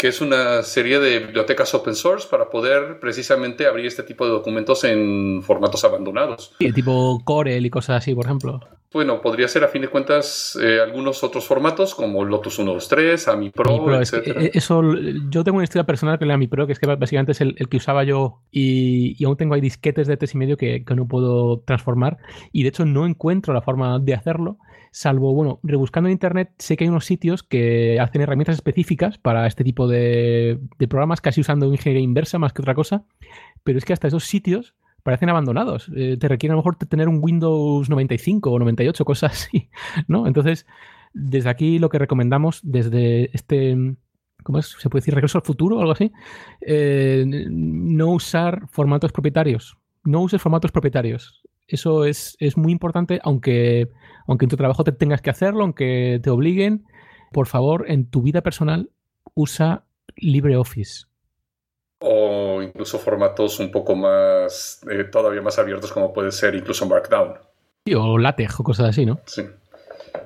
[0.00, 4.30] que es una serie de bibliotecas open source para poder precisamente abrir este tipo de
[4.30, 6.54] documentos en formatos abandonados.
[6.58, 8.60] Sí, tipo Corel y cosas así, por ejemplo.
[8.94, 13.50] Bueno, podría ser a fin de cuentas eh, algunos otros formatos como Lotus 123, AMI
[13.50, 14.14] Pro, etc.
[14.36, 14.82] Eh, eso,
[15.28, 17.54] yo tengo una historia personal con el AMI Pro, que es que básicamente es el,
[17.54, 21.06] que usaba yo y, aún tengo ahí disquetes de tres y medio que, que no
[21.08, 22.16] puedo transformar
[22.52, 24.56] y de hecho no encuentro la forma de hacerlo
[24.90, 29.46] salvo, bueno, rebuscando en internet, sé que hay unos sitios que hacen herramientas específicas para
[29.46, 33.04] este tipo de, programas, casi usando ingeniería inversa más que otra cosa,
[33.62, 35.90] pero es que hasta esos sitios parecen abandonados.
[35.94, 39.70] Eh, te requiere a lo mejor tener un Windows 95 o 98, cosas así,
[40.08, 40.26] ¿no?
[40.26, 40.66] Entonces,
[41.12, 43.96] desde aquí lo que recomendamos, desde este,
[44.42, 44.76] ¿cómo es?
[44.78, 46.12] ¿Se puede decir regreso al futuro o algo así?
[46.60, 49.76] Eh, no usar formatos propietarios.
[50.02, 51.39] No uses formatos propietarios.
[51.70, 53.88] Eso es, es, muy importante, aunque,
[54.26, 56.84] aunque en tu trabajo te tengas que hacerlo, aunque te obliguen.
[57.32, 58.90] Por favor, en tu vida personal,
[59.34, 59.84] usa
[60.16, 61.10] LibreOffice
[62.00, 67.34] o incluso formatos un poco más, eh, todavía más abiertos como puede ser incluso Markdown.
[67.84, 69.20] Sí, o LaTeX o cosas así, ¿no?
[69.26, 69.42] Sí.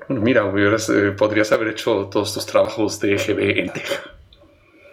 [0.09, 4.01] Bueno, mira, eh, podrías haber hecho todos tus trabajos de EGB en Teja.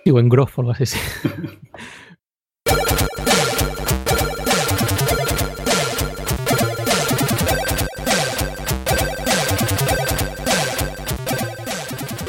[0.04, 0.86] Sí, o en Growth o algo así.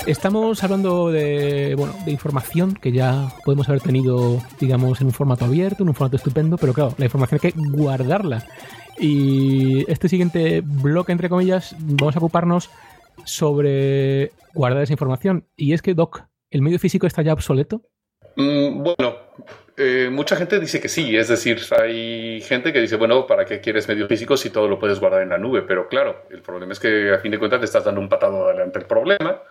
[0.07, 5.45] Estamos hablando de, bueno, de información que ya podemos haber tenido, digamos, en un formato
[5.45, 8.45] abierto, en un formato estupendo, pero claro, la información hay que guardarla.
[8.99, 12.69] Y este siguiente bloque, entre comillas, vamos a ocuparnos
[13.25, 15.47] sobre guardar esa información.
[15.57, 17.83] Y es que, Doc, ¿el medio físico está ya obsoleto?
[18.35, 19.17] Mm, bueno,
[19.77, 23.61] eh, mucha gente dice que sí, es decir, hay gente que dice, bueno, ¿para qué
[23.61, 25.63] quieres medios físicos si todo lo puedes guardar en la nube?
[25.63, 28.49] Pero claro, el problema es que a fin de cuentas te estás dando un patado
[28.49, 29.43] adelante el problema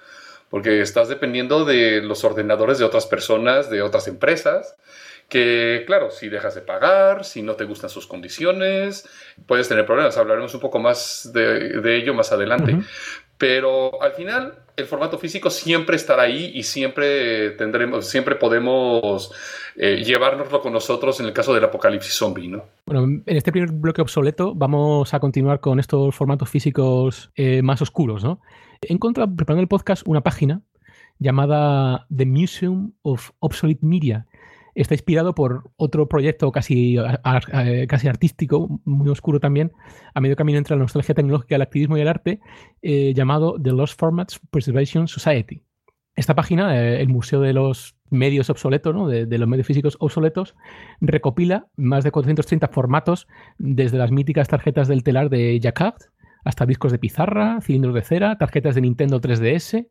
[0.51, 4.75] porque estás dependiendo de los ordenadores de otras personas, de otras empresas,
[5.29, 9.07] que claro, si dejas de pagar, si no te gustan sus condiciones,
[9.47, 10.17] puedes tener problemas.
[10.17, 12.77] Hablaremos un poco más de, ello más adelante.
[13.41, 19.33] Pero al final, el formato físico siempre estará ahí y siempre tendremos, siempre podemos
[19.75, 22.65] eh, llevárnoslo con nosotros en el caso del apocalipsis zombie, ¿no?
[22.85, 27.81] Bueno, en este primer bloque obsoleto vamos a continuar con estos formatos físicos eh, más
[27.81, 28.41] oscuros, ¿no?
[28.79, 30.61] He encontrado, preparando el podcast, una página
[31.17, 34.27] llamada The Museum of Obsolete Media.
[34.75, 36.97] Está inspirado por otro proyecto casi,
[37.87, 39.71] casi artístico, muy oscuro también,
[40.13, 42.39] a medio camino entre la nostalgia tecnológica, el activismo y el arte,
[42.81, 45.63] eh, llamado The Lost Formats Preservation Society.
[46.15, 49.07] Esta página, eh, el Museo de los Medios Obsoletos, ¿no?
[49.07, 50.55] de, los medios físicos obsoletos,
[50.99, 55.95] recopila más de 430 formatos, desde las míticas tarjetas del telar de Jacquard
[56.43, 59.87] hasta discos de pizarra, cilindros de cera, tarjetas de Nintendo 3DS,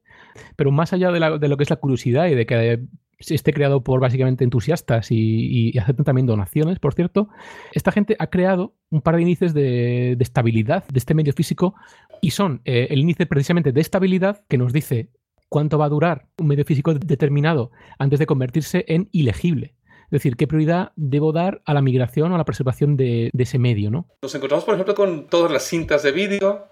[0.57, 2.85] pero más allá de, lo que es la curiosidad y de que
[3.29, 7.29] esté creado por básicamente entusiastas y, aceptan también donaciones, por cierto,
[7.73, 11.75] esta gente ha creado un par de índices de, estabilidad de este medio físico
[12.21, 15.11] y son eh, el índice precisamente de estabilidad que nos dice
[15.49, 19.75] cuánto va a durar un medio físico determinado antes de convertirse en ilegible.
[20.11, 23.61] Es decir, qué prioridad debo dar a la migración o a la preservación de, ese
[23.61, 24.09] medio, ¿no?
[24.23, 26.67] Nos encontramos, por ejemplo, con todas las cintas de vídeo,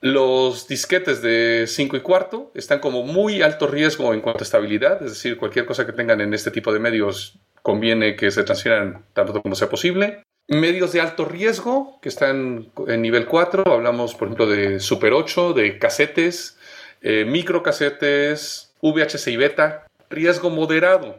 [0.00, 5.02] los disquetes de 5 y cuarto están como muy alto riesgo en cuanto a estabilidad,
[5.02, 9.06] es decir, cualquier cosa que tengan en este tipo de medios conviene que se transfieran
[9.14, 10.22] tanto como sea posible.
[10.46, 15.54] Medios de alto riesgo que están en nivel 4, hablamos por ejemplo de Super 8,
[15.54, 16.58] de casetes,
[17.00, 19.86] eh, microcasetes, VHS y beta.
[20.10, 21.18] Riesgo moderado,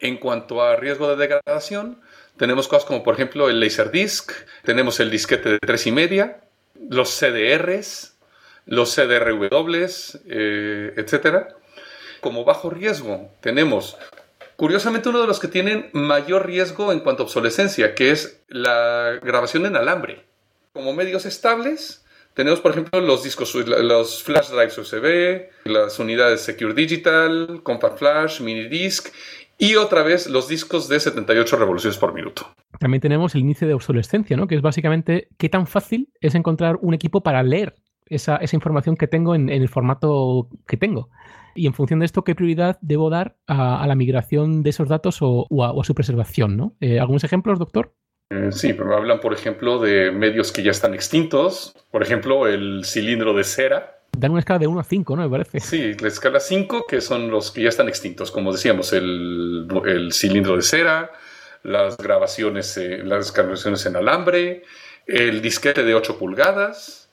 [0.00, 2.00] en cuanto a riesgo de degradación,
[2.38, 4.32] tenemos cosas como por ejemplo el Laserdisc,
[4.64, 6.40] tenemos el disquete de 3 y media,
[6.88, 8.16] los CDRs,
[8.66, 9.86] los CDRW,
[10.28, 11.54] eh, etc.
[12.20, 13.96] Como bajo riesgo tenemos,
[14.56, 19.18] curiosamente, uno de los que tienen mayor riesgo en cuanto a obsolescencia, que es la
[19.22, 20.24] grabación en alambre.
[20.72, 22.04] Como medios estables,
[22.34, 28.40] tenemos, por ejemplo, los discos, los flash drives USB, las unidades Secure Digital, Compact Flash,
[28.40, 29.08] Mini Disc
[29.58, 32.54] y otra vez los discos de 78 revoluciones por minuto.
[32.78, 34.46] También tenemos el índice de obsolescencia, ¿no?
[34.46, 37.74] que es básicamente qué tan fácil es encontrar un equipo para leer
[38.06, 41.10] esa, información que tengo en, el formato que tengo.
[41.54, 45.18] Y en función de esto, ¿qué prioridad debo dar a, la migración de esos datos
[45.20, 46.56] o, a, su preservación?
[46.56, 46.76] ¿no?
[46.80, 47.94] Eh, ¿Algunos ejemplos, doctor?
[48.30, 51.74] Eh, sí, hablan, por ejemplo, de medios que ya están extintos.
[51.90, 54.02] Por ejemplo, el cilindro de cera.
[54.16, 55.22] Dan una escala de 1 a 5, ¿no?
[55.22, 55.60] Me parece.
[55.60, 60.12] Sí, la escala 5, que son los que ya están extintos, como decíamos, el, el
[60.12, 61.10] cilindro de cera,
[61.62, 64.62] las grabaciones, eh, las grabaciones en alambre,
[65.06, 67.08] el disquete de 8 pulgadas.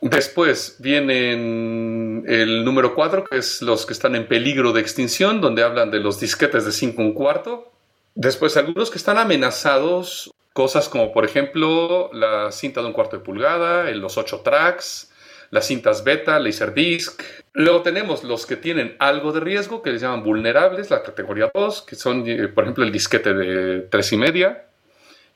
[0.00, 5.62] Después vienen el número 4, que es los que están en peligro de extinción, donde
[5.62, 7.70] hablan de los disquetes de 5 un cuarto.
[8.14, 13.24] Después algunos que están amenazados, cosas como por ejemplo la cinta de un cuarto de
[13.24, 15.09] pulgada, los 8 tracks,
[15.50, 17.22] las cintas beta, Laserdisc.
[17.52, 21.82] Luego tenemos los que tienen algo de riesgo, que les llaman vulnerables, la categoría 2,
[21.82, 24.66] que son, eh, por ejemplo, el disquete de 3 y media,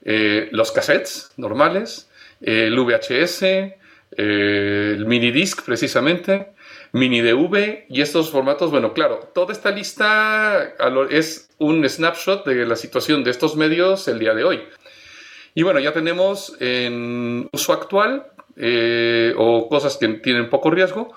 [0.05, 2.09] eh, los cassettes normales,
[2.41, 3.77] eh, el VHS,
[4.17, 6.55] el mini disc precisamente,
[6.93, 8.71] mini DV y estos formatos.
[8.71, 10.75] Bueno, claro, toda esta lista
[11.11, 14.63] es un snapshot de la situación de estos medios el día de hoy.
[15.57, 18.27] Y bueno, ya tenemos en uso actual
[18.57, 21.13] eh, o cosas que tienen poco riesgo.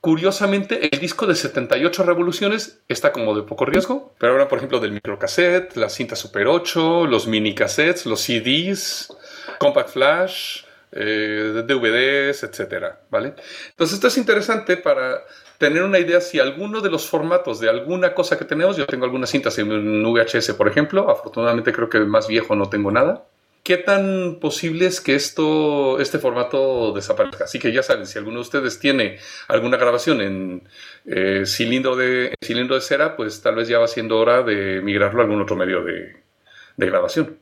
[0.00, 4.80] Curiosamente, el disco de 78 revoluciones está como de poco riesgo, pero ahora, por ejemplo,
[4.80, 9.16] del microcassette, la cinta Super 8, los mini cassettes, los CDs,
[9.60, 13.34] Compact Flash, eh, DVDs, etcétera, ¿vale?
[13.70, 15.22] Entonces, esto es interesante para
[15.58, 19.04] tener una idea si alguno de los formatos de alguna cosa que tenemos, yo tengo
[19.04, 23.24] algunas cintas en VHS, por ejemplo, afortunadamente creo que más viejo no tengo nada,
[23.62, 27.44] ¿Qué tan posible es que esto, este formato desaparezca?
[27.44, 30.68] Así que ya saben, si alguno de ustedes tiene alguna grabación en
[31.06, 35.20] eh, cilindro, de, cilindro de cera, pues tal vez ya va siendo hora de migrarlo
[35.20, 36.12] a algún otro medio de,
[36.76, 37.38] grabación.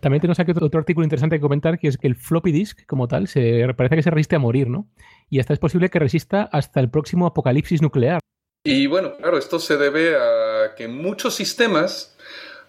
[0.00, 3.06] También tenemos aquí otro artículo interesante que comentar, que es que el floppy disk, como
[3.06, 4.88] tal, se, parece que se resiste a morir, ¿no?
[5.28, 8.18] Y hasta es posible que resista hasta el próximo apocalipsis nuclear.
[8.64, 12.16] Y bueno, claro, esto se debe a que muchos sistemas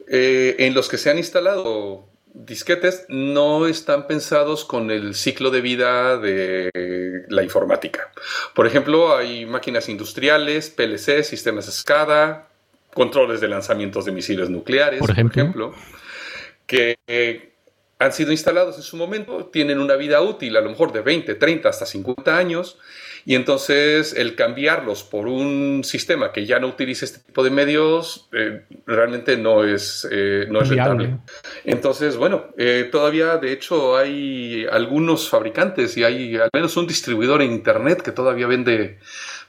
[0.07, 5.61] eh, en los que se han instalado disquetes no están pensados con el ciclo de
[5.61, 8.11] vida de la informática.
[8.53, 12.47] Por ejemplo, hay máquinas industriales, PLC, sistemas SCADA,
[12.93, 15.73] controles de lanzamientos de misiles nucleares, por ejemplo,
[16.65, 17.53] que eh,
[17.99, 21.35] han sido instalados en su momento, tienen una vida útil a lo mejor de 20,
[21.35, 22.79] 30 hasta 50 años
[23.25, 28.29] y entonces el cambiarlos por un sistema que ya no utilice este tipo de medios
[28.33, 31.17] eh, realmente no es, eh, no es rentable.
[31.63, 37.41] Entonces, bueno, eh, todavía de hecho hay algunos fabricantes y hay al menos un distribuidor
[37.41, 38.99] en Internet que todavía vende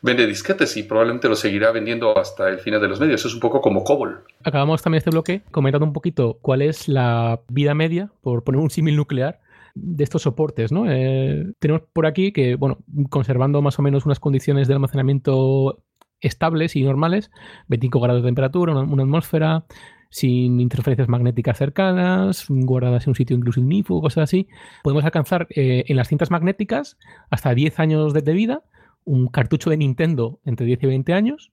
[0.03, 3.25] vende disquetes y probablemente lo seguirá vendiendo hasta el final de los medios.
[3.25, 4.25] Es un poco como Cobol.
[4.45, 8.71] Acabamos también este bloque comentando un poquito cuál es la vida media, por poner un
[8.71, 9.41] símil nuclear,
[9.75, 10.91] de estos soportes, ¿no?
[10.91, 12.79] Eh, tenemos por aquí que, bueno,
[13.11, 15.83] conservando más o menos unas condiciones de almacenamiento
[16.21, 17.31] estables y normales,
[17.69, 19.65] 25 grados de temperatura, una, atmósfera,
[20.09, 24.47] sin interferencias magnéticas cercanas, guardadas en un sitio incluso ignífugo, cosas así,
[24.83, 26.97] podemos alcanzar eh, en las cintas magnéticas
[27.31, 28.63] hasta 10 años de, vida,
[29.05, 31.53] un cartucho de Nintendo entre 10 y 20 años,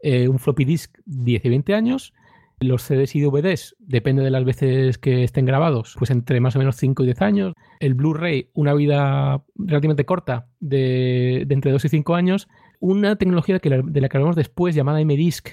[0.00, 2.14] eh, un floppy disk 10 y 20 años,
[2.60, 6.58] los CDs y DVDs, depende de las veces que estén grabados, pues entre más o
[6.58, 7.52] menos 5 y 10 años.
[7.80, 12.48] El Blu-ray, una vida relativamente corta, de, entre 2 y 5 años.
[12.80, 15.50] Una tecnología de la que hablamos después, llamada M-Disc,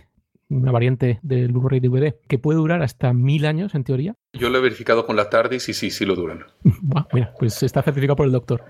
[0.53, 4.15] una variante del Blu-ray DVD, que puede durar hasta mil años en teoría.
[4.33, 6.45] Yo lo he verificado con la TARDIS y sí, sí lo duran.
[7.13, 8.63] mira, pues está certificado por el doctor.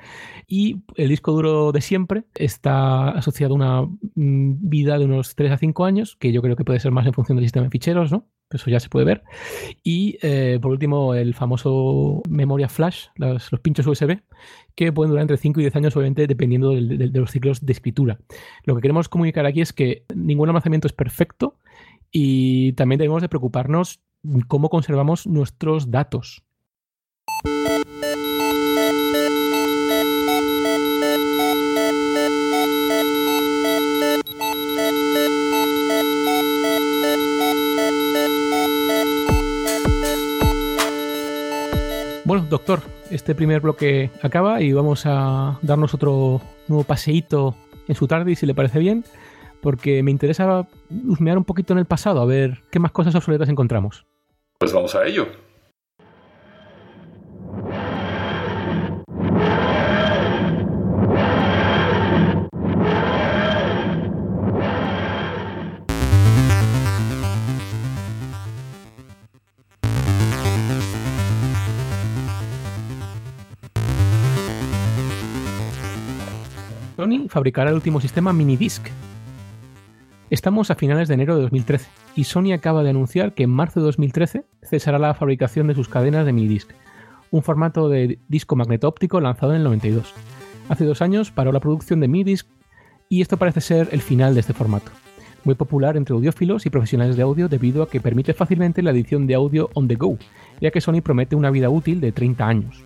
[0.48, 5.52] Y el disco duro de siempre está asociado a una mm, vida de unos 3
[5.52, 7.72] a 5 años, que yo creo que puede ser más en función del sistema de
[7.72, 8.28] ficheros, ¿no?
[8.54, 9.24] Eso ya se puede ver.
[9.84, 14.20] Y eh, por último, el famoso memoria flash, los, pinchos USB,
[14.76, 18.20] que pueden durar entre 5 y 10 años, obviamente, dependiendo de los ciclos de escritura.
[18.66, 21.58] Lo que queremos comunicar aquí es que ningún almacenamiento es perfecto
[22.14, 24.00] y también debemos de preocuparnos
[24.48, 26.44] cómo conservamos nuestros datos.
[42.26, 47.56] Bueno, doctor, este primer bloque acaba y vamos a darnos otro nuevo paseíto
[47.88, 49.04] en su tarde, si le parece bien
[49.64, 50.68] porque me interesa
[51.08, 54.06] husmear un poquito en el pasado, a ver qué más cosas obsoletas encontramos.
[54.60, 55.26] Pues vamos a ello.
[76.98, 78.88] Sony fabricará el último sistema Minidisc,
[80.30, 83.82] Estamos a finales de enero de 2013 y Sony acaba de anunciar que en marzo
[83.82, 86.72] de 2013 cesará la fabricación de sus cadenas de minidisc,
[87.30, 90.14] un formato de disco magneto óptico lanzado en el 92.
[90.70, 92.48] Hace dos años paró la producción de minidisc
[93.10, 94.92] Y esto parece ser el final de este formato.
[95.44, 99.28] Muy popular entre audiófilos y profesionales de audio debido a que permite fácilmente la edición
[99.28, 100.18] de audio on the go,
[100.62, 102.86] ya que Sony promete una vida útil de 30 años.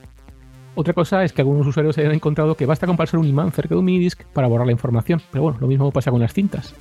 [0.74, 3.76] Otra cosa es que algunos usuarios hayan encontrado que basta con pasar un imán cerca
[3.76, 6.76] de un minidisc para borrar la información, pero bueno, lo mismo pasa con las cintas.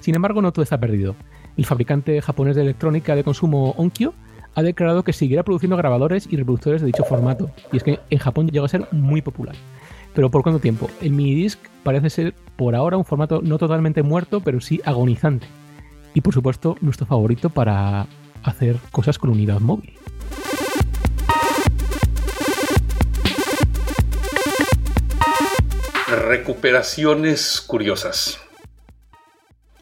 [0.00, 1.16] Sin embargo, no todo está perdido.
[1.56, 4.14] El fabricante japonés de electrónica de consumo Onkyo
[4.54, 8.18] ha declarado que seguirá produciendo grabadores y reproductores de dicho formato, y es que en
[8.18, 9.54] Japón llega a ser muy popular.
[10.14, 10.90] Pero ¿por cuánto tiempo?
[11.02, 15.46] El minidisc parece ser por ahora un formato no totalmente muerto, pero sí agonizante.
[16.14, 18.06] Y por supuesto, nuestro favorito para
[18.42, 19.92] hacer cosas con unidad móvil.
[26.08, 28.45] Recuperaciones curiosas.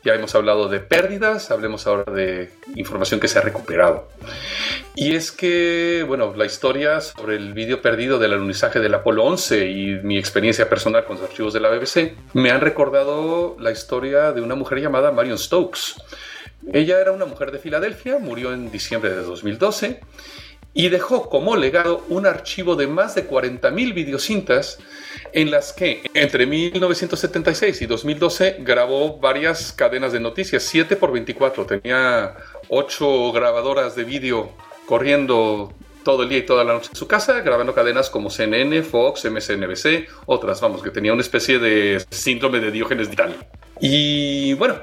[0.05, 4.07] Ya hemos hablado de pérdidas, hablemos ahora de información que se ha recuperado.
[4.95, 9.71] Y es que, bueno, la historia sobre el vídeo perdido del alunizaje del Apolo 11
[9.71, 14.33] y mi experiencia personal con los archivos de la BBC me han recordado la historia
[14.33, 15.95] de una mujer llamada Marion Stokes.
[16.71, 20.01] Ella era una mujer de Filadelfia, murió en diciembre de 2012
[20.75, 24.79] y dejó como legado un archivo de más de 40.000 videocintas
[25.35, 31.67] en las que entre 1976 y 2012 grabó varias cadenas de noticias, 7 por 24,
[31.67, 32.37] tenía
[32.69, 34.53] 8 grabadoras de vídeo
[34.87, 35.75] corriendo
[36.05, 39.25] todo el día y toda la noche en su casa, grabando cadenas como CNN, Fox,
[39.25, 43.35] MSNBC, otras, vamos, que tenía una especie de síndrome de Diógenes vital.
[43.81, 44.77] Y bueno,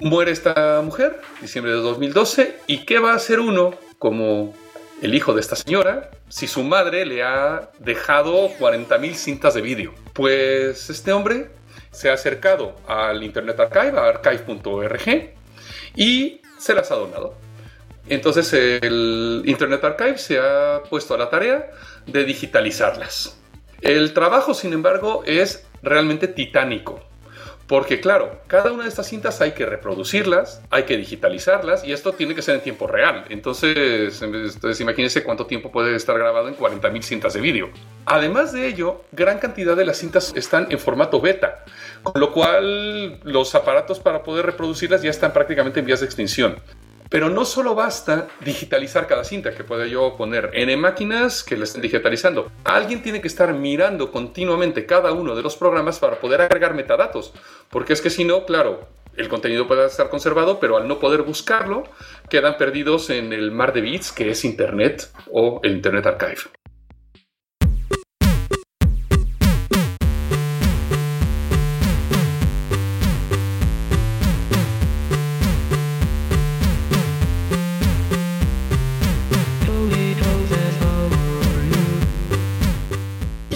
[0.00, 4.52] muere esta mujer, diciembre de 2012, ¿y qué va a hacer uno como
[5.00, 9.94] el hijo de esta señora si su madre le ha dejado 40.000 cintas de vídeo.
[10.12, 11.50] Pues este hombre
[11.90, 15.34] se ha acercado al Internet Archive, archive.org,
[15.96, 17.34] y se las ha donado.
[18.08, 21.70] Entonces el Internet Archive se ha puesto a la tarea
[22.06, 23.38] de digitalizarlas.
[23.80, 27.07] El trabajo, sin embargo, es realmente titánico.
[27.68, 32.14] Porque claro, cada una de estas cintas hay que reproducirlas, hay que digitalizarlas y esto
[32.14, 33.26] tiene que ser en tiempo real.
[33.28, 37.68] Entonces, entonces imagínense cuánto tiempo puede estar grabado en 40.000 cintas de vídeo.
[38.06, 41.62] Además de ello, gran cantidad de las cintas están en formato beta,
[42.02, 46.56] con lo cual los aparatos para poder reproducirlas ya están prácticamente en vías de extinción.
[47.08, 51.64] Pero no solo basta digitalizar cada cinta que pueda yo poner en máquinas que la
[51.64, 52.52] estén digitalizando.
[52.64, 57.32] Alguien tiene que estar mirando continuamente cada uno de los programas para poder agregar metadatos.
[57.70, 61.22] Porque es que si no, claro, el contenido puede estar conservado, pero al no poder
[61.22, 61.84] buscarlo,
[62.28, 66.50] quedan perdidos en el mar de bits que es Internet o el Internet Archive.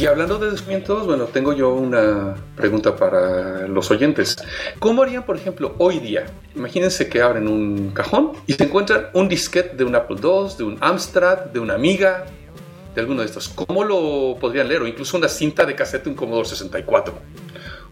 [0.03, 4.37] Y hablando de descuentos, bueno, tengo yo una pregunta para los oyentes.
[4.81, 6.27] ¿Cómo harían, por ejemplo, hoy día?
[6.57, 10.65] Imagínense que abren un cajón y se encuentran un disquete de un Apple II, de
[10.65, 12.25] un Amstrad, de una Amiga,
[12.97, 13.49] de alguno de estos.
[13.49, 14.83] ¿Cómo lo podrían leer?
[14.83, 17.15] O incluso una cinta de cassette de un Commodore 64.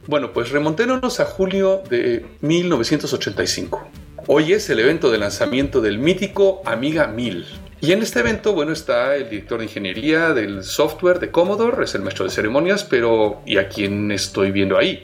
[0.08, 3.88] Bueno, pues remontémonos a julio de 1985.
[4.26, 8.72] Hoy es el evento de lanzamiento del mítico Amiga 1000 y en este evento, bueno,
[8.72, 13.40] está el director de ingeniería del software de Commodore, es el maestro de ceremonias, pero
[13.46, 15.02] ¿y a quién estoy viendo ahí?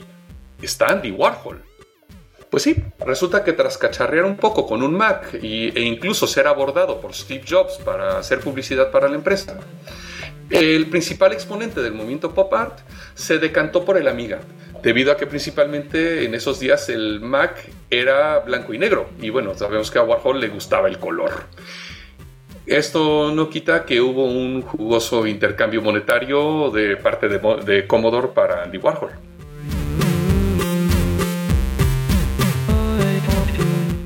[0.61, 1.63] Está Andy Warhol.
[2.51, 7.01] Pues sí, resulta que tras cacharrear un poco con un Mac e incluso ser abordado
[7.01, 9.59] por Steve Jobs para hacer publicidad para la empresa,
[10.51, 12.79] el principal exponente del movimiento pop art
[13.15, 14.41] se decantó por el Amiga,
[14.83, 19.55] debido a que principalmente en esos días el Mac era blanco y negro, y bueno,
[19.55, 21.33] sabemos que a Warhol le gustaba el color.
[22.67, 28.79] Esto no quita que hubo un jugoso intercambio monetario de parte de, Commodore para Andy
[28.79, 29.13] Warhol.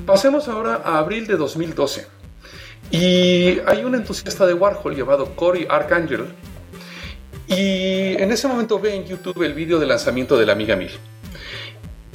[0.05, 2.07] Pasemos ahora a abril de 2012.
[2.91, 6.27] Y hay un entusiasta de Warhol llamado Cory Archangel.
[7.47, 10.91] Y en ese momento ve en YouTube el vídeo de lanzamiento de la Amiga 1000.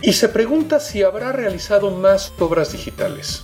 [0.03, 3.43] Y se pregunta si habrá realizado más obras digitales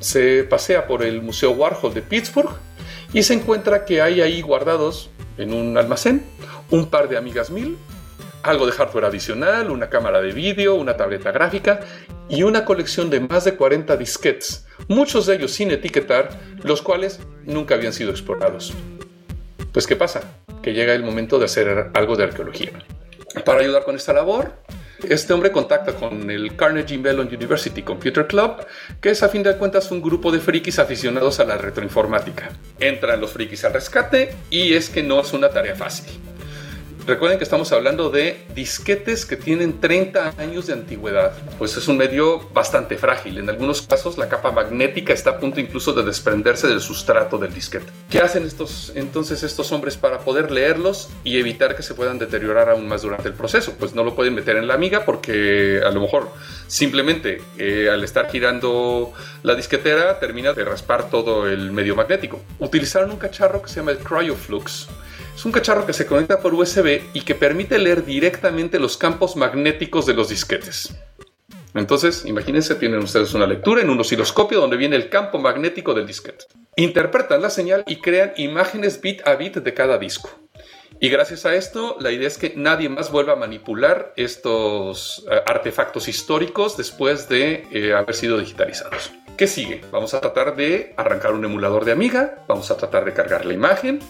[0.00, 2.50] se pasea por el Museo Warhol de Pittsburgh
[3.12, 6.24] y se encuentra que hay ahí guardados en un almacén
[6.70, 7.76] un par de Amigas 1000,
[8.42, 11.80] algo de hardware adicional, una cámara de vídeo, una tableta gráfica
[12.28, 16.30] y una colección de más de 40 disquetes, muchos de ellos sin etiquetar,
[16.62, 18.72] los cuales nunca habían sido explorados.
[19.72, 20.22] Pues ¿qué pasa?
[20.62, 22.72] Que llega el momento de hacer algo de arqueología.
[23.44, 24.54] Para ayudar con esta labor,
[25.08, 28.66] este hombre contacta con el Carnegie Mellon University Computer Club,
[29.00, 32.50] que es a fin de cuentas un grupo de frikis aficionados a la retroinformática.
[32.80, 36.35] Entran los frikis al rescate y es que no es una tarea fácil.
[37.06, 41.34] Recuerden que estamos hablando de disquetes que tienen 30 años de antigüedad.
[41.56, 43.38] Pues es un medio bastante frágil.
[43.38, 47.54] En algunos casos la capa magnética está a punto incluso de desprenderse del sustrato del
[47.54, 47.86] disquete.
[48.10, 52.70] ¿Qué hacen estos, entonces estos hombres para poder leerlos y evitar que se puedan deteriorar
[52.70, 53.74] aún más durante el proceso?
[53.78, 56.32] Pues no lo pueden meter en la amiga porque a lo mejor
[56.66, 59.12] simplemente eh, al estar girando
[59.44, 62.40] la disquetera termina de raspar todo el medio magnético.
[62.58, 64.88] Utilizaron un cacharro que se llama el Cryoflux
[65.36, 69.36] es un cacharro que se conecta por USB y que permite leer directamente los campos
[69.36, 70.96] magnéticos de los disquetes.
[71.74, 76.06] Entonces, imagínense, tienen ustedes una lectura en un osciloscopio donde viene el campo magnético del
[76.06, 76.46] disquete.
[76.76, 80.30] Interpretan la señal y crean imágenes bit a bit de cada disco.
[81.00, 85.42] Y gracias a esto, la idea es que nadie más vuelva a manipular estos eh,
[85.46, 89.12] artefactos históricos después de eh, haber sido digitalizados.
[89.36, 89.82] ¿Qué sigue?
[89.92, 93.52] Vamos a tratar de arrancar un emulador de Amiga, vamos a tratar de cargar la
[93.52, 94.00] imagen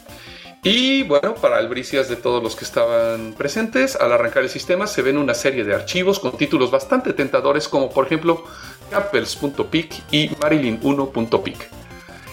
[0.68, 5.00] y bueno, para albricias de todos los que estaban presentes, al arrancar el sistema se
[5.00, 8.42] ven una serie de archivos con títulos bastante tentadores como por ejemplo
[8.90, 11.68] Campbells.pic y Marilyn1.pic.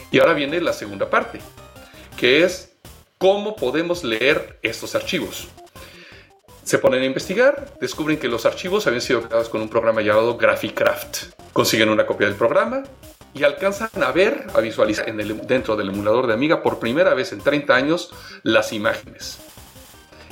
[0.09, 1.41] Y ahora viene la segunda parte,
[2.17, 2.73] que es
[3.19, 5.47] cómo podemos leer estos archivos.
[6.63, 10.37] Se ponen a investigar, descubren que los archivos habían sido creados con un programa llamado
[10.37, 11.35] Graphicraft.
[11.53, 12.81] Consiguen una copia del programa,
[13.33, 15.17] y alcanzan a ver, a visualizar en
[15.47, 18.11] dentro del emulador de Amiga por primera vez en 30 años
[18.43, 19.39] las imágenes.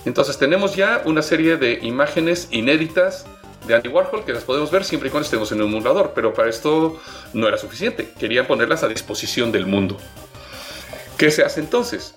[0.05, 3.25] Entonces tenemos ya una serie de imágenes inéditas
[3.67, 6.33] de Andy Warhol que las podemos ver siempre y cuando estemos en el emulador, pero
[6.33, 6.99] para esto
[7.33, 9.97] no era suficiente, querían ponerlas a disposición del mundo.
[11.17, 12.13] ¿Qué se hace entonces?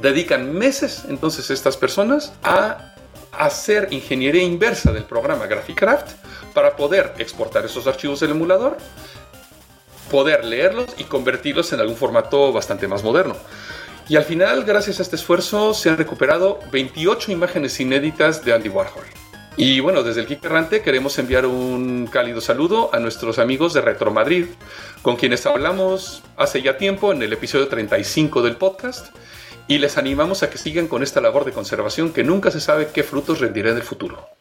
[0.00, 2.94] Dedican meses entonces estas personas a
[3.32, 6.12] hacer ingeniería inversa del programa Graphicraft
[6.54, 8.76] para poder exportar esos archivos del emulador
[10.08, 13.36] poder leerlos y convertirlos en algún formato bastante más moderno.
[14.08, 18.70] Y al final, gracias a este esfuerzo, se han recuperado 28 imágenes inéditas de Andy
[18.70, 19.04] Warhol.
[19.58, 24.12] Y bueno, desde el Geek queremos enviar un cálido saludo a nuestros amigos de Retro
[24.12, 24.46] Madrid,
[25.02, 29.08] con quienes hablamos hace ya tiempo en el episodio 35 del podcast,
[29.66, 32.88] y les animamos a que sigan con esta labor de conservación que nunca se sabe
[32.94, 34.37] qué frutos rendirá en el futuro.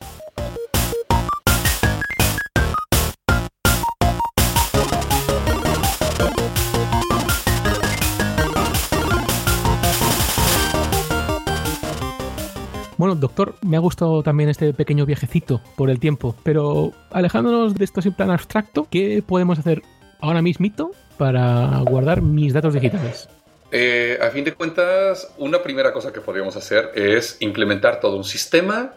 [13.20, 18.02] Doctor, me ha gustado también este pequeño viajecito por el tiempo, pero alejándonos de esto
[18.02, 19.82] sin plan abstracto, ¿qué podemos hacer
[20.20, 23.30] ahora mismito para guardar mis datos digitales?
[23.72, 28.24] Eh, a fin de cuentas, una primera cosa que podríamos hacer es implementar todo un
[28.24, 28.94] sistema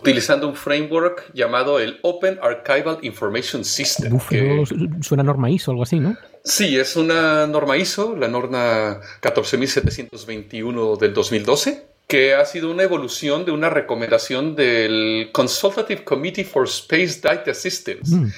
[0.00, 4.14] utilizando un framework llamado el Open Archival Information System.
[4.14, 4.64] Uf, que...
[5.00, 6.16] Suena norma ISO o algo así, ¿no?
[6.44, 13.44] Sí, es una norma ISO, la norma 14721 del 2012 que ha sido una evolución
[13.44, 18.10] de una recomendación del Consultative Committee for Space Data Systems.
[18.10, 18.28] Mm.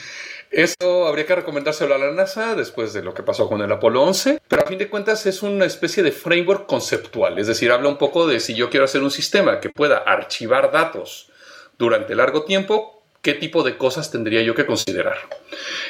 [0.50, 4.02] Eso habría que recomendárselo a la NASA después de lo que pasó con el Apolo
[4.02, 7.90] 11, pero a fin de cuentas es una especie de framework conceptual, es decir, habla
[7.90, 11.30] un poco de si yo quiero hacer un sistema que pueda archivar datos
[11.76, 15.18] durante largo tiempo, qué tipo de cosas tendría yo que considerar.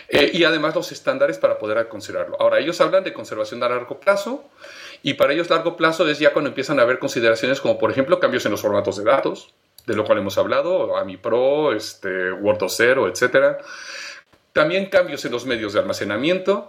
[0.08, 2.36] Eh, y además los estándares para poder considerarlo.
[2.40, 4.50] Ahora, ellos hablan de conservación a largo plazo,
[5.02, 8.20] y para ellos largo plazo es ya cuando empiezan a haber consideraciones como por ejemplo
[8.20, 9.54] cambios en los formatos de datos,
[9.86, 13.58] de lo cual hemos hablado, AMI Pro, este, Word 2.0, etc.
[14.52, 16.68] También cambios en los medios de almacenamiento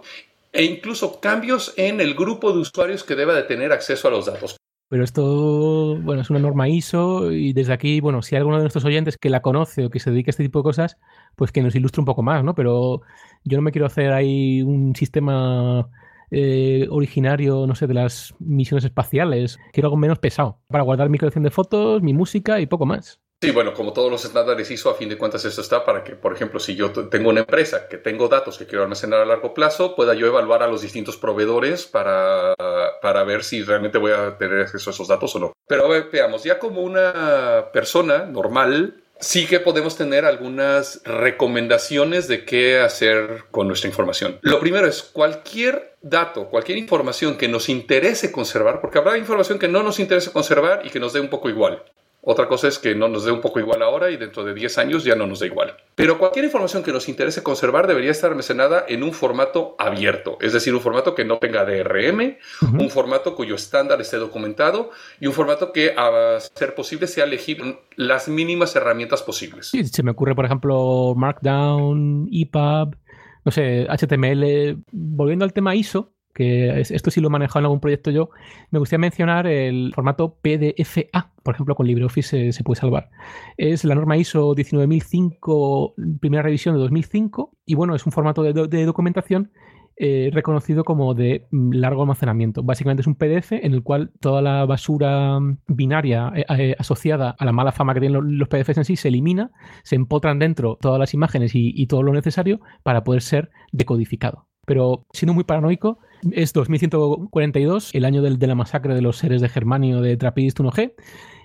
[0.52, 4.26] e incluso cambios en el grupo de usuarios que deba de tener acceso a los
[4.26, 4.56] datos.
[4.88, 8.64] Pero esto, bueno, es una norma ISO y desde aquí, bueno, si hay alguno de
[8.64, 10.96] nuestros oyentes que la conoce o que se dedique a este tipo de cosas,
[11.36, 12.56] pues que nos ilustre un poco más, ¿no?
[12.56, 13.02] Pero
[13.44, 15.88] yo no me quiero hacer ahí un sistema
[16.30, 19.58] eh, originario, no sé, de las misiones espaciales.
[19.72, 23.20] Quiero algo menos pesado para guardar mi colección de fotos, mi música y poco más.
[23.42, 26.14] Sí, bueno, como todos los estándares ISO, a fin de cuentas esto está para que,
[26.14, 29.54] por ejemplo, si yo tengo una empresa que tengo datos que quiero almacenar a largo
[29.54, 32.54] plazo, pueda yo evaluar a los distintos proveedores para,
[33.00, 35.52] para ver si realmente voy a tener acceso a esos datos o no.
[35.66, 42.80] Pero veamos, ya como una persona normal, sí que podemos tener algunas recomendaciones de qué
[42.80, 44.38] hacer con nuestra información.
[44.42, 49.68] Lo primero es cualquier dato, cualquier información que nos interese conservar, porque habrá información que
[49.68, 51.84] no nos interese conservar y que nos dé un poco igual.
[52.22, 54.78] Otra cosa es que no nos dé un poco igual ahora y dentro de 10
[54.78, 55.74] años ya no nos da igual.
[55.94, 60.52] Pero cualquier información que nos interese conservar debería estar almacenada en un formato abierto, es
[60.52, 62.36] decir, un formato que no tenga DRM,
[62.78, 67.62] un formato cuyo estándar esté documentado y un formato que a ser posible sea elegir
[67.96, 69.68] las mínimas herramientas posibles.
[69.68, 72.96] Sí, se me ocurre, por ejemplo, Markdown, EPUB,
[73.44, 74.82] no sé, HTML.
[74.92, 78.30] Volviendo al tema ISO, que esto sí lo he manejado en algún proyecto yo,
[78.70, 83.10] me gustaría mencionar el formato PDFA, por ejemplo, con LibreOffice se, puede salvar.
[83.56, 88.84] Es la norma ISO 19005, primera revisión de 2005, y bueno, es un formato de,
[88.84, 89.50] documentación
[89.96, 92.62] eh, reconocido como de mm, largo almacenamiento.
[92.62, 97.34] Básicamente es un PDF en el cual toda la basura mm, binaria eh, eh, asociada
[97.38, 99.50] a la mala fama que tienen los, PDFs en sí se elimina,
[99.82, 104.46] se empotran dentro todas las imágenes y todo lo necesario para poder ser decodificado.
[104.66, 105.98] Pero siendo muy paranoico,
[106.32, 110.94] es 2142, el año de la masacre de los seres de Germanio de Trappist 1G.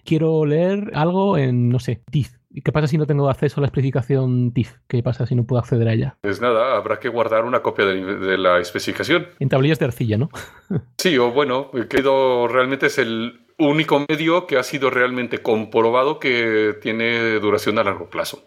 [0.03, 2.31] Quiero leer algo en, no sé, TIFF.
[2.63, 4.77] ¿Qué pasa si no tengo acceso a la especificación TIFF?
[4.87, 6.17] ¿Qué pasa si no puedo acceder a ella?
[6.21, 9.27] Pues nada, habrá que guardar una copia de, la especificación.
[9.39, 10.29] En tablillas de arcilla, ¿no?
[10.97, 16.75] sí, o bueno, quedó realmente es el único medio que ha sido realmente comprobado que
[16.81, 18.43] tiene duración a largo plazo.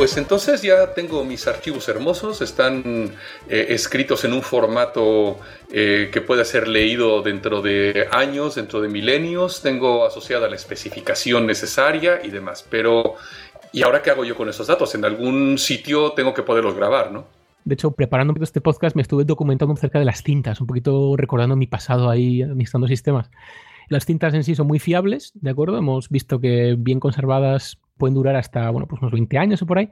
[0.00, 3.12] Pues entonces ya tengo mis archivos hermosos, están
[3.50, 5.38] eh, escritos en un formato
[5.70, 11.46] eh, que puede ser leído dentro de años, dentro de milenios, tengo asociada la especificación
[11.46, 12.66] necesaria y demás.
[12.70, 13.16] Pero,
[13.74, 14.94] ¿y ahora qué hago yo con esos datos?
[14.94, 17.26] En algún sitio tengo que poderlos grabar, ¿no?
[17.66, 21.56] De hecho, preparando este podcast me estuve documentando acerca de las cintas, un poquito recordando
[21.56, 23.30] mi pasado ahí administrando sistemas.
[23.90, 25.76] Las cintas en sí son muy fiables, ¿de acuerdo?
[25.76, 29.78] Hemos visto que bien conservadas pueden durar hasta, bueno, pues unos 20 años o por
[29.78, 29.88] ahí.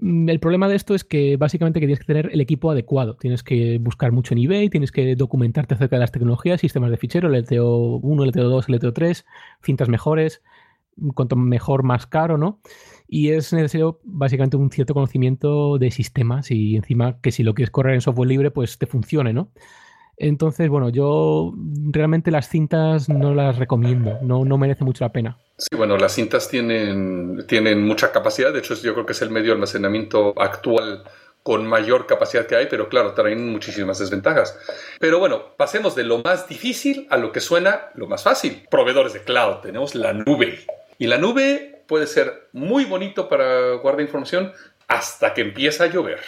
[0.00, 3.16] Mm, el problema de esto es que básicamente que tienes que tener el equipo adecuado.
[3.16, 6.96] Tienes que buscar mucho en eBay, tienes que documentarte acerca de las tecnologías, sistemas de
[6.96, 9.24] fichero, LTO1, LTO2, LTO3,
[9.62, 10.42] cintas mejores,
[11.14, 12.60] cuanto mejor, más caro, ¿no?
[13.06, 17.70] Y es necesario básicamente un cierto conocimiento de sistemas y encima que si lo quieres
[17.70, 19.50] correr en software libre, pues te funcione, ¿no?
[20.20, 21.54] Entonces, bueno, yo
[21.90, 25.38] realmente las cintas no las recomiendo, no, no merece mucho la pena.
[25.56, 29.30] Sí, bueno, las cintas tienen, tienen mucha capacidad, de hecho yo creo que es el
[29.30, 31.04] medio de almacenamiento actual
[31.42, 34.58] con mayor capacidad que hay, pero claro, traen muchísimas desventajas.
[34.98, 38.66] Pero bueno, pasemos de lo más difícil a lo que suena lo más fácil.
[38.70, 40.66] Proveedores de cloud, tenemos la nube.
[40.98, 44.52] Y la nube puede ser muy bonito para guardar información
[44.86, 46.20] hasta que empieza a llover.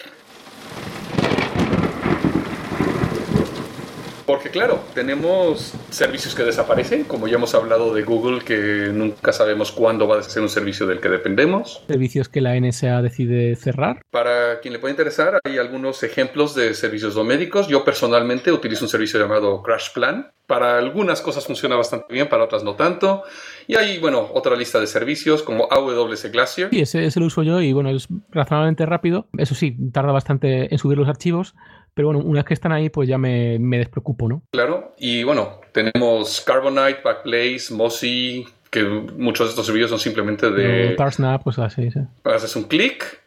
[4.32, 9.72] Porque claro, tenemos servicios que desaparecen, como ya hemos hablado de Google, que nunca sabemos
[9.72, 11.82] cuándo va a ser un servicio del que dependemos.
[11.86, 14.00] Servicios que la NSA decide cerrar.
[14.10, 17.68] Para quien le pueda interesar, hay algunos ejemplos de servicios domésticos.
[17.68, 20.32] Yo personalmente utilizo un servicio llamado Crash Plan.
[20.46, 23.24] Para algunas cosas funciona bastante bien, para otras no tanto.
[23.66, 26.70] Y hay, bueno, otra lista de servicios como AWS Glacier.
[26.70, 29.28] Sí, ese, ese lo uso yo y bueno, es razonablemente rápido.
[29.36, 31.54] Eso sí, tarda bastante en subir los archivos
[31.94, 34.42] pero bueno, una vez que están ahí, pues ya me, me despreocupo, ¿no?
[34.50, 40.94] Claro, y bueno, tenemos Carbonite, Backblaze, Mozy, que muchos de estos servicios son simplemente de...
[40.96, 42.00] Tarsnap, pues así, sí.
[42.24, 43.20] Haces un clic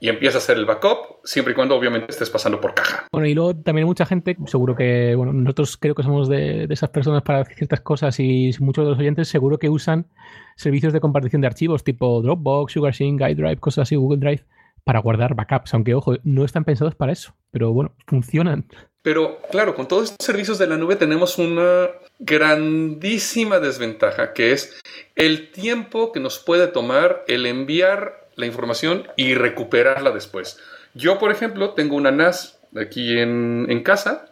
[0.00, 3.06] y empieza a hacer el backup, siempre y cuando obviamente estés pasando por caja.
[3.12, 6.74] Bueno, y luego también mucha gente, seguro que, bueno, nosotros creo que somos de, de
[6.74, 10.06] esas personas para ciertas cosas y muchos de los oyentes seguro que usan
[10.56, 14.44] servicios de compartición de archivos tipo Dropbox, SugarSync, GuideDrive, cosas así, Google Drive
[14.84, 18.66] para guardar backups, aunque ojo, no están pensados para eso, pero bueno, funcionan.
[19.02, 21.88] Pero claro, con todos estos servicios de la nube tenemos una
[22.20, 24.80] grandísima desventaja, que es
[25.16, 30.58] el tiempo que nos puede tomar el enviar la información y recuperarla después.
[30.94, 34.30] Yo, por ejemplo, tengo una NAS aquí en, casa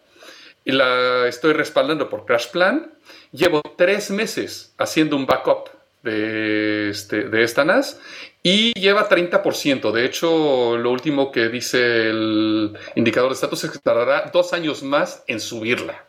[0.64, 2.92] y la estoy respaldando por Crash Plan.
[3.32, 5.70] Llevo tres meses haciendo un backup
[6.02, 8.00] de, este, de esta NAS
[8.42, 9.92] y lleva 30%.
[9.92, 14.82] De hecho, lo último que dice el indicador de estatus es que tardará dos años
[14.82, 16.04] más en subirla.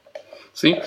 [0.54, 0.78] ¿Sí?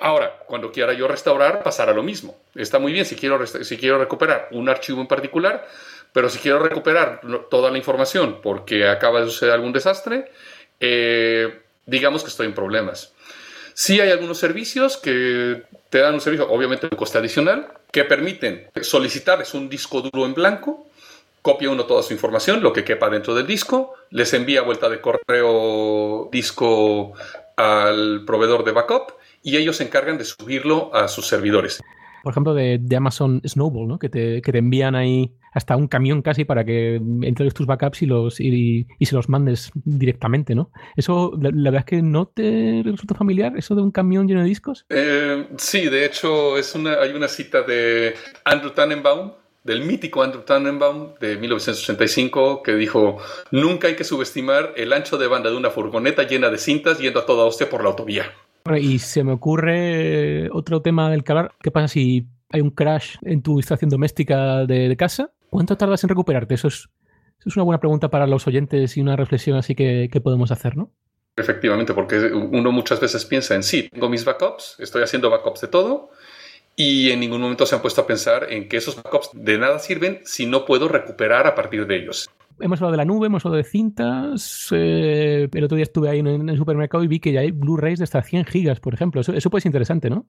[0.00, 2.36] Ahora, cuando quiera yo restaurar, pasará lo mismo.
[2.54, 5.66] Está muy bien si quiero, si quiero recuperar un archivo en particular,
[6.12, 7.20] pero si quiero recuperar
[7.50, 10.30] toda la información porque acaba de suceder algún desastre,
[10.78, 13.14] eh, digamos que estoy en problemas.
[13.72, 15.64] Sí hay algunos servicios que
[15.94, 20.34] te dan un servicio, obviamente un coste adicional, que permiten solicitarles un disco duro en
[20.34, 20.88] blanco
[21.40, 25.00] copia uno toda su información, lo que quepa dentro del disco, les envía vuelta de
[25.00, 27.12] correo disco
[27.54, 29.12] al proveedor de backup
[29.44, 31.80] y ellos se encargan de subirlo a sus servidores.
[32.24, 33.98] Por ejemplo, de, Amazon Snowball, ¿no?
[33.98, 38.40] que, te, envían ahí hasta un camión casi para que entregues tus backups y, los,
[38.40, 40.70] y, se los mandes directamente, ¿no?
[40.96, 44.48] Eso, la, verdad es que no te resulta familiar, eso de un camión lleno de
[44.48, 44.86] discos.
[44.88, 48.14] Eh, sí, de hecho, es una, hay una cita de
[48.44, 49.32] Andrew Tannenbaum,
[49.62, 53.18] del mítico Andrew Tannenbaum de 1985 que dijo,
[53.50, 57.20] nunca hay que subestimar el ancho de banda de una furgoneta llena de cintas yendo
[57.20, 58.32] a toda hostia por la autovía.
[58.72, 61.52] Y se me ocurre otro tema del calar.
[61.60, 65.32] ¿Qué pasa si hay un crash en tu instalación doméstica de, casa?
[65.50, 66.54] ¿Cuánto tardas en recuperarte?
[66.54, 66.88] Eso es,
[67.38, 70.50] eso es una buena pregunta para los oyentes y una reflexión así que, que podemos
[70.50, 70.90] hacer, ¿no?
[71.36, 75.68] Efectivamente, porque uno muchas veces piensa en sí, tengo mis backups, estoy haciendo backups de
[75.68, 76.10] todo
[76.74, 79.78] y en ningún momento se han puesto a pensar en que esos backups de nada
[79.78, 82.30] sirven si no puedo recuperar a partir de ellos.
[82.60, 84.68] Hemos hablado de la nube, hemos hablado de cintas.
[84.72, 87.50] Eh, el otro día estuve ahí en, en, el supermercado y vi que ya hay
[87.50, 89.20] Blu-rays de hasta 100 gigas, por ejemplo.
[89.20, 90.26] Eso, eso puede ser interesante, ¿no?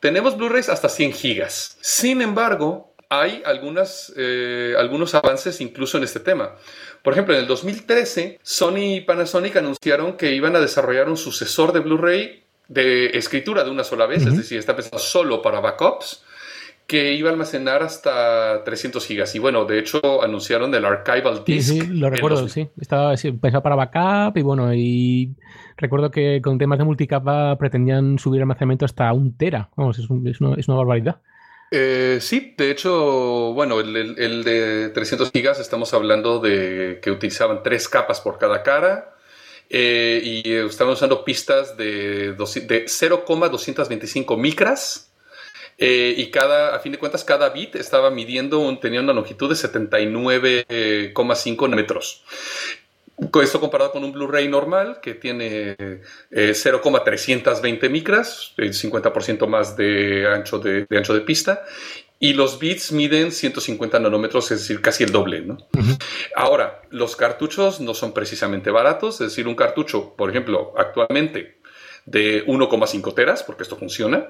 [0.00, 1.78] Tenemos Blu-rays hasta 100 gigas.
[1.80, 6.54] Sin embargo, hay algunas, eh, algunos avances incluso en este tema.
[7.02, 11.72] Por ejemplo, en el 2013, Sony y Panasonic anunciaron que iban a desarrollar un sucesor
[11.72, 14.32] de Blu-ray de escritura de una sola vez, uh -huh.
[14.32, 16.22] es decir, está pensado solo para backups,
[16.88, 19.34] que iba a almacenar hasta 300 gigas.
[19.34, 21.72] Y bueno, de hecho, anunciaron el Archival Disk.
[21.72, 22.52] Sí, sí lo recuerdo, los...
[22.52, 22.66] sí.
[22.80, 25.36] Estaba pensado para backup y bueno, y
[25.76, 29.68] recuerdo que con temas de multicapa pretendían subir el almacenamiento hasta un tera.
[29.76, 31.20] Vamos, es, un, es, una, es una barbaridad.
[31.70, 37.10] Eh, sí, de hecho, bueno, el, el, el, de 300 gigas estamos hablando de que
[37.10, 39.14] utilizaban tres capas por cada cara
[39.68, 45.08] eh, y estaban usando pistas de, de 0,225 micras
[45.78, 49.48] eh, y cada, a fin de cuentas, cada bit estaba midiendo, un, tenía una longitud
[49.48, 52.24] de 79,5 metros.
[53.42, 55.76] Esto comparado con un Blu-ray normal que tiene
[56.30, 61.64] eh, 0,320 micras, el 50% más de ancho de, de, ancho de pista,
[62.20, 65.42] y los bits miden 150 nanómetros, es decir, casi el doble.
[65.42, 65.54] ¿no?
[65.74, 66.04] Uh -huh.
[66.34, 71.58] Ahora, los cartuchos no son precisamente baratos, es decir, un cartucho, por ejemplo, actualmente
[72.06, 74.26] de 1,5 teras, porque esto funciona,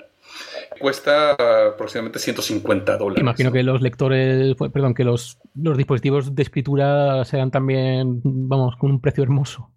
[0.80, 1.32] cuesta
[1.68, 3.22] aproximadamente 150 dólares.
[3.22, 8.90] Imagino que los lectores, perdón, que los, los dispositivos de escritura sean también, vamos, con
[8.90, 9.70] un precio hermoso.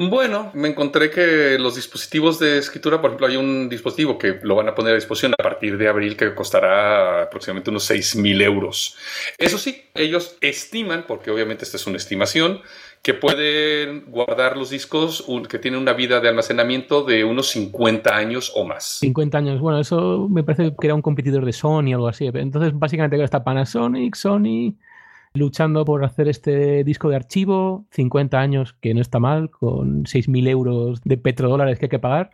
[0.00, 4.54] Bueno, me encontré que los dispositivos de escritura, por ejemplo, hay un dispositivo que lo
[4.54, 8.96] van a poner a disposición a partir de abril que costará aproximadamente unos 6.000 euros.
[9.36, 12.60] Eso sí, ellos estiman, porque obviamente esta es una estimación,
[13.02, 18.52] que pueden guardar los discos que tienen una vida de almacenamiento de unos 50 años
[18.54, 19.00] o más.
[19.00, 22.30] 50 años, bueno, eso me parece que era un competidor de Sony o algo así.
[22.32, 24.76] Entonces, básicamente está Panasonic, Sony,
[25.34, 30.48] luchando por hacer este disco de archivo, 50 años, que no está mal, con 6.000
[30.48, 32.30] euros de petrodólares que hay que pagar.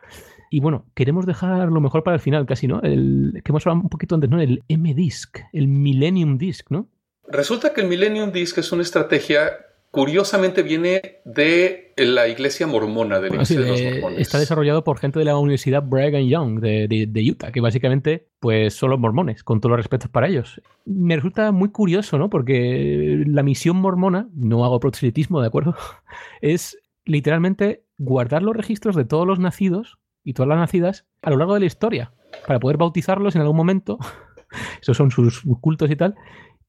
[0.51, 2.81] Y bueno, queremos dejar lo mejor para el final, casi, ¿no?
[2.83, 4.41] El, que hemos hablado un poquito antes, ¿no?
[4.41, 6.89] El M-Disc, el Millennium Disc, ¿no?
[7.27, 9.51] Resulta que el Millennium Disc es una estrategia
[9.95, 14.21] curiosamente viene de la iglesia mormona, de la iglesia bueno, sí, de los mormones.
[14.23, 18.27] Está desarrollado por gente de la Universidad Brigham Young de, de, de, Utah, que básicamente
[18.41, 20.61] pues, son los mormones, con todos los respetos para ellos.
[20.85, 22.29] Me resulta muy curioso, ¿no?
[22.29, 25.77] Porque la misión mormona, no hago proselitismo, ¿de acuerdo?
[26.41, 31.37] Es literalmente guardar los registros de todos los nacidos y todas las nacidas a lo
[31.37, 32.13] largo de la historia,
[32.49, 33.99] para poder bautizarlos en algún momento.
[34.83, 36.17] Esos son sus cultos y tal.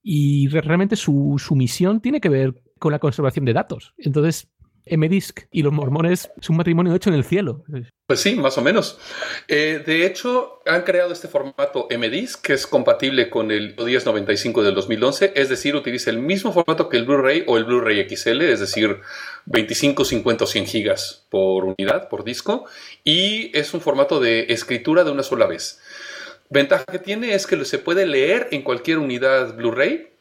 [0.07, 3.95] Y realmente su, su misión tiene que ver con la conservación de datos.
[3.97, 4.47] Entonces,
[4.89, 7.63] MDisc y los mormones es un matrimonio hecho en el cielo.
[8.05, 8.99] Pues sí, más o menos.
[9.47, 14.75] Eh, de hecho, han creado este formato MDisc que es compatible con el 1095 del
[14.75, 18.59] 2011, es decir, utiliza el mismo formato que el Blu-ray o el Blu-ray XL, es
[18.59, 18.99] decir,
[19.45, 22.65] 25, 50 o 100 gigas por unidad, por disco,
[23.03, 25.81] y es un formato de escritura de una sola vez.
[26.49, 30.15] Ventaja que tiene es que se puede leer en cualquier unidad Blu-ray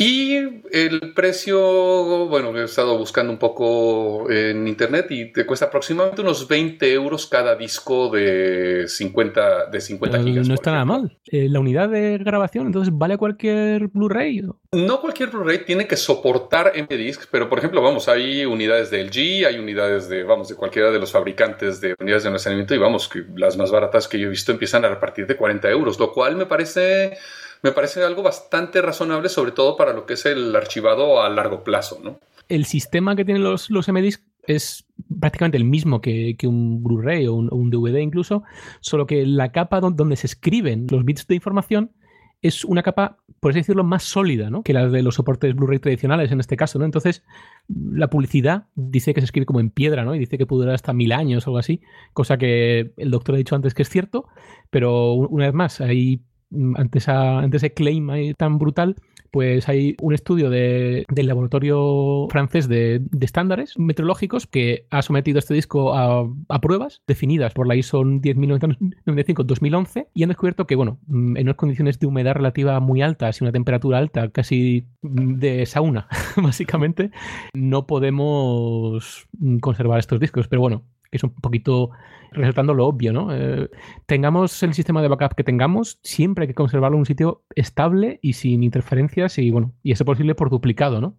[0.00, 0.36] y
[0.70, 6.46] el precio, bueno, he estado buscando un poco en internet y te cuesta aproximadamente unos
[6.46, 10.46] 20 euros cada disco de 50, de 50 gigas.
[10.46, 11.18] No está nada mal.
[11.26, 14.42] Eh, la unidad de grabación, entonces, ¿vale cualquier Blu-ray?
[14.74, 19.46] No cualquier Blu-ray tiene que soportar MDisc, pero por ejemplo, vamos, hay unidades de LG,
[19.46, 23.08] hay unidades de, vamos, de cualquiera de los fabricantes de unidades de almacenamiento y vamos,
[23.08, 26.12] que las más baratas que yo he visto empiezan a repartir de 40 euros, lo
[26.12, 27.16] cual me parece
[27.62, 31.64] me parece algo bastante razonable, sobre todo para lo que es el archivado a largo
[31.64, 31.98] plazo.
[32.04, 32.20] ¿no?
[32.50, 34.84] El sistema que tienen los, los MDisc es
[35.18, 38.42] prácticamente el mismo que, que un Blu-ray o un, DVD incluso,
[38.80, 41.90] solo que la capa donde se escriben los bits de información
[42.40, 44.62] es una capa, por así decirlo, más sólida ¿no?
[44.62, 46.78] que la de los soportes Blu-ray tradicionales en este caso.
[46.78, 46.84] ¿no?
[46.84, 47.24] Entonces,
[47.68, 50.14] la publicidad dice que se escribe como en piedra ¿no?
[50.14, 51.80] y dice que puede durar hasta mil años o algo así,
[52.12, 54.28] cosa que el doctor ha dicho antes que es cierto,
[54.70, 56.22] pero una vez más, hay
[56.76, 58.96] ante, esa, ante ese claim ahí tan brutal,
[59.30, 65.38] pues hay un estudio de, del laboratorio francés de, de, estándares meteorológicos que ha sometido
[65.38, 66.28] este disco a,
[66.60, 72.06] pruebas definidas por la ISO 10995-2011 y han descubierto que, bueno, en unas condiciones de
[72.06, 77.10] humedad relativa muy altas y una temperatura alta, casi de sauna, básicamente,
[77.54, 79.28] no podemos
[79.60, 80.48] conservar estos discos.
[80.48, 81.90] Pero bueno, es un poquito
[82.32, 83.34] resaltando lo obvio, ¿no?
[83.34, 83.68] Eh,
[84.06, 88.18] tengamos el sistema de backup que tengamos, siempre hay que conservarlo en un sitio estable
[88.22, 91.16] y sin interferencias y bueno, y eso posible por duplicado, ¿no?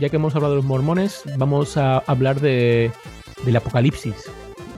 [0.00, 2.90] Ya que hemos hablado de los mormones, vamos a hablar de,
[3.44, 4.28] del apocalipsis.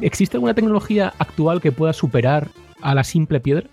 [0.01, 2.49] ¿Existe alguna tecnología actual que pueda superar
[2.83, 3.69] a la simple piedra?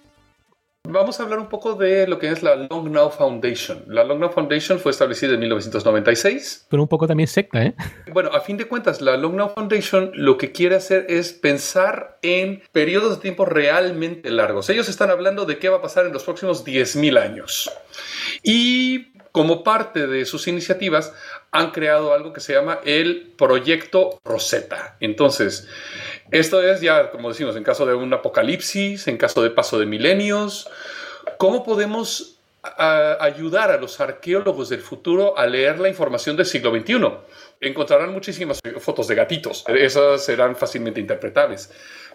[0.83, 3.83] Vamos a hablar un poco de lo que es la Long Now Foundation.
[3.87, 6.65] La Long Now Foundation fue establecida en 1996.
[6.69, 7.75] Pero un poco también secta, ¿eh?
[8.11, 12.17] Bueno, a fin de cuentas, la Long Now Foundation lo que quiere hacer es pensar
[12.23, 14.69] en periodos de tiempo realmente largos.
[14.69, 17.71] Ellos están hablando de qué va a pasar en los próximos 10.000 años.
[18.41, 21.13] Y como parte de sus iniciativas,
[21.51, 24.95] han creado algo que se llama el Proyecto Rosetta.
[25.01, 25.67] Entonces,
[26.31, 29.85] esto es ya, como decimos, en caso de un apocalipsis, en caso de paso de
[29.85, 30.69] milenios,
[31.37, 37.01] ¿cómo podemos ayudar a los arqueólogos del futuro a leer la información del siglo XXI?
[37.59, 41.71] Encontrarán muchísimas fotos de gatitos, esas serán fácilmente interpretables.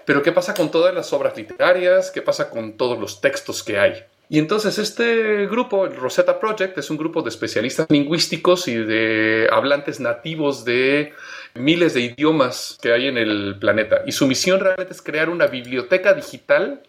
[0.06, 2.10] Pero ¿qué pasa con todas las obras literarias?
[2.10, 4.04] ¿Qué pasa con todos los textos que hay?
[4.28, 9.48] Y entonces este grupo, el Rosetta Project, es un grupo de especialistas lingüísticos y de
[9.52, 11.12] hablantes nativos de
[11.54, 14.02] miles de idiomas que hay en el planeta.
[14.04, 16.82] Y su misión realmente es crear una biblioteca digital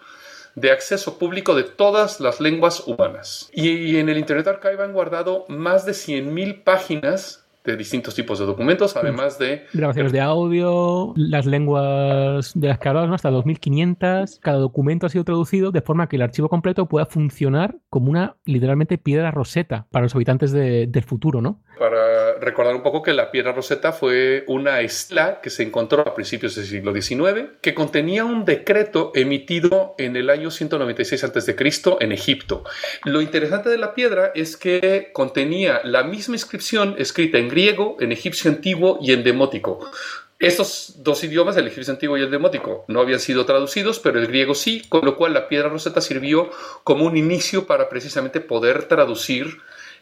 [0.56, 3.50] de acceso público de todas las lenguas humanas.
[3.54, 8.46] Y en el Internet Archive han guardado más de 100.000 páginas de distintos tipos de
[8.46, 9.66] documentos, además de...
[9.74, 14.40] Grabaciones de audio, las lenguas de las que hablamos, hasta 2500.
[14.40, 18.38] Cada documento ha sido traducido de forma que el archivo completo pueda funcionar como una
[18.46, 21.62] literalmente piedra roseta para los habitantes del futuro, ¿no?
[21.78, 26.16] Para recordar un poco que la piedra roseta fue una estela que se encontró a
[26.16, 31.56] principios del siglo XIX, que contenía un decreto emitido en el año 196 a.C.
[32.00, 32.64] en Egipto.
[33.04, 38.12] Lo interesante de la piedra es que contenía la misma inscripción escrita en griego, en
[38.12, 39.92] egipcio antiguo y en demótico.
[40.40, 44.28] Estos dos idiomas, el egipcio antiguo y el demótico, no habían sido traducidos, pero el
[44.28, 46.52] griego sí, con lo cual la piedra roseta sirvió
[46.84, 49.58] como un inicio para precisamente poder traducir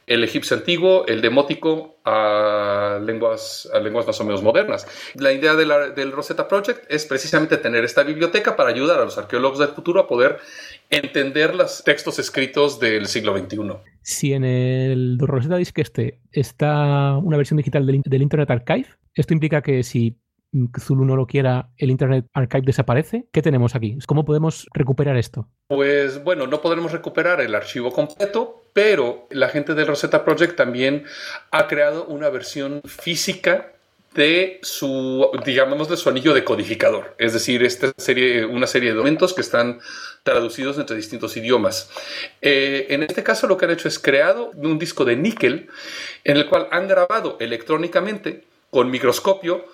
[0.07, 4.87] el egipcio antiguo, el demótico a lenguas, a lenguas más o menos modernas.
[5.15, 9.59] La idea del Rosetta Project es precisamente tener esta biblioteca para ayudar a los arqueólogos
[9.59, 10.37] del futuro a poder
[10.89, 13.57] entender los textos escritos del siglo XXI.
[14.01, 19.33] Si en el Rosetta Disk este está una versión digital del, del Internet Archive, esto
[19.33, 20.19] implica que si
[20.79, 23.27] Zulu no lo quiera, el Internet Archive desaparece.
[23.31, 23.97] ¿Qué tenemos aquí?
[24.07, 25.47] ¿Cómo podemos recuperar esto?
[25.67, 31.03] Pues bueno, no podremos recuperar el archivo completo, pero la gente del Rosetta Project también
[31.51, 33.71] ha creado una versión física
[34.15, 37.15] de su, digamos, de su anillo decodificador.
[37.17, 39.79] Es decir, esta serie, una serie de documentos que están
[40.23, 41.91] traducidos entre distintos idiomas.
[42.41, 45.69] Eh, en este caso lo que han hecho es creado un disco de níquel
[46.23, 49.65] en el cual han grabado electrónicamente con microscopio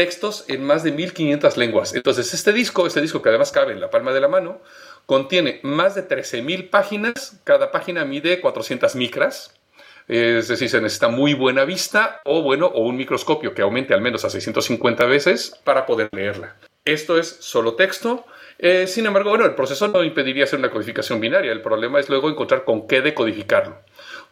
[0.00, 1.94] textos en más de 1500 lenguas.
[1.94, 4.62] Entonces, este disco, este disco que además cabe en la palma de la mano,
[5.04, 9.60] contiene más de 13.000 páginas, cada página mide 400 micras,
[10.08, 14.00] es decir, se necesita muy buena vista o bueno, o un microscopio que aumente al
[14.00, 16.56] menos a 650 veces para poder leerla.
[16.86, 18.24] Esto es solo texto.
[18.58, 21.52] Eh, sin embargo, el proceso no impediría hacer una codificación binaria.
[21.52, 23.76] El problema es luego encontrar con qué decodificarlo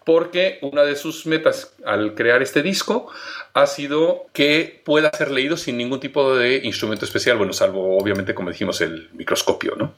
[0.09, 3.11] porque una de sus metas al crear este disco
[3.53, 8.35] ha sido que pueda ser leído sin ningún tipo de instrumento especial, bueno, salvo obviamente,
[8.35, 9.93] como dijimos, el microscopio, ¿no?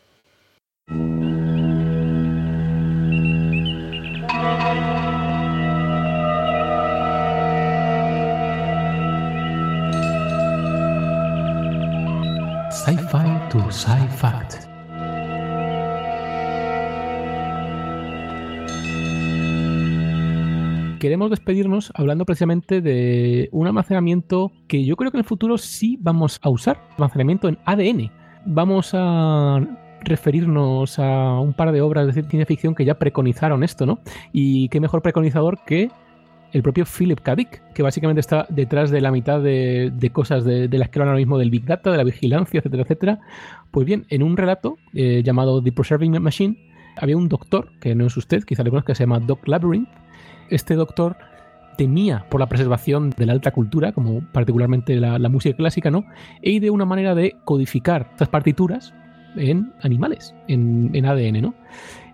[12.72, 14.69] Sci-fi to sci-fact.
[21.00, 25.98] Queremos despedirnos hablando precisamente de un almacenamiento que yo creo que en el futuro sí
[26.00, 28.12] vamos a usar, almacenamiento en ADN.
[28.44, 29.60] Vamos a
[30.02, 34.00] referirnos a un par de obras de ciencia ficción que ya preconizaron esto, ¿no?
[34.32, 35.90] Y qué mejor preconizador que
[36.52, 37.34] el propio Philip K.
[37.34, 41.18] Dick, que básicamente está detrás de la mitad de, cosas de, las que hablan ahora
[41.18, 43.20] mismo del Big Data, de la vigilancia, etcétera, etcétera.
[43.70, 46.58] Pues bien, en un relato eh, llamado The Preserving Machine,
[46.96, 49.88] había un doctor, que no es usted, quizá le conozca, se llama Doc Labyrinth,
[50.50, 51.16] este doctor
[51.76, 56.04] temía por la preservación de la alta cultura, como particularmente la, música clásica, ¿no?
[56.42, 58.92] E de una manera de codificar estas partituras
[59.36, 61.54] en animales, en, ADN, ¿no?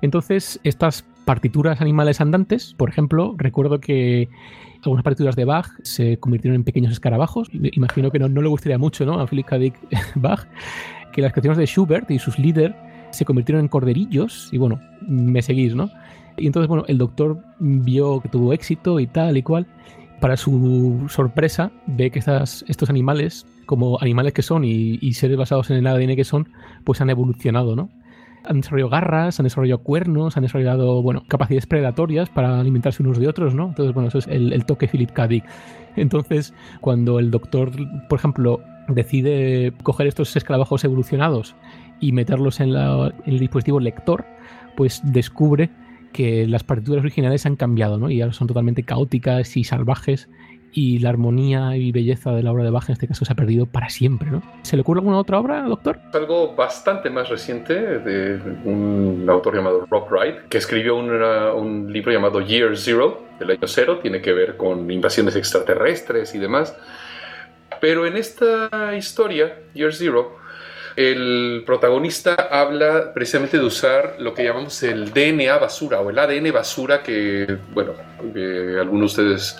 [0.02, 4.28] Entonces, estas partituras animales andantes, por ejemplo, recuerdo que
[4.84, 7.48] algunas partituras de Bach se convirtieron en pequeños escarabajos.
[7.52, 9.18] Imagino que no, le gustaría mucho, ¿no?
[9.18, 9.48] A Philip
[10.14, 10.46] Bach
[11.12, 12.76] que las creaciones de Schubert y sus líderes
[13.10, 15.90] se convirtieron en corderillos, y bueno, me seguís, ¿no?
[16.36, 19.66] Y entonces, bueno, el doctor vio que tuvo éxito y tal y cual.
[20.20, 25.70] Para su sorpresa, ve que estas, estos animales, como animales que son y, seres basados
[25.70, 26.48] en el ADN que son,
[26.84, 27.90] pues han evolucionado, ¿no?
[28.48, 33.26] han desarrollado garras, han desarrollado cuernos, han desarrollado, bueno, capacidades predatorias para alimentarse unos de
[33.26, 33.66] otros, ¿no?
[33.66, 35.26] Entonces, bueno, eso es el, toque Philip K.
[35.26, 35.44] Dick.
[35.96, 37.72] Entonces, cuando el doctor,
[38.08, 41.56] por ejemplo, decide coger estos escarabajos evolucionados
[41.98, 44.24] y meterlos en el dispositivo lector,
[44.76, 45.70] pues descubre
[46.12, 48.10] que las partituras originales han cambiado, ¿no?
[48.10, 50.28] Y ahora son totalmente caóticas y salvajes
[50.72, 53.36] y la armonía y belleza de la obra de Bach en este caso se ha
[53.36, 54.42] perdido para siempre, ¿no?
[54.60, 55.98] ¿Se le ocurre alguna otra obra, doctor?
[56.12, 62.42] Algo bastante más reciente de un autor llamado Rob Wright, que escribió un libro llamado
[62.42, 66.76] Year Zero, el año cero, tiene que ver con invasiones extraterrestres y demás.
[67.80, 70.36] Pero en esta historia, Year Zero,
[70.96, 76.50] el protagonista habla precisamente de usar lo que llamamos el DNA basura o el ADN
[76.52, 77.92] basura que, bueno,
[78.80, 79.58] algunos de ustedes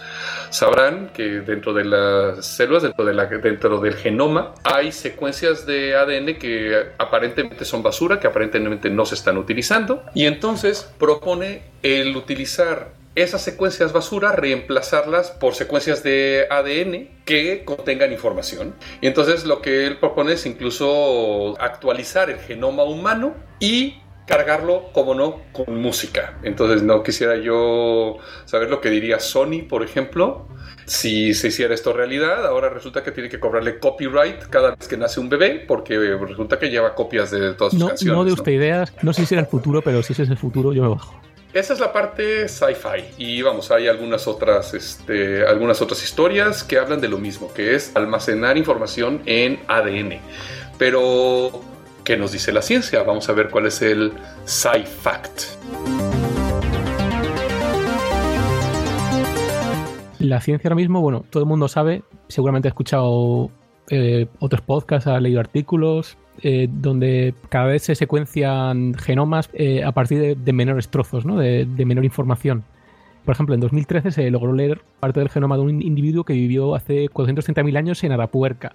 [0.50, 5.94] sabrán que dentro de las células, dentro, de la- dentro del genoma, hay secuencias de
[5.94, 10.02] ADN que aparentemente son basura, que aparentemente no se están utilizando.
[10.14, 18.12] Y entonces propone el utilizar esas secuencias basura, reemplazarlas por secuencias de ADN que contengan
[18.12, 18.74] información.
[19.01, 25.14] Y entonces lo que él propone es incluso actualizar el genoma humano y cargarlo, como
[25.14, 26.36] no, con música.
[26.43, 30.48] Entonces no quisiera yo saber lo que diría Sony, por ejemplo,
[30.84, 32.44] si se hiciera esto realidad.
[32.44, 36.59] Ahora resulta que tiene que cobrarle copyright cada vez que nace un bebé, porque resulta
[36.59, 38.16] que lleva copias de todas sus No, canciones.
[38.16, 38.34] no de ¿no?
[38.34, 40.82] usted ideas, no sé si será el futuro, pero si ese es el futuro, yo
[40.82, 41.18] me bajo.
[41.56, 46.78] Esa es la parte sci-fi y vamos, hay algunas otras, este, algunas otras historias que
[46.78, 50.20] hablan de lo mismo, que es almacenar información en ADN.
[50.76, 51.62] Pero,
[52.04, 53.02] ¿qué nos dice la ciencia?
[53.04, 54.12] Vamos a ver cuál es el
[54.44, 55.44] sci-fact.
[60.18, 63.50] La ciencia ahora mismo, bueno, todo el mundo sabe, seguramente ha escuchado
[63.88, 69.92] eh, otros podcasts, ha leído artículos, eh, donde cada vez se secuencian genomas eh, a
[69.92, 71.36] partir de, menores trozos, ¿no?
[71.38, 72.64] de, menor información.
[73.24, 76.74] Por ejemplo, en 2013 se logró leer parte del genoma de un individuo que vivió
[76.76, 78.72] hace 430.000 años en Arapuerca.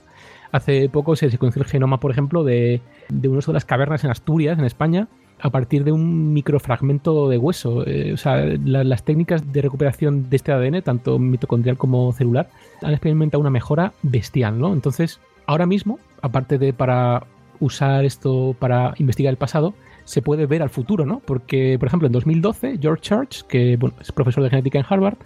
[0.52, 4.12] Hace poco se secuenció el genoma, por ejemplo, de, de un de las cavernas en
[4.12, 5.08] Asturias, en España,
[5.40, 7.88] a partir de un microfragmento de hueso.
[7.88, 12.50] Eh, o sea, la- las técnicas de recuperación de este ADN, tanto mitocondrial como celular,
[12.82, 14.74] han experimentado una mejora bestial, ¿no?
[14.74, 17.24] Entonces, ahora mismo, aparte de para
[17.62, 19.74] usar esto para investigar el pasado,
[20.04, 21.22] se puede ver al futuro, ¿no?
[21.26, 25.18] Porque, por ejemplo, en 2012, George Church, que es profesor de genética en Harvard,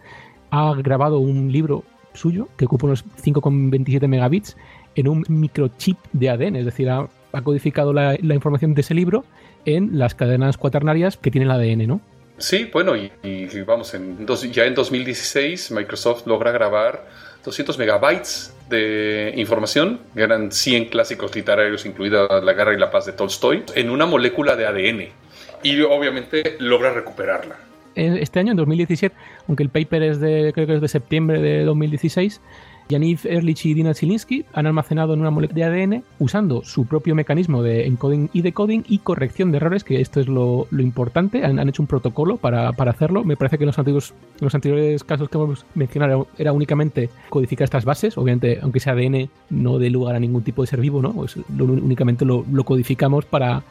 [0.51, 1.83] ha grabado un libro
[2.13, 4.55] suyo que ocupa unos 5,27 megabits
[4.95, 7.07] en un microchip de ADN, es decir, ha,
[7.43, 9.25] codificado la, información de ese libro
[9.65, 12.01] en las cadenas cuaternarias que tiene el ADN, ¿no?
[12.37, 13.11] Sí, bueno, y,
[13.65, 17.07] vamos, en ya en 2016 Microsoft logra grabar
[17.43, 23.13] 200 megabytes de información, eran 100 clásicos literarios, incluida La Guerra y la Paz de
[23.13, 25.09] Tolstoy, en una molécula de ADN.
[25.63, 27.57] Y obviamente logra recuperarla.
[27.95, 29.15] Este año, en 2017,
[29.47, 32.41] aunque el paper es de, creo que es de septiembre de 2016,
[32.89, 37.15] Yaniv Erlich y Dina Zielinski han almacenado en una molécula de ADN usando su propio
[37.15, 41.43] mecanismo de encoding y decoding y corrección de errores, que esto es lo, importante.
[41.45, 43.23] Han, hecho un protocolo para, para hacerlo.
[43.23, 47.09] Me parece que en los, antiguos, en los anteriores casos que hemos mencionado era únicamente
[47.29, 48.17] codificar estas bases.
[48.17, 51.13] Obviamente, aunque sea ADN, no dé lugar a ningún tipo de ser vivo, ¿no?
[51.13, 53.63] Pues únicamente lo codificamos para,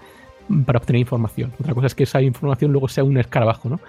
[0.66, 1.52] para obtener información.
[1.58, 3.80] Otra cosa es que esa información luego sea un escarabajo, ¿no?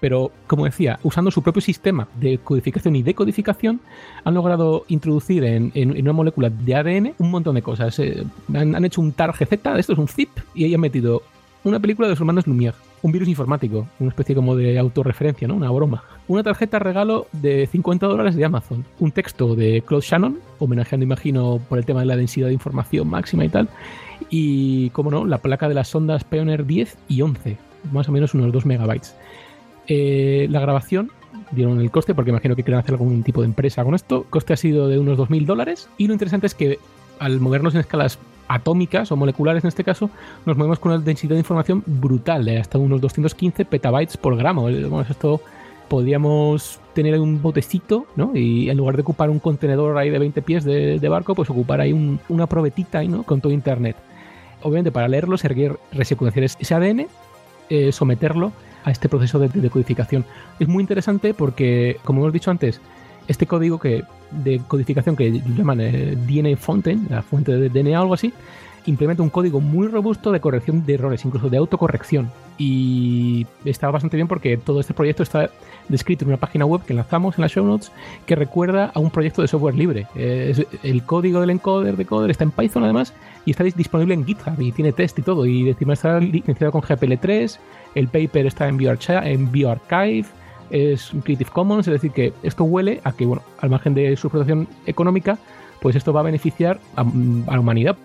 [0.00, 3.80] Pero, como decía, usando su propio sistema de codificación y decodificación,
[4.24, 7.98] han logrado introducir en, una molécula de ADN un montón de cosas.
[7.98, 8.24] Eh,
[8.54, 11.22] han, han hecho un TAR GZ, esto es un zip, y ahí han metido
[11.64, 15.54] una película de los hermanos Lumière, un virus informático, una especie como de autorreferencia, ¿no?
[15.54, 16.04] Una broma.
[16.28, 18.84] Una tarjeta regalo de 50 dólares de Amazon.
[18.98, 23.08] Un texto de Claude Shannon, homenajeando, imagino, por el tema de la densidad de información
[23.08, 23.68] máxima y tal.
[24.36, 27.56] Y, como no, la placa de las sondas Pioneer 10 y 11,
[27.92, 29.14] más o menos unos 2 megabytes.
[29.86, 31.10] Eh, la grabación,
[31.52, 34.26] dieron el coste, porque imagino que quieren hacer algún tipo de empresa con esto.
[34.30, 35.88] Coste ha sido de unos 2.000 dólares.
[35.98, 36.80] Y lo interesante es que
[37.20, 40.10] al movernos en escalas atómicas o moleculares en este caso,
[40.46, 44.68] nos movemos con una densidad de información brutal, de hasta unos 215 petabytes por gramo.
[44.68, 45.40] Eh, esto
[45.88, 48.32] podríamos tener un botecito, ¿no?
[48.34, 51.48] Y en lugar de ocupar un contenedor ahí de 20 pies de, de barco, pues
[51.50, 53.22] ocupar ahí un- una probetita ahí, ¿no?
[53.22, 53.96] Con todo internet.
[54.64, 57.06] Obviamente para leerlo se requiere resecuenciar ese ADN,
[57.70, 60.24] eh, someterlo a este proceso de, de decodificación.
[60.58, 62.80] Es muy interesante porque, como hemos dicho antes,
[63.28, 68.02] este código que, de codificación que llaman eh, DNA Fountain, la fuente de DNA o
[68.02, 68.32] algo así,
[68.86, 72.30] implementa un código muy robusto de corrección de errores, incluso de autocorrección.
[72.58, 75.50] Y está bastante bien porque todo este proyecto está
[75.88, 77.90] descrito en una página web que enlazamos en las show notes
[78.26, 80.06] que recuerda a un proyecto de software libre.
[80.14, 83.12] El código del encoder de Coder está en Python además
[83.44, 85.46] y está dis- disponible en GitHub y tiene test y todo.
[85.46, 87.58] Y encima está licenciado con GPL3,
[87.96, 89.50] el paper está en BioArchive, en
[90.70, 94.28] es Creative Commons, es decir, que esto huele a que, bueno, al margen de su
[94.28, 95.38] explotación económica,
[95.80, 97.96] pues esto va a beneficiar a la humanidad.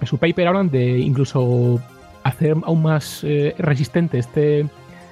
[0.00, 1.80] En su paper hablan de incluso
[2.22, 4.66] hacer aún más eh, resistente este,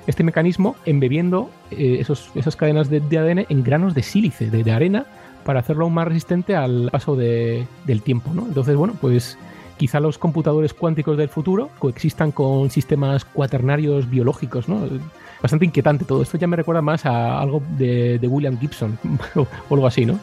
[0.06, 5.06] este mecanismo embebiendo eh, esos, esas cadenas de, ADN en granos de sílice, de, arena,
[5.44, 8.30] para hacerlo aún más resistente al paso de- del tiempo.
[8.34, 8.46] ¿no?
[8.46, 9.38] Entonces, bueno, pues
[9.76, 14.86] quizá los computadores cuánticos del futuro coexistan con sistemas cuaternarios biológicos, ¿no?
[15.42, 16.22] Bastante inquietante todo.
[16.22, 18.98] Esto ya me recuerda más a algo de, William Gibson
[19.34, 20.18] o algo así, ¿no?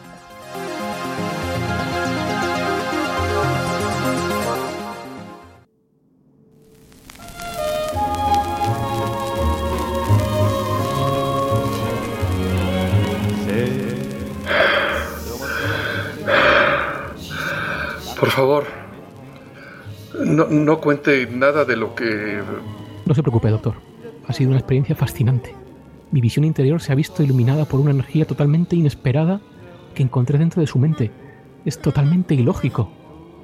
[18.42, 18.64] Favor,
[20.24, 22.40] no, no cuente nada de lo que...
[23.06, 23.74] No se preocupe, doctor.
[24.26, 25.54] Ha sido una experiencia fascinante.
[26.10, 29.40] Mi visión interior se ha visto iluminada por una energía totalmente inesperada
[29.94, 31.10] que encontré dentro de su mente.
[31.64, 32.90] Es totalmente ilógico.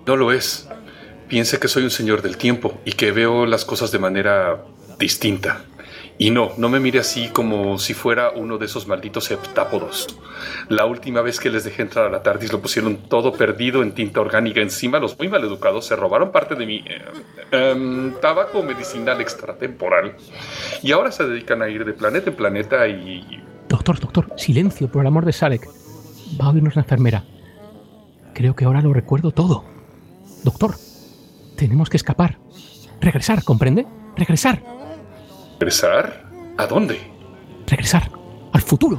[0.07, 0.69] No lo es.
[1.29, 4.65] Piense que soy un señor del tiempo y que veo las cosas de manera
[4.99, 5.65] distinta.
[6.21, 10.19] Y no, no me mire así como si fuera uno de esos malditos heptápodos.
[10.69, 13.93] La última vez que les dejé entrar a la TARDIS lo pusieron todo perdido en
[13.93, 14.99] tinta orgánica encima.
[14.99, 17.05] Los muy maleducados se robaron parte de mi eh,
[17.53, 20.17] em, tabaco medicinal extratemporal.
[20.83, 23.45] Y ahora se dedican a ir de planeta en planeta y...
[23.69, 25.69] Doctor, doctor, silencio, por el amor de Salek.
[26.41, 27.25] Va a oírnos la enfermera.
[28.35, 29.65] Creo que ahora lo recuerdo todo.
[30.43, 30.75] Doctor,
[31.57, 32.39] tenemos que escapar.
[33.01, 33.87] Regresar, ¿comprende?
[34.17, 34.63] Regresar,
[35.59, 36.25] ¿Regresar?
[36.57, 37.01] ¿A dónde?
[37.67, 38.11] regresar.
[38.53, 38.99] Al futuro.